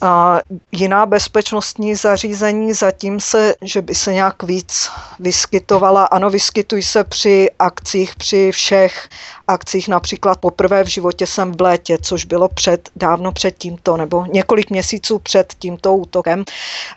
[0.00, 0.38] A
[0.72, 6.04] jiná bezpečnostní zařízení zatím se, že by se nějak víc vyskytovala.
[6.04, 9.08] Ano, vyskytují se při akcích, při všech
[9.48, 9.88] akcích.
[9.88, 14.70] Například poprvé v životě jsem v létě, což bylo před, dávno před tímto, nebo několik
[14.70, 16.44] měsíců před tímto útokem.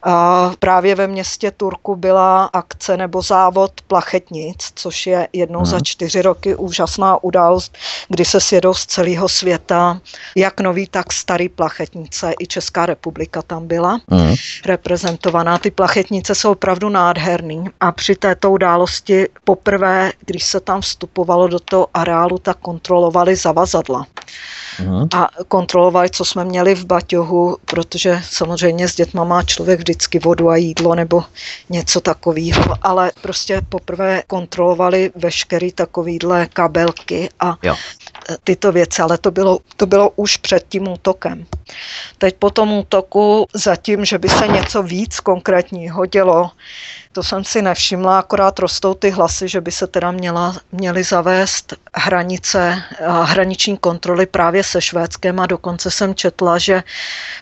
[0.04, 6.22] A právě ve městě Turku byla akce nebo závod plachetnic, což je jednou za čtyři
[6.22, 7.78] roky úžasná událost,
[8.08, 10.02] kdy se sjedou z celého světa,
[10.36, 12.34] jak nový, tak starý plachetnice.
[12.40, 14.36] I Česká republika tam byla hmm.
[14.66, 15.58] reprezentovaná.
[15.58, 21.60] Ty plachetnice jsou opravdu nádherný a při této události poprvé, když se tam vstupovalo do
[21.60, 24.06] toho areálu, tak kontrolovali zavazadla.
[24.80, 25.08] Uh-huh.
[25.16, 30.50] A kontrolovali, co jsme měli v baťohu, protože samozřejmě s dětma má člověk vždycky vodu
[30.50, 31.24] a jídlo nebo
[31.70, 37.76] něco takového, ale prostě poprvé kontrolovali veškeré takovýhle kabelky a jo.
[38.44, 41.46] tyto věci, ale to bylo, to bylo už před tím útokem.
[42.18, 46.52] Teď po tom útoku, zatím, že by se něco víc konkrétního dělo,
[47.12, 51.74] to jsem si nevšimla, akorát rostou ty hlasy, že by se teda měla, měly zavést
[51.96, 52.84] hranice,
[53.24, 56.84] hraniční kontroly právě se Švédskem a dokonce jsem četla, že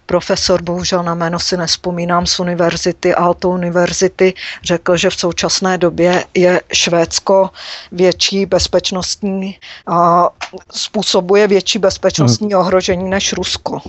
[0.05, 4.33] profesor, bohužel na jméno si nespomínám, z univerzity, Alto univerzity,
[4.63, 7.49] řekl, že v současné době je Švédsko
[7.91, 10.29] větší bezpečnostní, a
[10.71, 12.61] způsobuje větší bezpečnostní hmm.
[12.61, 13.81] ohrožení než Rusko.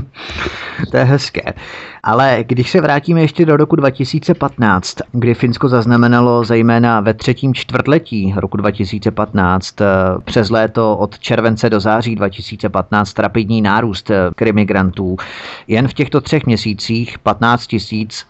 [0.90, 1.54] to je hezké.
[2.02, 8.34] Ale když se vrátíme ještě do roku 2015, kdy Finsko zaznamenalo zejména ve třetím čtvrtletí
[8.36, 9.86] roku 2015 eh,
[10.24, 12.31] přes léto od července do září 2015
[13.18, 15.16] rapidní nárůst eh, krimigrantů.
[15.68, 17.68] Jen v těchto třech měsících 15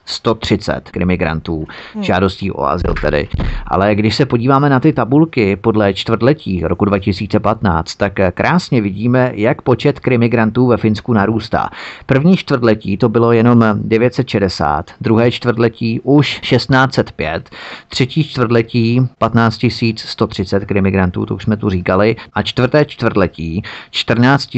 [0.05, 2.03] 130 krimigrantů, hmm.
[2.03, 3.29] žádostí o azyl tedy.
[3.67, 9.63] Ale když se podíváme na ty tabulky podle čtvrtletí roku 2015, tak krásně vidíme, jak
[9.63, 11.71] počet krimigrantů ve Finsku narůstá.
[12.07, 17.51] První čtvrtletí to bylo jenom 960, druhé čtvrtletí už 1605,
[17.89, 19.65] třetí čtvrtletí 15
[19.97, 23.63] 130 krimigrantů, to už jsme tu říkali, a čtvrté čtvrtletí
[23.93, 24.49] 14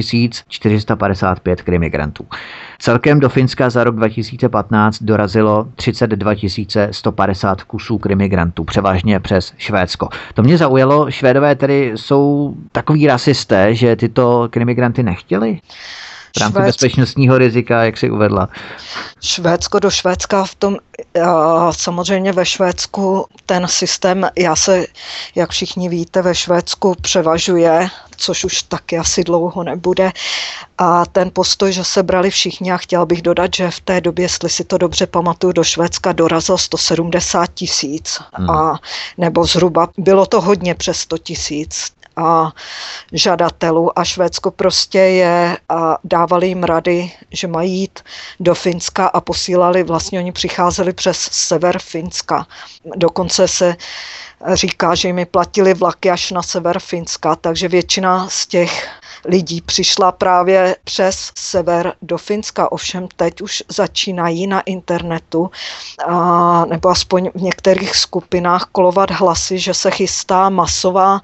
[0.48, 2.27] 455 krimigrantů.
[2.78, 6.32] Celkem do Finska za rok 2015 dorazilo 32
[6.90, 10.09] 150 kusů krimigrantů, převážně přes Švédsko.
[10.35, 15.61] To mě zaujalo, Švédové tedy jsou takový rasisté, že tyto krimigranty nechtěli?
[16.36, 18.48] V rámci Švédsko, bezpečnostního rizika, jak si uvedla?
[19.23, 20.77] Švédsko do Švédska v tom,
[21.70, 24.86] samozřejmě ve Švédsku ten systém, já se,
[25.35, 30.12] jak všichni víte, ve Švédsku převažuje, což už taky asi dlouho nebude.
[30.78, 34.24] A ten postoj, že se brali všichni, a chtěl bych dodat, že v té době,
[34.24, 38.51] jestli si to dobře pamatuju, do Švédska dorazilo 170 tisíc, hmm.
[38.51, 38.78] a
[39.19, 42.53] nebo zhruba, bylo to hodně přes 100 tisíc a
[43.12, 48.01] žadatelů a Švédsko prostě je a dávali jim rady, že mají jít
[48.41, 52.47] do Finska a posílali, vlastně oni přicházeli přes sever Finska.
[52.97, 53.77] Dokonce se
[54.53, 58.89] říká, že jim platili vlaky až na sever Finska, takže většina z těch
[59.24, 62.73] lidí přišla právě přes sever do Finska.
[62.73, 65.51] Ovšem teď už začínají na internetu,
[66.07, 71.20] a, nebo aspoň v některých skupinách kolovat hlasy, že se chystá masová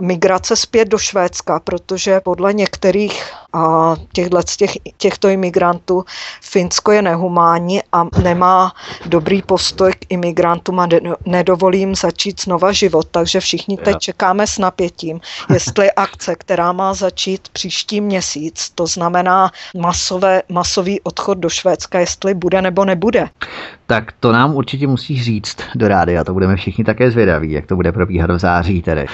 [0.00, 6.04] migrace zpět do Švédska, protože podle některých a těchto, těch, těchto imigrantů
[6.40, 8.72] Finsko je nehumánní a nemá
[9.06, 10.88] dobrý postoj k imigrantům a
[11.26, 13.06] nedovolí jim začít znova život.
[13.10, 15.20] Takže všichni teď čekáme s napětím,
[15.54, 22.34] jestli akce, která má začít příští měsíc, to znamená masové, masový odchod do Švédska, jestli
[22.34, 23.28] bude nebo nebude.
[23.90, 27.66] Tak to nám určitě musí říct do rády a to budeme všichni také zvědaví, jak
[27.66, 29.06] to bude probíhat v září tedy.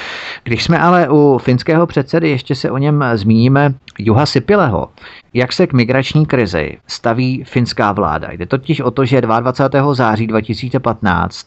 [0.44, 4.88] Když jsme ale u finského předsedy, ještě se o něm zmíníme, Juha Sipileho.
[5.36, 8.32] Jak se k migrační krizi staví finská vláda?
[8.32, 9.94] Jde totiž o to, že 22.
[9.94, 11.46] září 2015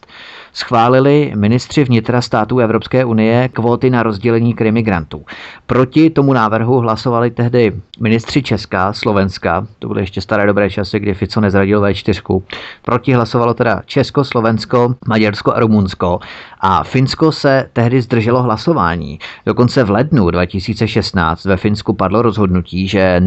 [0.54, 5.26] schválili ministři vnitra států Evropské unie kvóty na rozdělení krimigrantů.
[5.66, 11.14] Proti tomu návrhu hlasovali tehdy ministři Česka, Slovenska, to byly ještě staré dobré časy, kdy
[11.14, 12.42] Fico nezradil V4.
[12.82, 16.20] Proti hlasovalo teda Česko, Slovensko, Maďarsko a Rumunsko
[16.60, 19.20] a Finsko se tehdy zdrželo hlasování.
[19.46, 23.22] Dokonce v lednu 2016 ve Finsku padlo rozhodnutí, že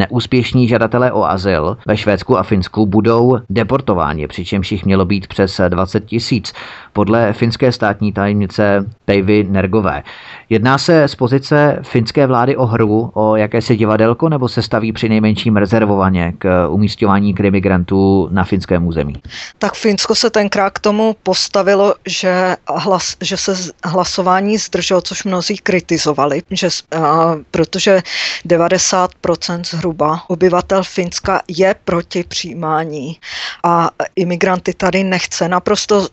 [0.51, 5.61] neúspěšní žadatelé o azyl ve Švédsku a Finsku budou deportováni, přičemž jich mělo být přes
[5.69, 6.53] 20 tisíc.
[6.93, 10.03] Podle finské státní tajemnice Päivi Nergové.
[10.49, 15.09] Jedná se z pozice finské vlády o hru, o jakési divadelko, nebo se staví při
[15.09, 19.15] nejmenším rezervovaně k umístěvání krimigrantů na finském území?
[19.59, 23.55] Tak Finsko se tenkrát k tomu postavilo, že, hlas, že se
[23.85, 28.03] hlasování zdrželo, což mnozí kritizovali, že, a, protože
[28.47, 33.17] 90% zhruba obyvatel Finska je proti přijímání
[33.65, 36.09] a imigranty tady nechce naprosto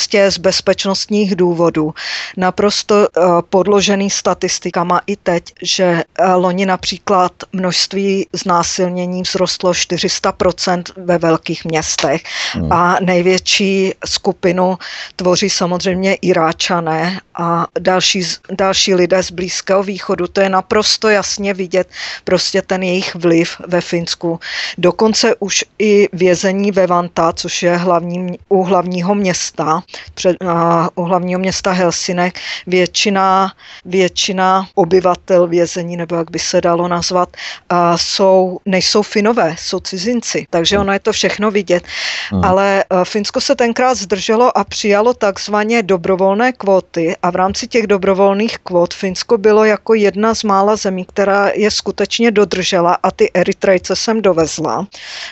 [0.00, 1.94] čistě z bezpečnostních důvodů,
[2.36, 3.08] naprosto
[3.48, 11.64] po podložený statistikama i teď, že eh, loni například množství znásilnění vzrostlo 400% ve velkých
[11.64, 12.22] městech
[12.52, 12.72] hmm.
[12.72, 14.78] a největší skupinu
[15.16, 20.26] tvoří samozřejmě Iráčané a další, další lidé z Blízkého východu.
[20.26, 21.88] To je naprosto jasně vidět
[22.24, 24.40] prostě ten jejich vliv ve Finsku.
[24.78, 29.82] Dokonce už i vězení ve Vanta, což je hlavní, u hlavního města,
[30.14, 30.50] před, uh,
[30.94, 33.52] u hlavního města Helsinek, většina
[33.84, 37.28] většina obyvatel vězení, nebo jak by se dalo nazvat,
[37.96, 40.46] jsou, nejsou Finové, jsou cizinci.
[40.50, 41.84] Takže ono je to všechno vidět.
[42.30, 42.44] Hmm.
[42.44, 48.58] Ale Finsko se tenkrát zdrželo a přijalo takzvaně dobrovolné kvóty a v rámci těch dobrovolných
[48.58, 53.96] kvót Finsko bylo jako jedna z mála zemí, která je skutečně dodržela a ty Eritrejce
[53.96, 54.86] jsem dovezla.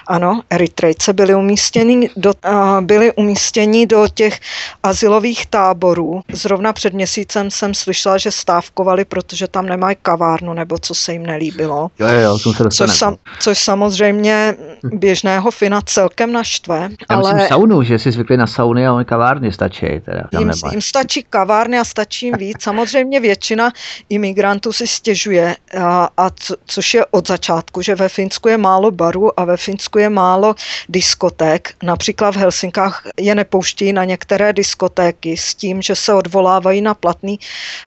[0.06, 2.32] Ano, Eritrejce byly umístěni do,
[2.80, 4.40] byly umístěni do těch
[4.82, 6.20] asilových táborů.
[6.32, 11.26] Zrovna před měsícem jsem slyšela, že stávkovali, protože tam nemají kavárnu, nebo co se jim
[11.26, 11.90] nelíbilo.
[11.98, 16.88] Jo, jo, jo, se což, sam, což samozřejmě běžného Fina celkem naštve.
[17.10, 17.32] Já ale...
[17.32, 19.86] myslím saunu, že si zvykli na sauny a kavárny stačí.
[20.04, 22.56] Teda, jim, jim stačí kavárny a stačí jim víc.
[22.62, 23.72] Samozřejmě většina
[24.08, 28.90] imigrantů si stěžuje, a, a co, což je od začátku, že ve Finsku je málo
[28.90, 30.54] barů a ve Finsku je málo
[30.88, 31.74] diskoték.
[31.82, 37.38] Například v Helsinkách je nepouští na některé diskotéky s tím, že se odvolávají na platný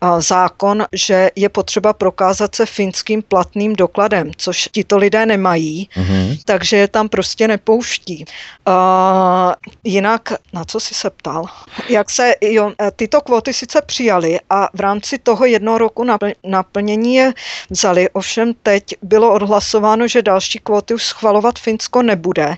[0.02, 6.40] a, zákon, že je potřeba prokázat se finským platným dokladem, což tito lidé nemají, mm-hmm.
[6.46, 8.26] takže je tam prostě nepouští.
[8.68, 9.54] Uh,
[9.84, 11.46] jinak, na co si se ptal?
[11.90, 16.06] Jak se, jo, tyto kvóty sice přijali a v rámci toho jednoho roku
[16.44, 17.34] naplnění je
[17.70, 22.56] vzali, ovšem teď bylo odhlasováno, že další kvóty už schvalovat Finsko nebude.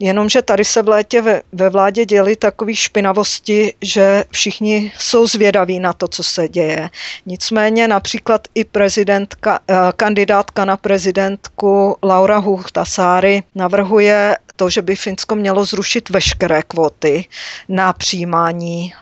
[0.00, 5.80] Jenomže tady se v létě ve, ve vládě děli takové špinavosti, že všichni jsou zvědaví
[5.80, 6.90] na to, co se děje.
[7.26, 15.34] Nicméně například i prezidentka, eh, kandidátka na prezidentku Laura Huhtasáry navrhuje to, že by Finsko
[15.34, 17.24] mělo zrušit veškeré kvóty
[17.68, 18.92] na přijímání,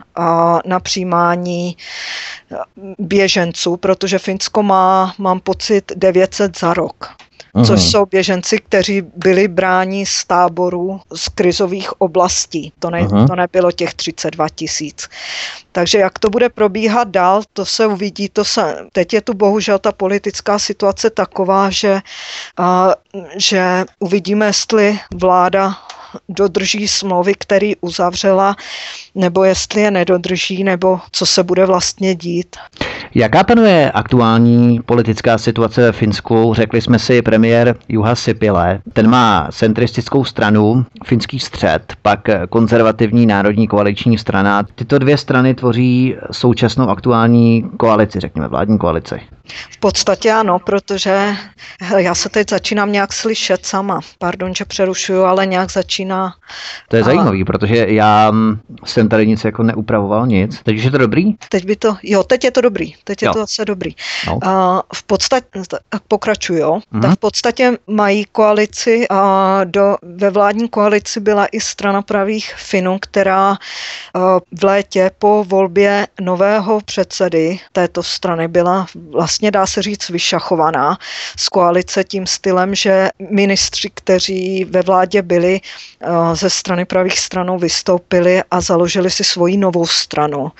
[0.65, 1.77] na přijímání
[2.51, 2.57] eh,
[2.99, 7.26] běženců, protože Finsko má, mám pocit, 900 za rok
[7.65, 12.73] což jsou běženci, kteří byli bráni z táborů z krizových oblastí.
[12.79, 15.09] To, ne, to nebylo těch 32 tisíc.
[15.71, 18.29] Takže jak to bude probíhat dál, to se uvidí.
[18.29, 22.01] To se, teď je tu bohužel ta politická situace taková, že,
[22.57, 22.95] a,
[23.37, 25.77] že uvidíme, jestli vláda
[26.29, 28.55] dodrží smlouvy, které uzavřela,
[29.15, 32.55] nebo jestli je nedodrží, nebo co se bude vlastně dít.
[33.15, 36.53] Jaká panuje aktuální politická situace ve Finsku?
[36.53, 38.79] Řekli jsme si premiér Juha Sipile.
[38.93, 42.19] Ten má centristickou stranu, finský střed, pak
[42.49, 44.63] konzervativní národní koaliční strana.
[44.75, 49.21] Tyto dvě strany tvoří současnou aktuální koalici, řekněme vládní koalici.
[49.71, 51.35] V podstatě ano, protože
[51.97, 53.99] já se teď začínám nějak slyšet sama.
[54.19, 56.33] Pardon, že přerušuju, ale nějak začíná.
[56.89, 57.05] To je a...
[57.05, 58.31] zajímavý, protože já
[58.85, 60.59] jsem tady nic jako neupravoval, nic.
[60.63, 61.33] Teď je to dobrý?
[61.49, 62.93] Teď by to, jo, teď je to dobrý.
[63.03, 63.29] Teď jo.
[63.29, 63.95] je to zase dobrý.
[64.27, 64.39] No.
[64.43, 65.47] A v podstatě,
[66.07, 66.79] pokračuju, jo.
[66.93, 67.01] Mm-hmm.
[67.01, 72.97] Tak v podstatě mají koalici a do, ve vládní koalici byla i strana pravých Finů,
[73.01, 73.57] která
[74.51, 80.97] v létě po volbě nového předsedy této strany byla vlastně vlastně dá se říct vyšachovaná
[81.37, 87.59] z koalice tím stylem, že ministři, kteří ve vládě byli eh, ze strany pravých stranou
[87.59, 90.51] vystoupili a založili si svoji novou stranu.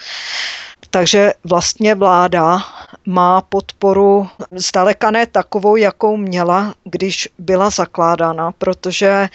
[0.89, 2.59] Takže vlastně vláda
[3.05, 9.29] má podporu zdaleka ne takovou, jakou měla, když byla zakládána, protože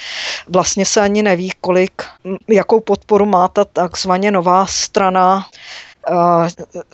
[0.48, 2.02] vlastně se ani neví, kolik,
[2.48, 5.46] jakou podporu má ta takzvaně nová strana,
[6.08, 6.12] eh,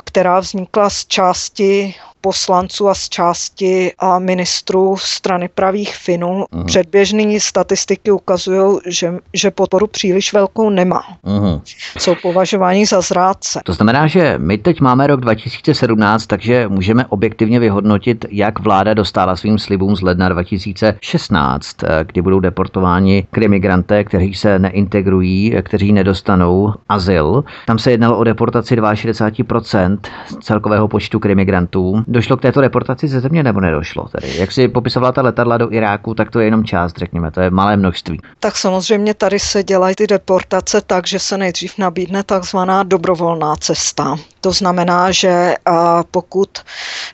[0.05, 6.45] která vznikla z části poslanců a z části a ministrů strany pravých Finů.
[6.53, 6.65] Uh-huh.
[6.65, 11.03] Předběžné statistiky ukazují, že, že podporu příliš velkou nemá.
[11.27, 11.61] Uh-huh.
[11.99, 13.61] Jsou považováni za zrádce.
[13.65, 19.37] To znamená, že my teď máme rok 2017, takže můžeme objektivně vyhodnotit, jak vláda dostala
[19.37, 21.77] svým slibům z ledna 2016,
[22.07, 27.45] kdy budou deportováni krimigranté, kteří se neintegrují, kteří nedostanou azyl.
[27.67, 29.99] Tam se jednalo o deportaci 62%
[30.41, 32.05] celkového počtu krimigrantů.
[32.11, 34.09] Došlo k této deportaci ze země nebo nedošlo?
[34.09, 34.37] Tedy?
[34.37, 37.51] Jak si popisovala ta letadla do Iráku, tak to je jenom část, řekněme, to je
[37.51, 38.21] malé množství.
[38.41, 44.17] Tak samozřejmě tady se dělají ty deportace tak, že se nejdřív nabídne takzvaná dobrovolná cesta.
[44.41, 45.55] To znamená, že
[46.11, 46.59] pokud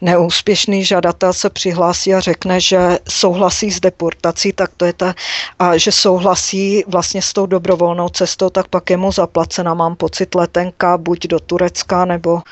[0.01, 5.14] neúspěšný žadatel se přihlásí a řekne, že souhlasí s deportací, tak to je ta,
[5.59, 10.34] a že souhlasí vlastně s tou dobrovolnou cestou, tak pak je mu zaplacena, mám pocit,
[10.34, 12.42] letenka buď do Turecka nebo,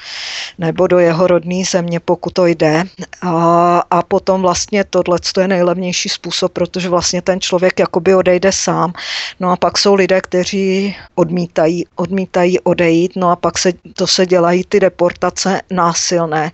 [0.58, 2.84] nebo do jeho rodné země, pokud to jde.
[3.22, 8.92] A, a potom vlastně tohle je nejlevnější způsob, protože vlastně ten člověk jakoby odejde sám.
[9.40, 14.26] No a pak jsou lidé, kteří odmítají, odmítají odejít, no a pak se, to se
[14.26, 16.52] dělají ty deportace násilné.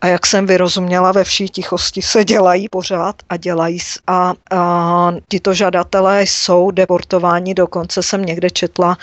[0.00, 3.78] A jak jsem vyrozuměla, ve vší tichosti se dělají pořád a dělají.
[4.06, 8.98] A, a tito žadatelé jsou deportováni, dokonce jsem někde četla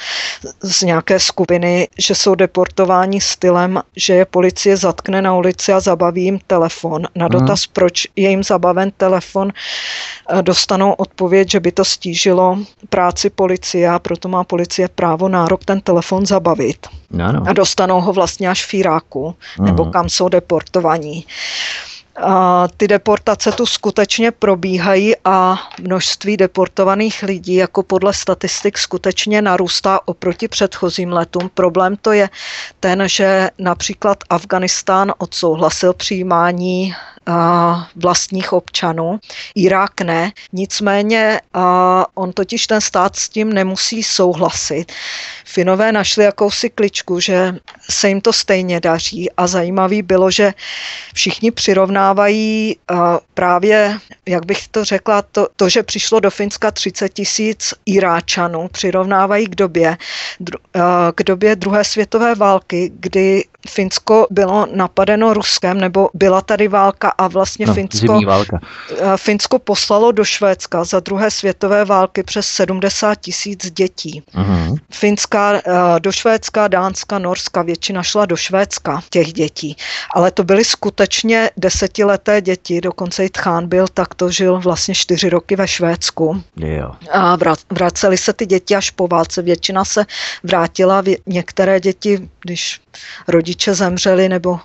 [0.61, 6.23] z nějaké skupiny, že jsou deportováni stylem, že je policie zatkne na ulici a zabaví
[6.23, 7.03] jim telefon.
[7.15, 7.31] Na mhm.
[7.31, 7.73] dotaz, hmm.
[7.73, 9.51] proč je jim zabaven telefon,
[10.29, 12.57] eh, dostanou odpověď, že by to stížilo
[12.89, 16.87] práci policie a proto má policie právo nárok ten telefon zabavit.
[17.23, 17.43] Ano.
[17.47, 19.65] A dostanou ho vlastně až v Iráku, hmm.
[19.65, 19.93] nebo mhm.
[19.93, 21.25] kam jsou deportovaní.
[22.15, 29.99] A ty deportace tu skutečně probíhají a množství deportovaných lidí jako podle statistik skutečně narůstá
[30.05, 31.49] oproti předchozím letům.
[31.53, 32.29] Problém to je
[32.79, 36.93] ten, že například Afganistán odsouhlasil přijímání
[37.95, 39.19] vlastních občanů.
[39.55, 41.41] Irák ne, nicméně
[42.13, 44.91] on totiž ten stát s tím nemusí souhlasit.
[45.45, 47.55] Finové našli jakousi kličku, že
[47.89, 50.53] se jim to stejně daří a zajímavý bylo, že
[51.13, 52.77] všichni přirovnávají
[53.33, 59.45] právě, jak bych to řekla, to, to že přišlo do Finska 30 tisíc Iráčanů, přirovnávají
[59.45, 59.97] k době,
[61.15, 67.27] k době druhé světové války, kdy Finsko bylo napadeno Ruskem, nebo byla tady válka a
[67.27, 68.19] vlastně no, Finsko,
[69.17, 74.23] Finsko poslalo do Švédska za druhé světové války přes 70 tisíc dětí.
[74.35, 74.77] Uh-huh.
[74.91, 75.61] Finská
[75.99, 79.77] do Švédska, Dánska, Norska, většina šla do Švédska těch dětí.
[80.15, 85.29] Ale to byly skutečně desetileté děti, dokonce i Tchán byl, tak to žil vlastně čtyři
[85.29, 86.43] roky ve Švédsku.
[86.57, 86.91] Jo.
[87.11, 87.37] A
[87.71, 89.41] vraceli se ty děti až po válce.
[89.41, 90.05] Většina se
[90.43, 92.79] vrátila, některé děti, když
[93.27, 94.59] rodiče zemřeli nebo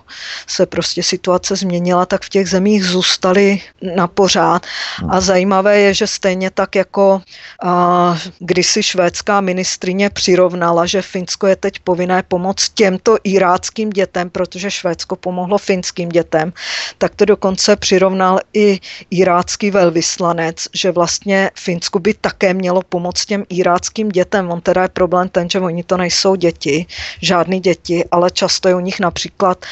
[0.47, 3.61] se prostě situace změnila, tak v těch zemích zůstali
[3.95, 4.65] na pořád.
[5.09, 7.21] A zajímavé je, že stejně tak jako
[7.63, 14.71] a, kdysi švédská ministrině přirovnala, že Finsko je teď povinné pomoct těmto iráckým dětem, protože
[14.71, 16.53] Švédsko pomohlo finským dětem,
[16.97, 18.79] tak to dokonce přirovnal i
[19.11, 24.51] irácký velvyslanec, že vlastně Finsko by také mělo pomoct těm iráckým dětem.
[24.51, 26.85] On teda je problém ten, že oni to nejsou děti,
[27.21, 29.65] žádný děti, ale ale často je u nich například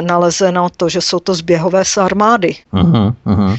[0.00, 3.58] nalezeno to, že jsou to zběhové z armády, uh-huh, uh-huh.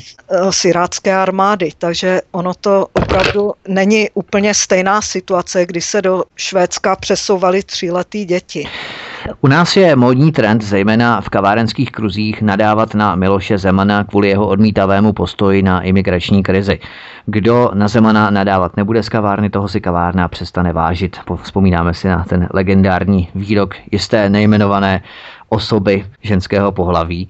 [0.49, 7.63] sirácké armády, takže ono to opravdu není úplně stejná situace, kdy se do Švédska přesouvaly
[7.63, 8.67] tříletý děti.
[9.41, 14.47] U nás je módní trend, zejména v kavárenských kruzích, nadávat na Miloše Zemana kvůli jeho
[14.47, 16.79] odmítavému postoji na imigrační krizi.
[17.25, 21.17] Kdo na Zemana nadávat nebude z kavárny, toho si kavárna přestane vážit.
[21.41, 25.01] Vzpomínáme si na ten legendární výrok jisté nejmenované
[25.49, 27.29] osoby ženského pohlaví.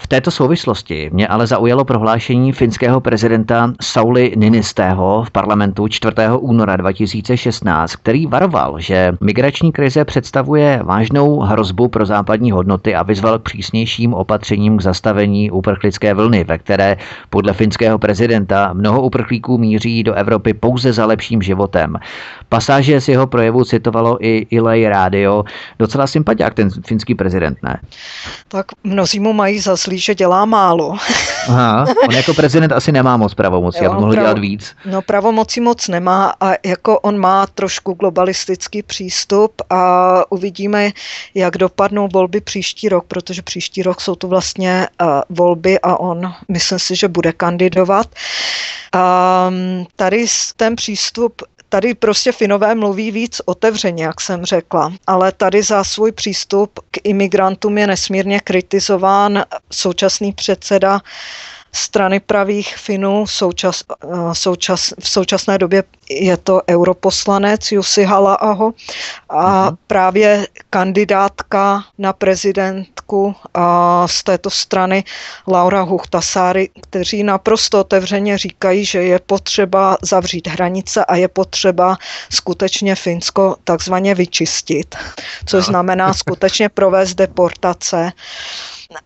[0.00, 6.14] V této souvislosti mě ale zaujalo prohlášení finského prezidenta Sauli Ninistého v parlamentu 4.
[6.38, 13.38] února 2016, který varoval, že migrační krize představuje vážnou hrozbu pro západní hodnoty a vyzval
[13.38, 16.96] k přísnějším opatřením k zastavení uprchlické vlny, ve které
[17.30, 21.96] podle finského prezidenta mnoho uprchlíků míří do Evropy pouze za lepším životem.
[22.48, 25.44] Pasáže z jeho projevu citovalo i Ilay Radio.
[25.78, 27.80] Docela sympatiák ten finský prezident, ne?
[28.48, 30.96] Tak mnozí mu mají za zlý, že dělá málo.
[31.48, 34.74] Aha, on jako prezident asi nemá moc pravomocí, aby mohl pravo, dělat víc.
[34.84, 40.90] No pravomocí moc nemá a jako on má trošku globalistický přístup a uvidíme,
[41.34, 46.34] jak dopadnou volby příští rok, protože příští rok jsou to vlastně uh, volby a on,
[46.48, 48.06] myslím si, že bude kandidovat.
[48.94, 50.26] Um, tady
[50.56, 56.12] ten přístup Tady prostě Finové mluví víc otevřeně, jak jsem řekla, ale tady za svůj
[56.12, 61.00] přístup k imigrantům je nesmírně kritizován současný předseda
[61.72, 63.26] strany pravých Finů.
[63.26, 68.72] Součas, eh, součas, v současné době je to europoslanec Jussi Halla-aho
[69.28, 69.76] a uh-huh.
[69.86, 75.04] právě kandidátka na prezidentku a z této strany
[75.48, 81.96] Laura Huchtasáry, kteří naprosto otevřeně říkají, že je potřeba zavřít hranice a je potřeba
[82.30, 84.96] skutečně Finsko takzvaně vyčistit,
[85.46, 85.70] což no.
[85.72, 88.12] znamená skutečně provést deportace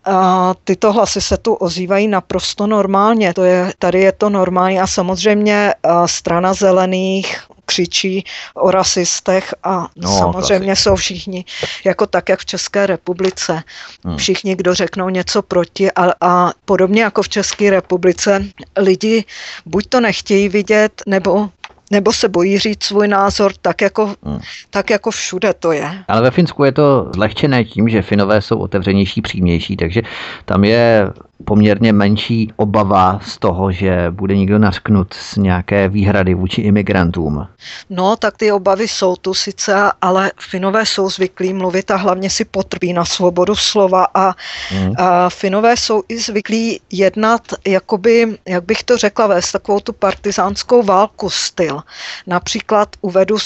[0.05, 3.33] a tyto hlasy se tu ozývají naprosto normálně.
[3.33, 5.73] To je, tady je to normální a samozřejmě
[6.05, 11.45] strana zelených křičí o rasistech a no, samozřejmě jsou všichni,
[11.83, 13.63] jako tak, jak v České republice.
[14.05, 14.17] Hmm.
[14.17, 18.45] Všichni, kdo řeknou něco proti a, a podobně jako v České republice,
[18.77, 19.25] lidi
[19.65, 21.49] buď to nechtějí vidět, nebo
[21.91, 24.39] nebo se bojí říct svůj názor, tak jako, hmm.
[24.69, 26.03] tak jako všude to je.
[26.07, 30.01] Ale ve Finsku je to zlehčené tím, že Finové jsou otevřenější, přímější, takže
[30.45, 31.11] tam je
[31.45, 37.47] poměrně menší obava z toho, že bude někdo nařknut z nějaké výhrady vůči imigrantům.
[37.89, 42.45] No, tak ty obavy jsou tu sice, ale Finové jsou zvyklí mluvit a hlavně si
[42.45, 44.33] potrví na svobodu slova a,
[44.69, 44.93] hmm.
[44.97, 50.83] a Finové jsou i zvyklí jednat, jakoby, jak bych to řekla, vést takovou tu partizánskou
[50.83, 51.80] válku styl.
[52.27, 53.37] Například uvedu,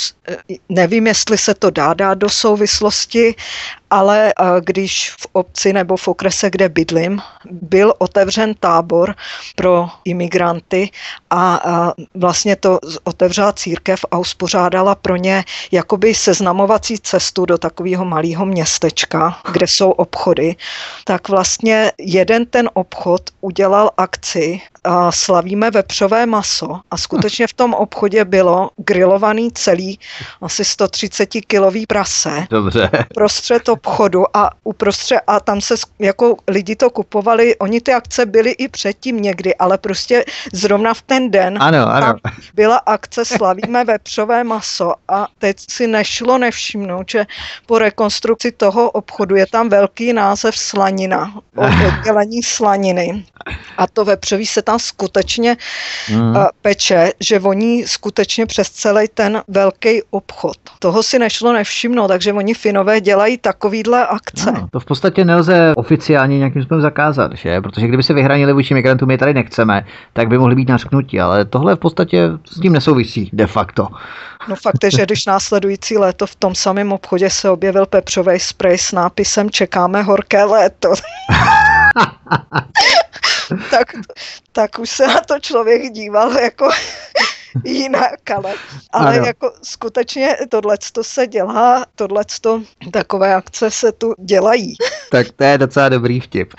[0.69, 3.35] nevím, jestli se to dá dát do souvislosti,
[3.89, 7.21] ale eh, když v obci nebo v okrese, kde bydlím,
[7.51, 9.15] byl otevřen tábor
[9.55, 10.89] pro imigranty
[11.29, 11.61] a
[12.15, 19.37] vlastně to otevřela církev a uspořádala pro ně jakoby seznamovací cestu do takového malého městečka,
[19.51, 20.55] kde jsou obchody,
[21.03, 27.73] tak vlastně jeden ten obchod udělal akci a slavíme vepřové maso a skutečně v tom
[27.73, 29.99] obchodě bylo grilovaný celý
[30.41, 32.47] asi 130 kilový prase.
[32.49, 32.89] Dobře.
[33.13, 38.51] Prostřed obchodu a uprostřed a tam se jako lidi to kupovali, oni ty akce byly
[38.51, 42.15] i předtím někdy, ale prostě zrovna v ten den ano, ano.
[42.53, 47.25] byla akce Slavíme vepřové maso a teď si nešlo nevšimnout, že
[47.65, 53.25] po rekonstrukci toho obchodu je tam velký název slanina, oddělení slaniny
[53.77, 55.57] a to vepřový se tam skutečně
[56.09, 56.35] mm.
[56.61, 60.57] peče, že voní skutečně přes celý ten velký obchod.
[60.79, 64.51] Toho si nešlo nevšimnout, takže oni Finové dělají takovýhle akce.
[64.51, 67.61] No, to v podstatě nelze oficiálně nějakým způsobem zakázat, že?
[67.61, 71.45] Protože kdyby se vyhranili vůči migrantům, my tady nechceme, tak by mohli být nařknutí, ale
[71.45, 73.87] tohle v podstatě s tím nesouvisí de facto.
[74.47, 78.77] No fakt je, že když následující léto v tom samém obchodě se objevil pepřový sprej
[78.77, 80.89] s nápisem Čekáme horké léto.
[83.71, 83.87] tak,
[84.51, 86.69] tak už se na to člověk díval jako
[87.63, 88.53] jinak, ale,
[88.91, 92.25] ale jako skutečně tohle se dělá, tohle
[92.91, 94.75] takové akce se tu dělají.
[95.11, 96.53] Tak to je docela dobrý vtip.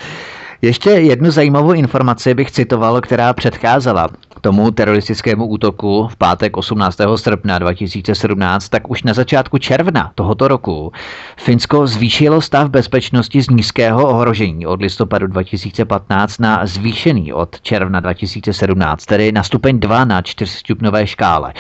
[0.63, 4.09] Ještě jednu zajímavou informaci bych citoval, která předcházela
[4.41, 7.01] tomu teroristickému útoku v pátek 18.
[7.17, 10.93] srpna 2017, tak už na začátku června tohoto roku
[11.37, 19.07] Finsko zvýšilo stav bezpečnosti z nízkého ohrožení od listopadu 2015 na zvýšený od června 2017,
[19.07, 21.53] tedy na stupeň 2 na čtyřstupňové škále.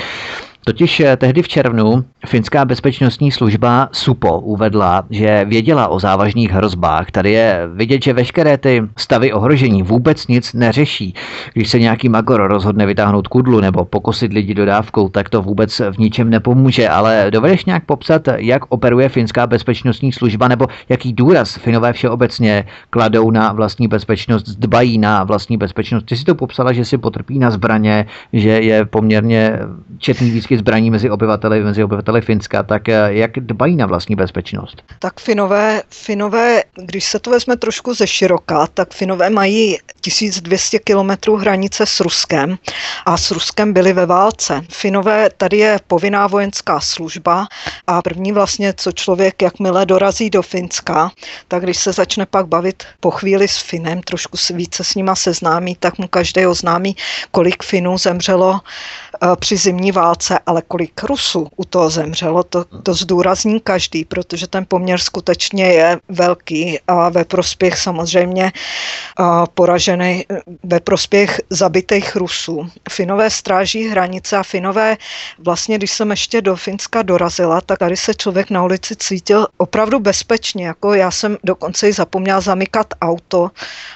[0.69, 7.11] Totiž eh, tehdy v červnu finská bezpečnostní služba SUPO uvedla, že věděla o závažných hrozbách.
[7.11, 11.15] Tady je vidět, že veškeré ty stavy ohrožení vůbec nic neřeší.
[11.55, 15.99] Když se nějaký magor rozhodne vytáhnout kudlu nebo pokosit lidi dodávkou, tak to vůbec v
[15.99, 16.89] ničem nepomůže.
[16.89, 23.31] Ale dovedeš nějak popsat, jak operuje finská bezpečnostní služba nebo jaký důraz Finové všeobecně kladou
[23.31, 26.05] na vlastní bezpečnost, dbají na vlastní bezpečnost.
[26.05, 29.59] Ty si to popsala, že si potrpí na zbraně, že je poměrně
[29.99, 34.83] četný výskyt zbraní mezi obyvateli, mezi obyvateli Finska, tak eh, jak dbají na vlastní bezpečnost?
[34.99, 41.37] Tak Finové, Finové, když se to vezme trošku ze široka, tak Finové mají 1200 kilometrů
[41.37, 42.59] hranice s Ruskem
[43.07, 44.63] a s Ruskem byli ve válce.
[44.71, 47.47] Finové, tady je povinná vojenská služba
[47.87, 51.11] a první vlastně, co člověk, jakmile dorazí do Finska,
[51.49, 55.77] tak když se začne pak bavit po chvíli s Finem, trošku více s nima seznámí,
[55.81, 56.97] tak mu každý oznámí,
[57.31, 58.61] kolik Finů zemřelo
[59.41, 64.65] při zimní válce, ale kolik Rusů u toho zemřelo, to, to zdůrazní každý, protože ten
[64.69, 69.25] poměr skutečně je velký a ve prospěch samozřejmě eh,
[69.55, 70.25] poražený,
[70.63, 72.71] ve prospěch zabitých Rusů.
[72.91, 74.97] Finové stráží hranice a Finové,
[75.39, 80.01] vlastně když jsem ještě do Finska dorazila, tak tady se člověk na ulici cítil opravdu
[80.01, 83.51] bezpečně, jako já jsem dokonce i zapomněla zamykat auto,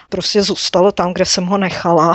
[0.09, 2.15] prostě zůstalo tam, kde jsem ho nechala.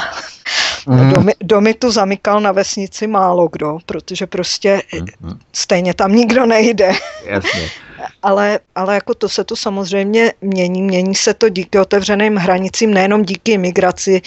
[0.88, 1.14] Mm.
[1.14, 4.82] Domy, domy tu zamykal na vesnici málo kdo, protože prostě
[5.22, 5.40] mm.
[5.54, 6.92] stejně tam nikdo nejde.
[7.26, 7.70] Jasně
[8.24, 10.82] ale, ale jako to se to samozřejmě mění.
[10.82, 14.22] Mění se to díky otevřeným hranicím, nejenom díky imigraci,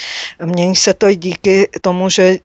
[0.45, 2.37] mění se to i díky tomu, že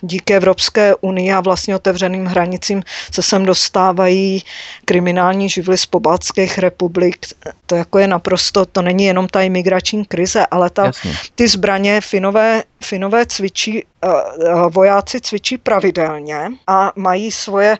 [0.00, 2.82] díky Evropské unii a vlastně otevřeným hranicím
[3.12, 4.42] se sem dostávají
[4.84, 7.26] kriminální živly z pobaltských republik.
[7.66, 10.92] To jako je naprosto, to není jenom ta imigrační krize, ale ta,
[11.34, 13.84] ty zbraně Finové, Finové cvičí
[14.70, 17.78] vojáci cvičí pravidelně a mají svoje,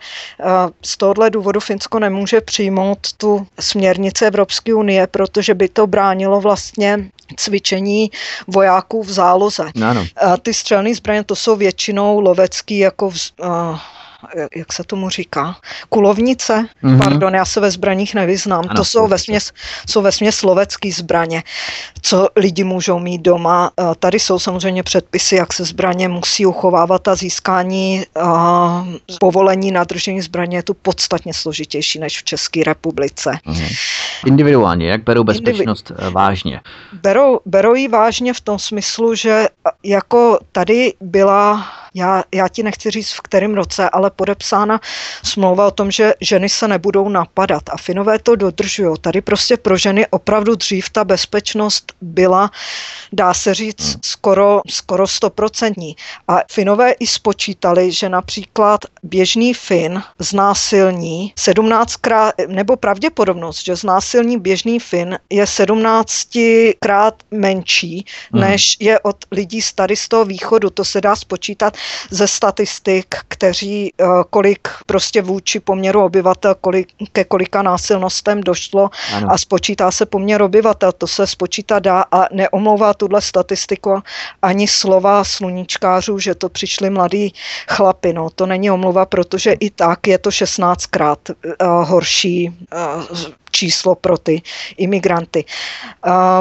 [0.82, 7.11] z tohohle důvodu Finsko nemůže přijmout tu směrnici Evropské unie, protože by to bránilo vlastně
[7.36, 8.11] cvičení
[8.47, 9.65] vojáků v záloze.
[9.85, 10.06] Ano.
[10.43, 13.16] Ty střelné zbraně to jsou většinou lovecký jako v,
[14.56, 15.56] jak se tomu říká,
[15.88, 16.98] kulovnice, mm-hmm.
[16.98, 19.52] pardon, já se ve zbraních nevyznám, ano, to jsou vesměs,
[19.88, 21.42] jsou vesměs slovecký zbraně,
[22.02, 23.70] co lidi můžou mít doma.
[23.98, 28.86] Tady jsou samozřejmě předpisy, jak se zbraně musí uchovávat a získání a,
[29.20, 33.38] povolení na držení zbraně je tu podstatně složitější než v České republice.
[33.46, 33.76] Mm-hmm.
[34.26, 36.60] Individuálně, jak berou bezpečnost Indivi- vážně?
[36.92, 39.48] Berou, berou ji vážně v tom smyslu, že
[39.82, 44.80] jako tady byla já, já ti nechci říct v kterém roce, ale podepsána
[45.22, 48.94] smlouva o tom, že ženy se nebudou napadat a Finové to dodržují.
[49.00, 52.50] Tady prostě pro ženy opravdu dřív ta bezpečnost byla,
[53.12, 54.00] dá se říct, hmm.
[54.04, 55.96] skoro, skoro stoprocentní.
[56.28, 64.80] A Finové i spočítali, že například běžný Fin znásilní 17krát, nebo pravděpodobnost, že znásilní běžný
[64.80, 68.42] Fin je 17krát menší, hmm.
[68.42, 70.70] než je od lidí z tady z toho východu.
[70.70, 71.76] To se dá spočítat
[72.10, 79.28] ze statistik, kteří eh, kolik prostě vůči poměru obyvatel, kolik, ke kolika násilnostem došlo ano.
[79.31, 80.93] a spočítá se poměr obyvatel.
[80.93, 84.02] To se spočítá dá a neomlouvá tuhle statistiku
[84.43, 87.35] ani slova sluníčkářů, že to přišli mladí
[87.68, 88.12] chlapi.
[88.12, 94.18] No, to není omluva, protože i tak je to 16krát uh, horší uh, číslo pro
[94.18, 94.43] ty
[94.76, 95.44] imigranty.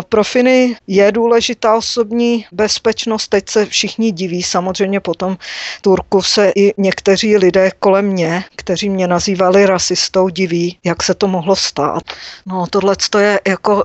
[0.09, 5.37] Pro Finy je důležitá osobní bezpečnost, teď se všichni diví, samozřejmě potom
[5.81, 11.27] Turku se i někteří lidé kolem mě, kteří mě nazývali rasistou, diví, jak se to
[11.27, 12.03] mohlo stát.
[12.45, 13.83] No tohle je jako,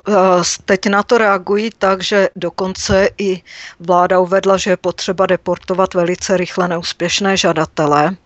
[0.65, 3.43] teď na to reagují tak, že dokonce i
[3.81, 8.17] vláda uvedla, že je potřeba deportovat velice rychle neúspěšné žadatele.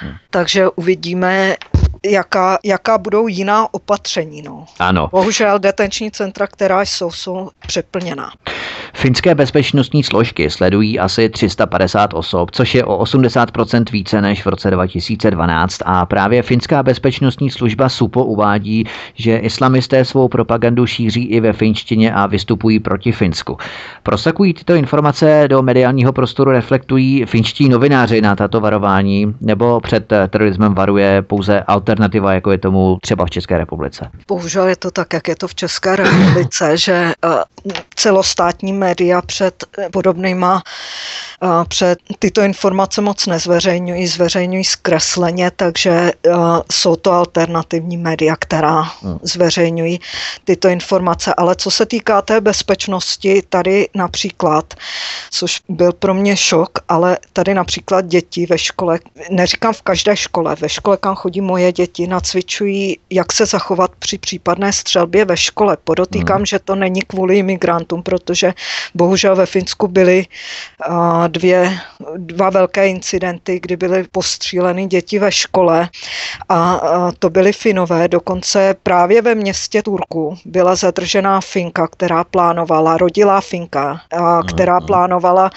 [0.00, 0.14] Hmm.
[0.30, 1.56] Takže uvidíme,
[2.04, 4.42] jaká, jaká budou jiná opatření.
[4.42, 4.64] No.
[4.78, 5.08] Ano.
[5.12, 8.30] Bohužel detenční centra, která jsou, jsou přeplněná.
[8.94, 14.70] Finské bezpečnostní složky sledují asi 350 osob, což je o 80% více než v roce
[14.70, 21.52] 2012 a právě finská bezpečnostní služba SUPO uvádí, že islamisté svou propagandu šíří i ve
[21.52, 23.56] finštině a vystupují proti Finsku.
[24.02, 30.74] Prosakují tyto informace do mediálního prostoru, reflektují finští novináři na tato varování, nebo před terorismem
[30.74, 34.10] varuje pouze alternativní alternativa, jako je tomu třeba v České republice?
[34.28, 37.28] Bohužel je to tak, jak je to v České republice, že eh,
[37.94, 40.62] celostátní média před podobnýma
[41.68, 46.12] před tyto informace moc nezveřejňují, zveřejňují zkresleně, takže
[46.72, 49.18] jsou to alternativní média, která hmm.
[49.22, 50.00] zveřejňují
[50.44, 51.34] tyto informace.
[51.34, 54.74] Ale co se týká té bezpečnosti, tady například,
[55.30, 58.98] což byl pro mě šok, ale tady například děti ve škole,
[59.30, 64.18] neříkám v každé škole, ve škole, kam chodí moje děti, nacvičují, jak se zachovat při
[64.18, 65.76] případné střelbě ve škole.
[65.84, 66.46] Podotýkám, hmm.
[66.46, 68.52] že to není kvůli imigrantům, protože
[68.94, 70.26] bohužel ve Finsku byly
[70.88, 71.78] uh, dvě,
[72.16, 75.88] dva velké incidenty, kdy byly postříleny děti ve škole
[76.48, 78.08] a, a to byly Finové.
[78.08, 85.50] Dokonce právě ve městě Turku byla zadržená Finka, která plánovala, rodilá Finka, a, která plánovala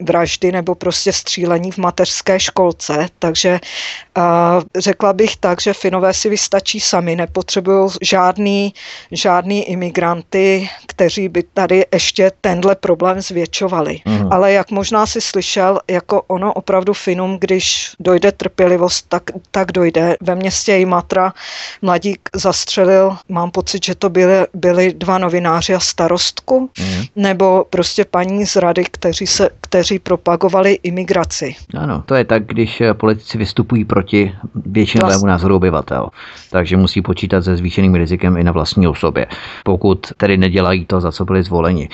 [0.00, 3.08] vraždy nebo prostě střílení v mateřské školce.
[3.18, 3.60] Takže
[4.14, 8.74] a, řekla bych tak, že Finové si vystačí sami, nepotřebují žádný,
[9.12, 14.00] žádný imigranty, kteří by tady ještě tenhle problém zvětšovali.
[14.04, 14.32] Mm.
[14.32, 20.16] Ale jak možná si slyšel, jako ono opravdu Finum, když dojde trpělivost, tak, tak dojde.
[20.20, 21.32] Ve městě Imatra
[21.82, 27.02] mladík zastřelil, mám pocit, že to byly, byli dva novináři a starostku, mm.
[27.16, 31.54] nebo prostě paní z rady, kteří, se, kteří propagovali imigraci.
[31.78, 36.08] Ano, to je tak, když politici vystupují proti většinovému názoru obyvatel,
[36.50, 39.26] takže musí počítat se zvýšeným rizikem i na vlastní osobě,
[39.64, 41.88] pokud tedy nedělají to, za co byli zvoleni.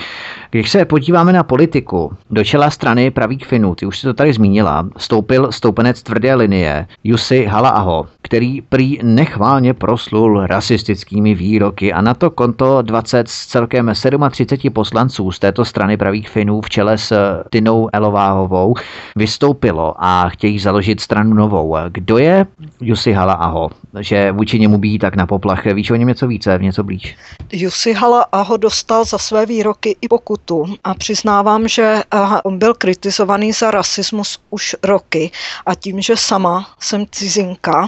[0.51, 4.33] Když se podíváme na politiku, do čela strany pravých Finů, ty už si to tady
[4.33, 12.13] zmínila, stoupil stoupenec tvrdé linie Jussi Hala-aho, který prý nechválně proslul rasistickými výroky a na
[12.13, 13.91] to konto 20 z celkem
[14.31, 18.73] 37 poslanců z této strany pravých Finů v čele s Tinou Elováhovou
[19.15, 21.75] vystoupilo a chtějí založit stranu novou.
[21.89, 22.45] Kdo je
[22.81, 23.69] Jussi Hala-aho?
[23.99, 25.65] Že vůči němu být tak na poplach.
[25.65, 27.17] Víš o něm něco více, něco blíž?
[27.51, 32.01] Jussi Hala-aho dostal za své výroky i pokutu a přiznávám, že
[32.45, 35.31] on byl kritizovaný za rasismus už roky
[35.65, 37.87] a tím, že sama jsem cizinka,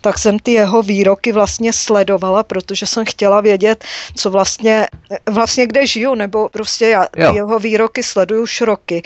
[0.00, 4.86] tak jsem ty jeho výroky vlastně sledovala, protože jsem chtěla vědět, co vlastně,
[5.30, 7.34] vlastně kde žiju, nebo prostě já jo.
[7.34, 9.02] jeho výroky sleduju už roky.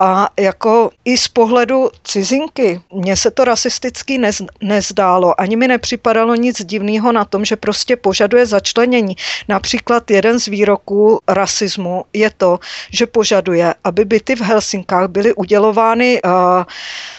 [0.00, 6.34] A jako i z pohledu cizinky, mně se to rasisticky nez, nezdálo, ani mi nepřipadalo
[6.34, 9.16] nic divného na tom, že prostě požaduje začlenění.
[9.48, 12.58] Například jeden z výroků rasismu je to,
[12.92, 16.30] že požaduje, aby byty v Helsinkách byly udělovány uh,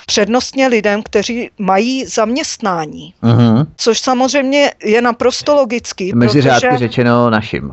[0.05, 3.13] přednostně lidem, kteří mají zaměstnání.
[3.23, 3.67] Uh-huh.
[3.77, 6.13] Což samozřejmě je naprosto logický.
[6.15, 6.41] Mezi protože...
[6.41, 7.71] řádky řečeno našim.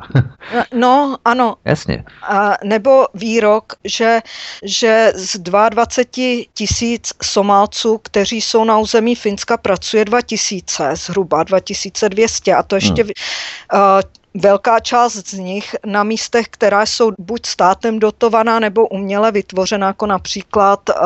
[0.74, 1.56] no, ano.
[1.64, 2.04] Jasně.
[2.22, 4.20] A, nebo výrok, že,
[4.62, 12.54] že z 22 tisíc Somálců, kteří jsou na území Finska, pracuje 2 tisíce, zhruba 2200.
[12.54, 13.10] A to ještě hmm.
[13.74, 14.00] uh,
[14.34, 20.06] velká část z nich na místech, která jsou buď státem dotovaná nebo uměle vytvořená, jako
[20.06, 20.96] například uh,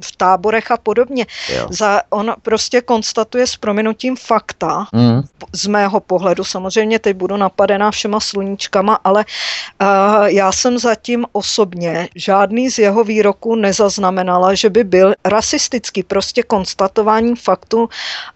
[0.00, 1.26] v táborech a podobně.
[1.70, 5.22] Za, on prostě konstatuje s prominutím fakta, mm.
[5.52, 9.24] z mého pohledu, samozřejmě teď budu napadená všema sluníčkama, ale
[9.82, 16.42] uh, já jsem zatím osobně žádný z jeho výroků nezaznamenala, že by byl rasistický, prostě
[16.42, 17.88] konstatování faktu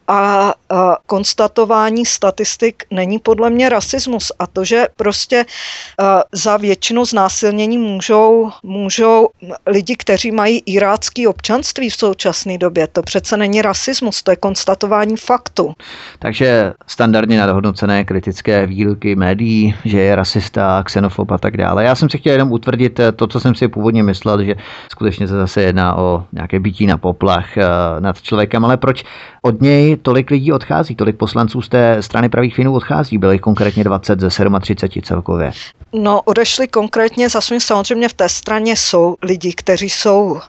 [0.09, 7.05] a uh, konstatování statistik není podle mě rasismus a to, že prostě uh, za většinu
[7.05, 9.29] znásilnění můžou, můžou
[9.67, 15.17] lidi, kteří mají irácký občanství v současné době, to přece není rasismus, to je konstatování
[15.17, 15.73] faktu.
[16.19, 21.85] Takže standardně nadhodnocené kritické výroky médií, že je rasista, xenofob a tak dále.
[21.85, 24.55] Já jsem si chtěl jenom utvrdit eh, to, co jsem si původně myslel, že
[24.89, 27.63] skutečně se zase jedná o nějaké bytí na poplach uh,
[28.01, 29.05] nad člověkem, ale proč
[29.43, 33.85] od něj tolik lidí odchází, tolik poslanců z té strany pravých Finů odchází, byly konkrétně
[33.85, 34.29] 20 ze
[34.61, 35.53] 37 celkově.
[35.93, 40.41] No, odešli konkrétně, za svým samozřejmě v té straně jsou lidi, kteří jsou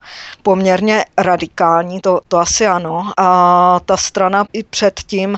[0.44, 3.11] poměrně radikální, to, to asi ano.
[3.18, 5.38] A ta strana i předtím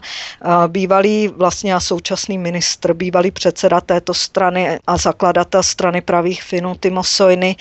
[0.67, 7.03] bývalý vlastně a současný ministr, bývalý předseda této strany a zakladatel strany pravých Finů Timo
[7.03, 7.55] Sojny,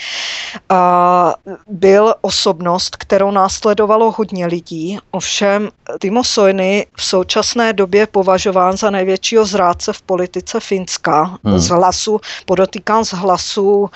[1.66, 4.98] byl osobnost, kterou následovalo hodně lidí.
[5.10, 11.38] Ovšem Timo Sojny v současné době považován za největšího zrádce v politice Finska.
[11.44, 11.58] Hmm.
[11.58, 13.90] Z hlasu, podotýkám z hlasu,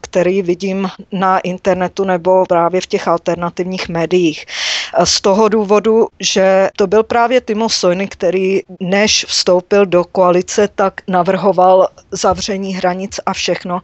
[0.00, 4.46] který vidím na internetu nebo právě v těch alternativních médiích.
[5.04, 11.00] Z toho důvodu, že to byl právě Timo Sojny, který než vstoupil do koalice, tak
[11.08, 13.80] navrhoval zavření hranic a všechno.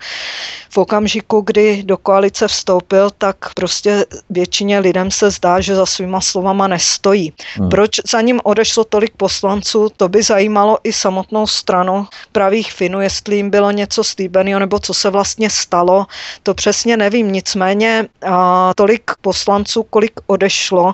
[0.71, 6.21] V okamžiku, kdy do koalice vstoupil, tak prostě většině lidem se zdá, že za svýma
[6.21, 7.33] slovama nestojí.
[7.55, 7.69] Hmm.
[7.69, 13.37] Proč za ním odešlo tolik poslanců, to by zajímalo i samotnou stranu pravých Finů, jestli
[13.37, 16.07] jim bylo něco slíbeného nebo co se vlastně stalo,
[16.43, 17.33] to přesně nevím.
[17.33, 20.92] Nicméně a, tolik poslanců, kolik odešlo,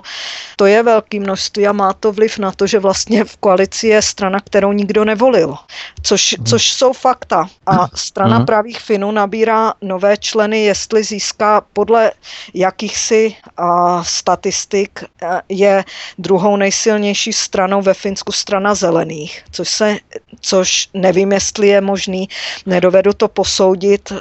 [0.55, 4.01] to je velký množství a má to vliv na to, že vlastně v koalici je
[4.01, 5.55] strana, kterou nikdo nevolil,
[6.03, 6.45] což, hmm.
[6.45, 7.49] což jsou fakta.
[7.65, 8.45] A strana hmm.
[8.45, 12.11] pravých Finů nabírá nové členy, jestli získá podle
[12.53, 15.83] jakýchsi a, statistik a, je
[16.17, 19.97] druhou nejsilnější stranou ve Finsku strana zelených, což, se,
[20.41, 22.29] což nevím, jestli je možný,
[22.65, 24.13] nedovedu to posoudit,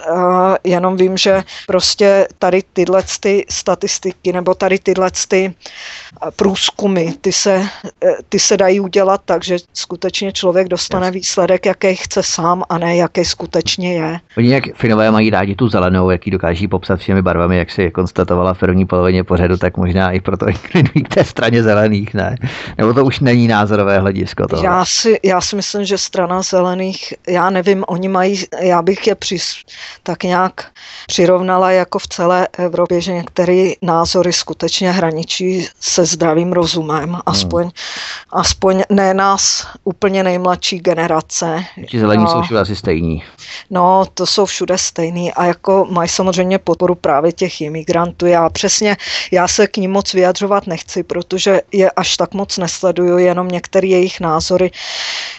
[0.65, 5.55] jenom vím, že prostě tady tyhle ty statistiky nebo tady tyhle ty
[6.37, 7.63] průzkumy, ty se,
[8.29, 12.97] ty se dají udělat tak, že skutečně člověk dostane výsledek, jaký chce sám a ne
[12.97, 14.21] jaký skutečně je.
[14.37, 18.55] Oni jak Finové mají rádi tu zelenou, jaký dokáží popsat všemi barvami, jak si konstatovala
[18.55, 22.37] v první polovině pořadu, tak možná i proto inklinují k té straně zelených, ne?
[22.79, 24.65] Nebo to už není názorové hledisko toho?
[24.65, 29.15] Já si, já si myslím, že strana zelených, já nevím, oni mají, já bych je
[29.15, 29.55] přis,
[30.03, 30.67] tak nějak
[31.07, 37.21] přirovnala jako v celé Evropě, že některé názory skutečně hraničí se zdravým rozumem, hmm.
[37.27, 37.71] aspoň, hmm.
[38.33, 41.65] aspoň ne nás úplně nejmladší generace.
[41.89, 43.25] Ti zelení no, jsou všude asi stejní.
[43.71, 48.27] No, to jsou všude stejný a jako mají samozřejmě podporu právě těch imigrantů.
[48.27, 48.97] Já přesně,
[49.33, 53.87] já se k ním moc vyjadřovat nechci, protože je až tak moc nesleduju, jenom některé
[53.87, 54.71] jejich názory.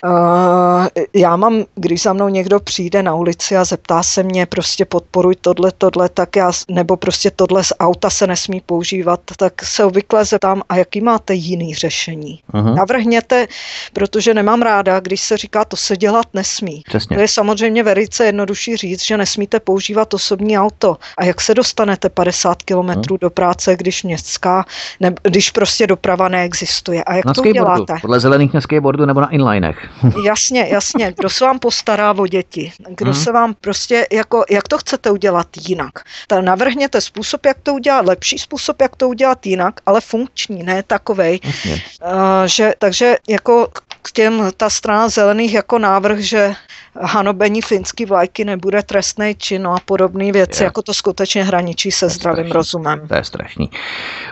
[0.06, 4.86] Uh, já mám, když za mnou někdo přijde na ulici a zeptá se mě, prostě
[4.86, 9.86] podporuj tohle, tohle, tak já, nebo prostě tohle z auta se nesmí používat, tak se
[9.86, 12.42] obvykle zeptám, a jaký máte jiný řešení?
[12.54, 12.76] Uh-huh.
[12.76, 13.48] Navrhněte,
[13.94, 16.82] protože nemám ráda, když se říká, to se dělat nesmí.
[16.86, 17.16] Přesně.
[17.16, 20.98] To je samozřejmě velice jednodušší říct, že nesmíte používat osobní auto.
[21.18, 24.66] A jak se dostanete 50 kilometrů do práce, když městská,
[25.00, 27.04] ne, když prostě doprava neexistuje?
[27.04, 27.94] A jak na to uděláte?
[28.02, 29.90] Podle zelených na skateboardu nebo na inlinech.
[30.26, 31.14] jasně, jasně.
[31.18, 32.72] Kdo se vám postará o děti?
[32.90, 33.24] Kdo uh-huh.
[33.24, 35.92] se vám prostě, jako, jak to chcete udělat jinak?
[36.28, 40.84] Ta navrhněte způsob, jak to udělat, lepší způsob, jak to udělat jinak, ale funkční, ne
[40.84, 41.40] takovej.
[41.46, 42.12] Uh,
[42.46, 43.68] že, takže jako
[44.02, 46.54] k těm ta strana zelených jako návrh, že
[47.02, 50.66] hanobení finský vlajky nebude trestný čin a podobné věci, je.
[50.66, 52.54] jako to skutečně hraničí se zdravým strašný.
[52.54, 53.08] rozumem.
[53.08, 53.70] To je strašný.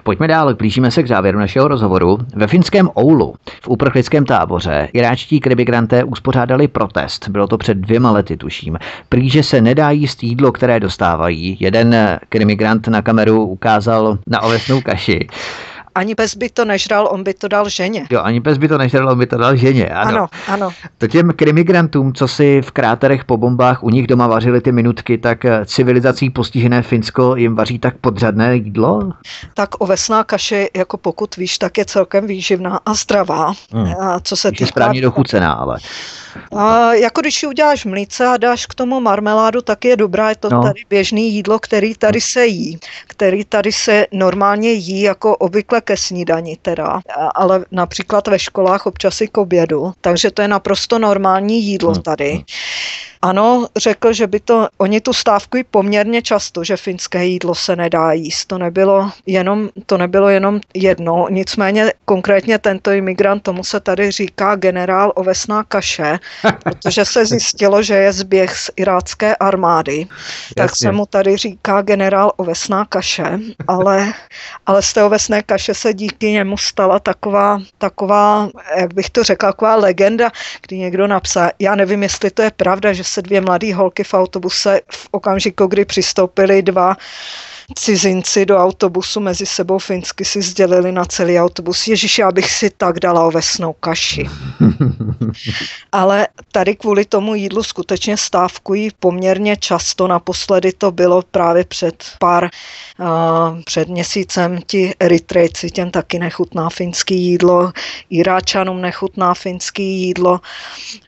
[0.04, 2.18] Pojďme dál, blížíme se k závěru našeho rozhovoru.
[2.36, 7.30] Ve finském Oulu, v uprchlickém táboře, iráčtí kribigranté uspořádali protest.
[7.30, 8.78] Bylo to před dvěma lety, tuším.
[9.10, 11.58] Prý, že se nedá jíst jídlo, které dostávají.
[11.60, 11.96] Jeden
[12.30, 15.28] krimigrant na kameru ukázal na ovesnou kaši
[15.98, 18.08] ani pes by to nežral, on by to dal ženě.
[18.10, 19.86] Jo, ani pes by to nežral, on by to dal ženě.
[19.86, 20.28] Ano, ano.
[20.48, 20.70] ano.
[20.98, 25.18] To těm krimigrantům, co si v kráterech po bombách u nich doma vařili ty minutky,
[25.18, 29.12] tak eh, civilizací postižené Finsko jim vaří tak podřadné jídlo?
[29.54, 33.54] Tak ovesná kaše, jako pokud víš, tak je celkem výživná a zdravá.
[33.72, 33.94] Hmm.
[34.00, 34.66] A co se týká...
[34.66, 35.78] správně dochucená, ale...
[36.56, 40.30] A jako když ji uděláš mlíce a dáš k tomu marmeládu, tak je dobrá.
[40.30, 40.64] Je to no.
[40.64, 42.80] tady běžný jídlo, který tady se jí.
[43.08, 47.00] Který tady se normálně jí jako obvykle ke snídani teda.
[47.36, 49.94] Ale například ve školách občas i k obědu.
[50.02, 52.02] Takže to je naprosto normální jídlo hmm.
[52.02, 52.44] tady.
[53.28, 58.12] Ano, řekl, že by to, oni tu stávkují poměrně často, že finské jídlo se nedá
[58.12, 58.46] jíst.
[58.46, 64.56] To nebylo jenom, to nebylo jenom jedno, nicméně konkrétně tento imigrant, tomu se tady říká
[64.56, 66.20] generál ovesná kaše,
[66.64, 70.56] protože se zjistilo, že je zběh z irácké armády, Jasně.
[70.56, 74.14] tak se mu tady říká generál ovesná kaše, ale,
[74.66, 79.52] ale z té ovesné kaše se díky němu stala taková, taková, jak bych to řekla,
[79.52, 80.32] taková legenda,
[80.68, 84.14] kdy někdo napsal, já nevím, jestli to je pravda, že se dvě mladé holky v
[84.14, 86.98] autobuse v okamžiku, kdy přistoupili dva
[87.76, 92.70] cizinci do autobusu mezi sebou finsky si sdělili na celý autobus, Ježíš, já bych si
[92.70, 94.26] tak dala ovesnou kaši.
[95.92, 100.08] Ale tady kvůli tomu jídlu skutečně stávkují poměrně často.
[100.08, 102.50] Naposledy to bylo právě před pár,
[103.00, 103.08] uh,
[103.66, 107.72] před měsícem ti Eritrejci, těm taky nechutná finský jídlo,
[108.10, 110.40] Iráčanům nechutná finský jídlo.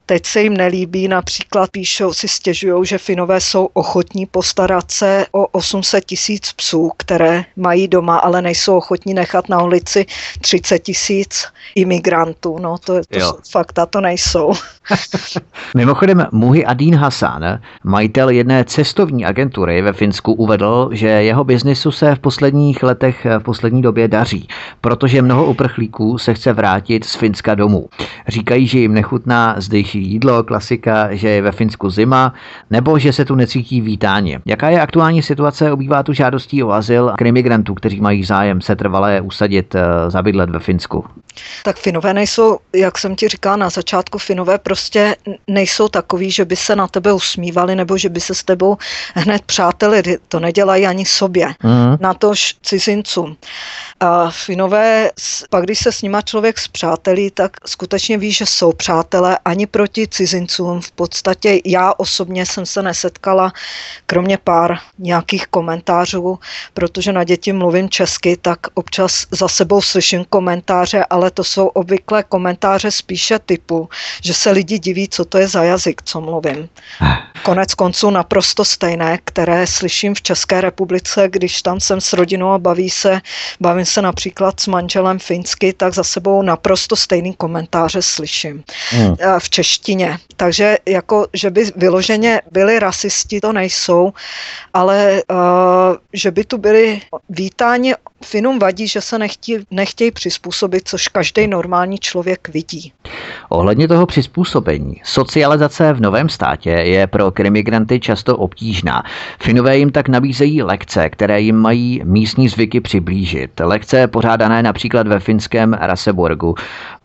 [0.05, 5.47] Teď se jim nelíbí, například píšou, si stěžují, že Finové jsou ochotní postarat se o
[5.47, 10.05] 800 tisíc psů, které mají doma, ale nejsou ochotní nechat na ulici
[10.41, 11.45] 30 tisíc
[11.75, 12.59] imigrantů.
[12.59, 14.53] No to, to jsou fakta, to nejsou.
[15.77, 22.15] Mimochodem, Muhi Adín Hasan, majitel jedné cestovní agentury ve Finsku, uvedl, že jeho biznisu se
[22.15, 24.47] v posledních letech, v poslední době daří,
[24.81, 27.89] protože mnoho uprchlíků se chce vrátit z Finska domů.
[28.27, 32.33] Říkají, že jim nechutná zdejší jídlo, klasika, že je ve Finsku zima,
[32.69, 34.39] nebo že se tu necítí vítáně.
[34.45, 35.71] Jaká je aktuální situace?
[35.71, 40.49] Obývá tu žádostí o azyl a imigrantů, kteří mají zájem se trvalé usadit, eh, zabydlet
[40.49, 41.05] ve Finsku.
[41.63, 44.78] Tak Finové nejsou, jak jsem ti říkala na začátku, Finové prostě
[45.47, 48.77] nejsou takový, že by se na tebe usmívali nebo že by se s tebou
[49.15, 50.17] hned přáteli.
[50.27, 51.97] To nedělají ani sobě, mm.
[51.99, 53.37] na tož cizincům.
[53.99, 55.11] A Finové,
[55.49, 60.07] pak když se s nima člověk zpřátelí, tak skutečně ví, že jsou přátelé ani proti
[60.07, 60.81] cizincům.
[60.81, 63.53] V podstatě já osobně jsem se nesetkala,
[64.05, 66.39] kromě pár nějakých komentářů,
[66.73, 72.23] protože na děti mluvím česky, tak občas za sebou slyším komentáře, ale to jsou obvykle
[72.23, 73.89] komentáře spíše typu,
[74.23, 76.69] že se lidi diví, co to je za jazyk, co mluvím.
[77.43, 82.59] Konec konců naprosto stejné, které slyším v České republice, když tam jsem s rodinou a
[82.59, 83.21] baví se,
[83.59, 89.15] bavím se například s manželem finsky, tak za sebou naprosto stejný komentáře slyším hmm.
[89.39, 90.17] v češtině.
[90.35, 94.13] Takže jako, že by vyloženě byli rasisti, to nejsou,
[94.73, 97.95] ale uh, že by tu byli vítáni
[98.25, 102.93] Finům vadí, že se nechtějí, nechtějí přizpůsobit, což každý normální člověk vidí.
[103.49, 104.48] Ohledně toho přizpůsobení,
[105.03, 109.03] socializace v novém státě je pro krimigranty často obtížná.
[109.41, 113.59] Finové jim tak nabízejí lekce, které jim mají místní zvyky přiblížit.
[113.59, 116.55] Lekce pořádané například ve finském Raseborgu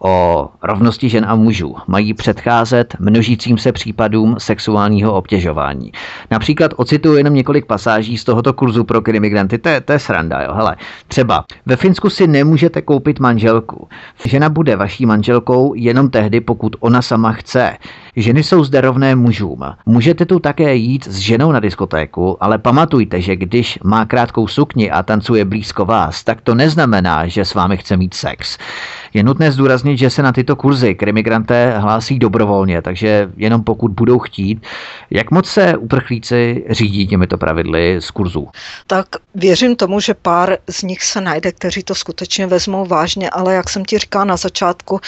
[0.05, 5.93] o rovnosti žen a mužů mají předcházet množícím se případům sexuálního obtěžování.
[6.31, 10.43] Například ocituju jenom několik pasáží z tohoto kurzu pro krimigranty, to je, to je sranda,
[10.43, 10.77] jo, hele.
[11.09, 13.89] Třeba ve Finsku si nemůžete koupit manželku.
[14.25, 17.77] Žena bude vaší manželkou jenom tehdy, pokud ona sama chce.
[18.17, 19.61] Ženy jsou zde rovné mužům.
[19.87, 24.91] Můžete tu také jít s ženou na diskotéku, ale pamatujte, že když má krátkou sukni
[24.91, 28.59] a tancuje blízko vás, tak to neznamená, že s vámi chce mít sex.
[29.15, 34.19] Je nutné zdůraznit, že se na tyto kurzy krimigranté hlásí dobrovolně, takže jenom pokud budou
[34.19, 34.67] chtít.
[35.11, 38.49] Jak moc se uprchlíci řídí těmito pravidly z kurzů?
[38.87, 43.55] Tak věřím tomu, že pár z nich se najde, kteří to skutečně vezmou vážně, ale
[43.55, 45.01] jak jsem ti říkala na začátku,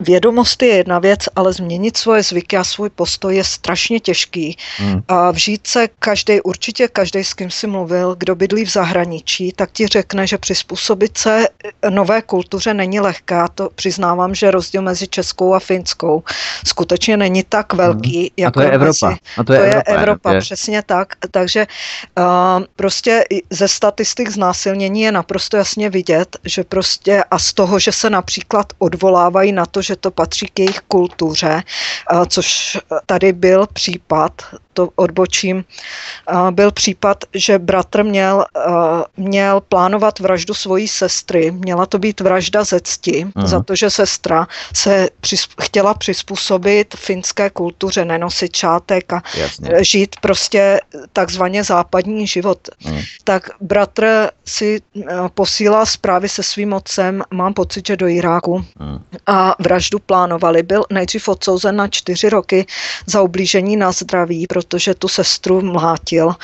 [0.00, 4.56] vědomost je jedna věc, ale změnit svoje zvyky a svůj postoj je strašně těžký.
[4.76, 5.02] Hmm.
[5.08, 9.72] A vžít se každý, určitě každý, s kým si mluvil, kdo bydlí v zahraničí, tak
[9.72, 11.48] ti řekne, že přizpůsobit se
[11.90, 13.48] nové kultuře není lehká.
[13.48, 16.22] To přiznávám, že rozdíl mezi českou a finskou
[16.66, 18.18] skutečně není tak velký.
[18.18, 18.28] Hmm.
[18.36, 19.08] Jako a to je Evropa.
[19.08, 20.40] Mezi, a to je, to je Evropa, Evropa je.
[20.40, 21.08] přesně tak.
[21.30, 21.66] Takže
[22.18, 22.24] uh,
[22.76, 28.10] prostě ze statistik znásilnění je naprosto jasně vidět, že prostě a z toho, že se
[28.10, 31.62] například odvolávají na to, že to patří k jejich kultuře,
[32.28, 34.32] což tady byl případ,
[34.72, 35.64] to odbočím,
[36.50, 38.44] byl případ, že bratr měl,
[39.16, 41.50] měl plánovat vraždu svojí sestry.
[41.50, 43.46] Měla to být vražda ze cti, uh-huh.
[43.46, 49.84] za to, že sestra se přizp- chtěla přizpůsobit finské kultuře, nenosit čátek a Jasně.
[49.84, 50.80] žít prostě
[51.12, 52.68] takzvaně západní život.
[52.84, 53.04] Uh-huh.
[53.24, 54.80] Tak bratr si
[55.34, 59.00] posílal zprávy se svým otcem, mám pocit, že do Iráku uh-huh.
[59.26, 60.62] a vraždu plánovali.
[60.62, 62.66] Byl nejdřív odsouzen na čtyři roky
[63.06, 66.34] za ublížení na zdraví, protože tu sestru mlátil.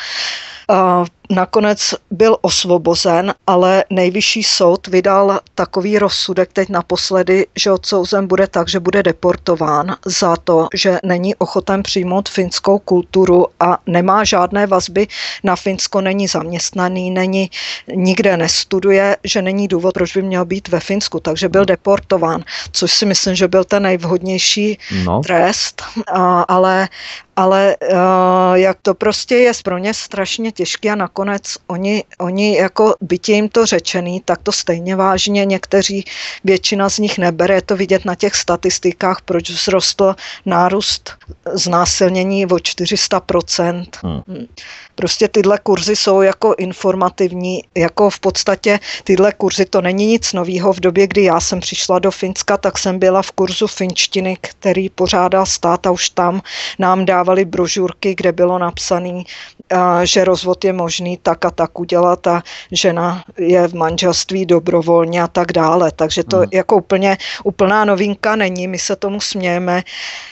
[1.30, 8.68] Nakonec byl osvobozen, ale nejvyšší soud vydal takový rozsudek teď naposledy, že odsouzen bude tak,
[8.68, 15.06] že bude deportován za to, že není ochoten přijmout finskou kulturu a nemá žádné vazby
[15.44, 17.50] na Finsko, není zaměstnaný, není,
[17.94, 22.92] nikde nestuduje, že není důvod, proč by měl být ve Finsku, takže byl deportován, což
[22.92, 25.20] si myslím, že byl ten nejvhodnější no.
[25.20, 25.82] trest,
[26.48, 26.88] ale
[27.36, 27.98] ale uh,
[28.54, 31.17] jak to prostě je pro ně strašně těžké a nakonec
[31.66, 36.04] oni, oni jako bytě jim to řečený, tak to stejně vážně někteří,
[36.44, 40.14] většina z nich nebere, je to vidět na těch statistikách, proč vzrostl
[40.46, 41.10] nárůst
[41.52, 43.86] znásilnění o 400%.
[44.02, 44.22] Hmm.
[44.28, 44.46] hmm.
[44.94, 50.72] Prostě tyhle kurzy jsou jako informativní, jako v podstatě tyhle kurzy, to není nic nového.
[50.72, 54.88] V době, kdy já jsem přišla do Finska, tak jsem byla v kurzu finštiny, který
[54.90, 56.40] pořádal stát a už tam
[56.78, 59.22] nám dávali brožurky, kde bylo napsané,
[60.04, 65.26] že rozvod je možný tak a tak udělat a žena je v manželství dobrovolně a
[65.26, 65.92] tak dále.
[65.96, 66.46] Takže to hmm.
[66.52, 69.82] jako úplně úplná novinka není, my se tomu smějeme,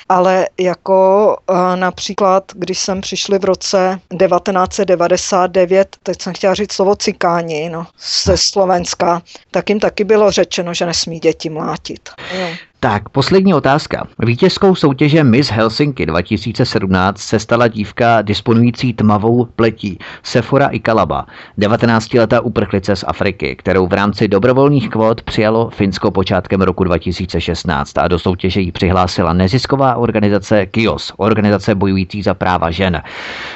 [0.08, 1.36] ale jako
[1.74, 7.86] například, když jsem přišli v roce 19 1999, teď jsem chtěla říct slovo cikáni, no,
[8.24, 12.10] ze Slovenska, tak jim taky bylo řečeno, že nesmí děti mlátit.
[12.32, 12.48] Jo.
[12.80, 14.06] Tak, poslední otázka.
[14.18, 21.26] Vítězkou soutěže Miss Helsinki 2017 se stala dívka disponující tmavou pletí Sephora Ikalaba,
[21.58, 28.08] 19-letá uprchlice z Afriky, kterou v rámci dobrovolných kvót přijalo Finsko počátkem roku 2016 a
[28.08, 33.02] do soutěže ji přihlásila nezisková organizace KIOS, organizace bojující za práva žen.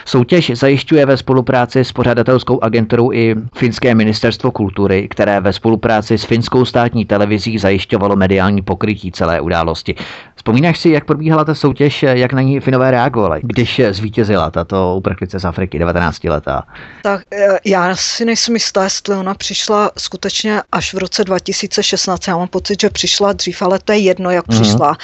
[0.04, 6.24] Soutěž zajišťuje ve spolupráci s pořadatelskou agenturou i Finské ministerstvo kultury, které ve spolupráci s
[6.24, 9.94] Finskou státní televizí zajišťovalo mediální pokrytí celé události.
[10.40, 15.40] Vzpomínáš si, jak probíhala ta soutěž, jak na ní Finové reagovali, když zvítězila tato uprchlice
[15.40, 16.62] z Afriky, 19 letá?
[17.02, 22.28] Tak eh, já si nejsem jistá, jestli ona přišla skutečně až v roce 2016.
[22.28, 24.60] Já mám pocit, že přišla dřív, ale to je jedno, jak mm-hmm.
[24.60, 24.96] přišla.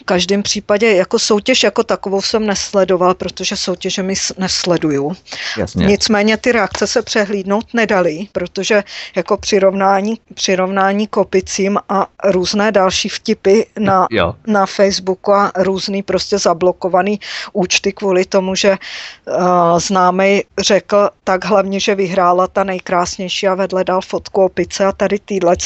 [0.00, 5.12] V každém případě jako soutěž jako takovou jsem nesledoval, protože soutěže mi nesleduju.
[5.58, 5.86] Jasně.
[5.86, 8.84] Nicméně ty reakce se přehlídnout nedali, protože
[9.16, 14.06] jako přirovnání, přirovnání kopicím a různé další vtipy na,
[14.46, 17.20] na Facebooku a různý prostě zablokovaný
[17.52, 23.84] účty kvůli tomu, že uh, známý řekl tak hlavně, že vyhrála ta nejkrásnější a vedle
[23.84, 25.56] dal fotku opice a tady týhle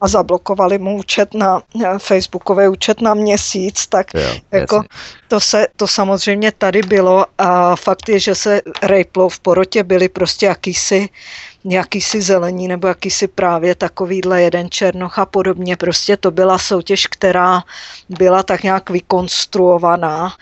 [0.00, 4.82] a zablokovali mu účet na uh, Facebookový účet na měsíc, tak jo, jako
[5.28, 10.08] to, se, to samozřejmě tady bylo a fakt je, že se rejplou v porotě byli
[10.08, 11.08] prostě jakýsi
[11.64, 15.76] jakýsi zelení nebo jakýsi právě takovýhle jeden černoch a podobně.
[15.76, 17.62] Prostě to byla soutěž, která
[18.08, 20.32] byla tak nějak vykonstruovaná,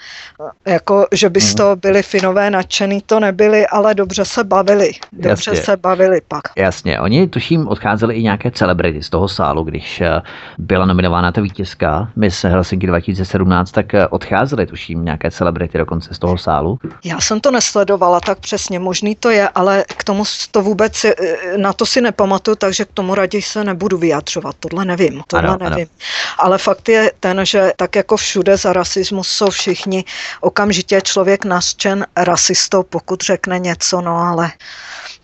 [0.66, 1.56] jako že by z mhm.
[1.56, 4.92] toho byli finové nadšený, to nebyli, ale dobře se bavili.
[5.12, 5.64] Dobře Jasně.
[5.64, 6.42] se bavili pak.
[6.56, 10.22] Jasně, oni tuším odcházeli i nějaké celebrity z toho sálu, když eh,
[10.58, 16.18] byla nominována ta vítězka Miss Helsinki 2017, tak eh, odcházeli tuším nějaké celebrity dokonce z
[16.18, 16.78] toho sálu.
[17.04, 21.58] Já jsem to nesledovala tak přesně, možný to je, ale k tomu to vůbec Eh,
[21.58, 24.56] na to si nepamatuju, takže k tomu raději se nebudu vyjadřovat.
[24.60, 25.22] Tohle nevím.
[25.26, 25.86] Tohle ano, nevím.
[25.86, 26.36] Ano.
[26.38, 30.04] Ale fakt je ten, že tak jako všude za rasismus jsou všichni
[30.40, 34.52] okamžitě člověk nasčen rasistou, pokud řekne něco, no ale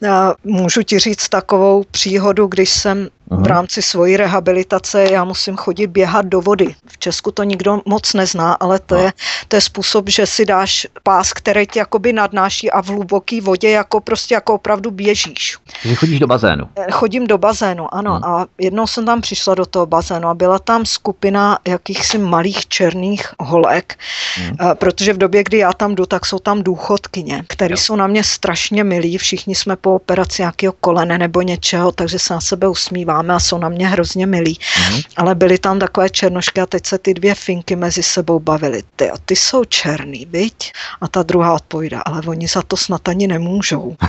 [0.00, 5.86] já můžu ti říct takovou příhodu, když jsem v rámci svojí rehabilitace já musím chodit
[5.86, 6.74] běhat do vody.
[6.86, 9.00] V Česku to nikdo moc nezná, ale to, no.
[9.00, 9.12] je,
[9.48, 13.70] to je způsob, že si dáš pás, který tě jakoby nadnáší a v hluboké vodě
[13.70, 15.56] jako prostě jako opravdu běžíš.
[15.84, 16.68] Že chodíš do bazénu.
[16.76, 18.14] Eh, chodím do bazénu, ano.
[18.14, 18.24] Hmm.
[18.24, 23.26] A jednou jsem tam přišla do toho bazénu a byla tam skupina jakýchsi malých černých
[23.40, 23.98] holek,
[24.36, 24.56] hmm.
[24.74, 28.24] protože v době, kdy já tam jdu, tak jsou tam důchodkyně, které jsou na mě
[28.24, 29.18] strašně milí.
[29.18, 33.40] Všichni jsme po operaci nějakého kolene nebo něčeho, takže se na sebe usmívám máme a
[33.40, 34.54] jsou na mě hrozně milí.
[34.54, 35.04] Mm-hmm.
[35.16, 38.82] Ale byly tam takové černošky a teď se ty dvě finky mezi sebou bavily.
[38.96, 40.72] Ty, a ty jsou černý, viď?
[41.00, 43.96] A ta druhá odpovídá, ale oni za to snad ani nemůžou.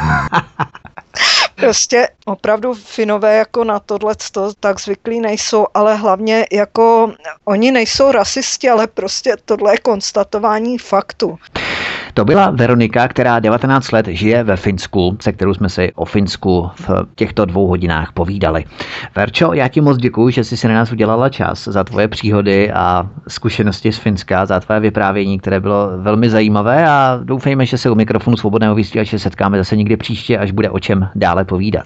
[1.56, 4.16] prostě opravdu Finové jako na tohle
[4.60, 7.14] tak zvyklí nejsou, ale hlavně jako
[7.46, 11.38] oni nejsou rasisti, ale prostě tohle je konstatování faktu.
[12.14, 16.70] To byla Veronika, která 19 let žije ve Finsku, se kterou jsme si o Finsku
[16.80, 18.66] v těchto dvou hodinách povídali.
[19.16, 22.72] Verčo, já ti moc děkuji, že jsi si na nás udělala čas za tvoje příhody
[22.72, 27.90] a zkušenosti z Finska, za tvoje vyprávění, které bylo velmi zajímavé a doufejme, že se
[27.90, 31.86] u mikrofonu svobodného vysílače setkáme zase někdy příště, až bude o čem dále povídat.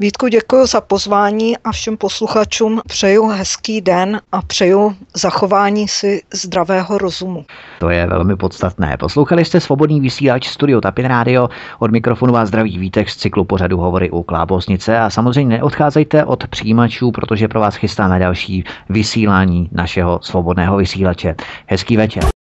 [0.00, 6.98] Vítku, děkuji za pozvání a všem posluchačům přeju hezký den a přeju zachování si zdravého
[6.98, 7.44] rozumu.
[7.78, 8.96] To je velmi podstatné.
[8.96, 11.48] Poslouchali jste svobodný vysílač Studio Tapin Radio.
[11.78, 16.46] Od mikrofonu vás zdraví vítek z cyklu pořadu Hovory u Klábosnice a samozřejmě neodcházejte od
[16.46, 21.34] přijímačů, protože pro vás chystáme další vysílání našeho svobodného vysílače.
[21.66, 22.37] Hezký večer.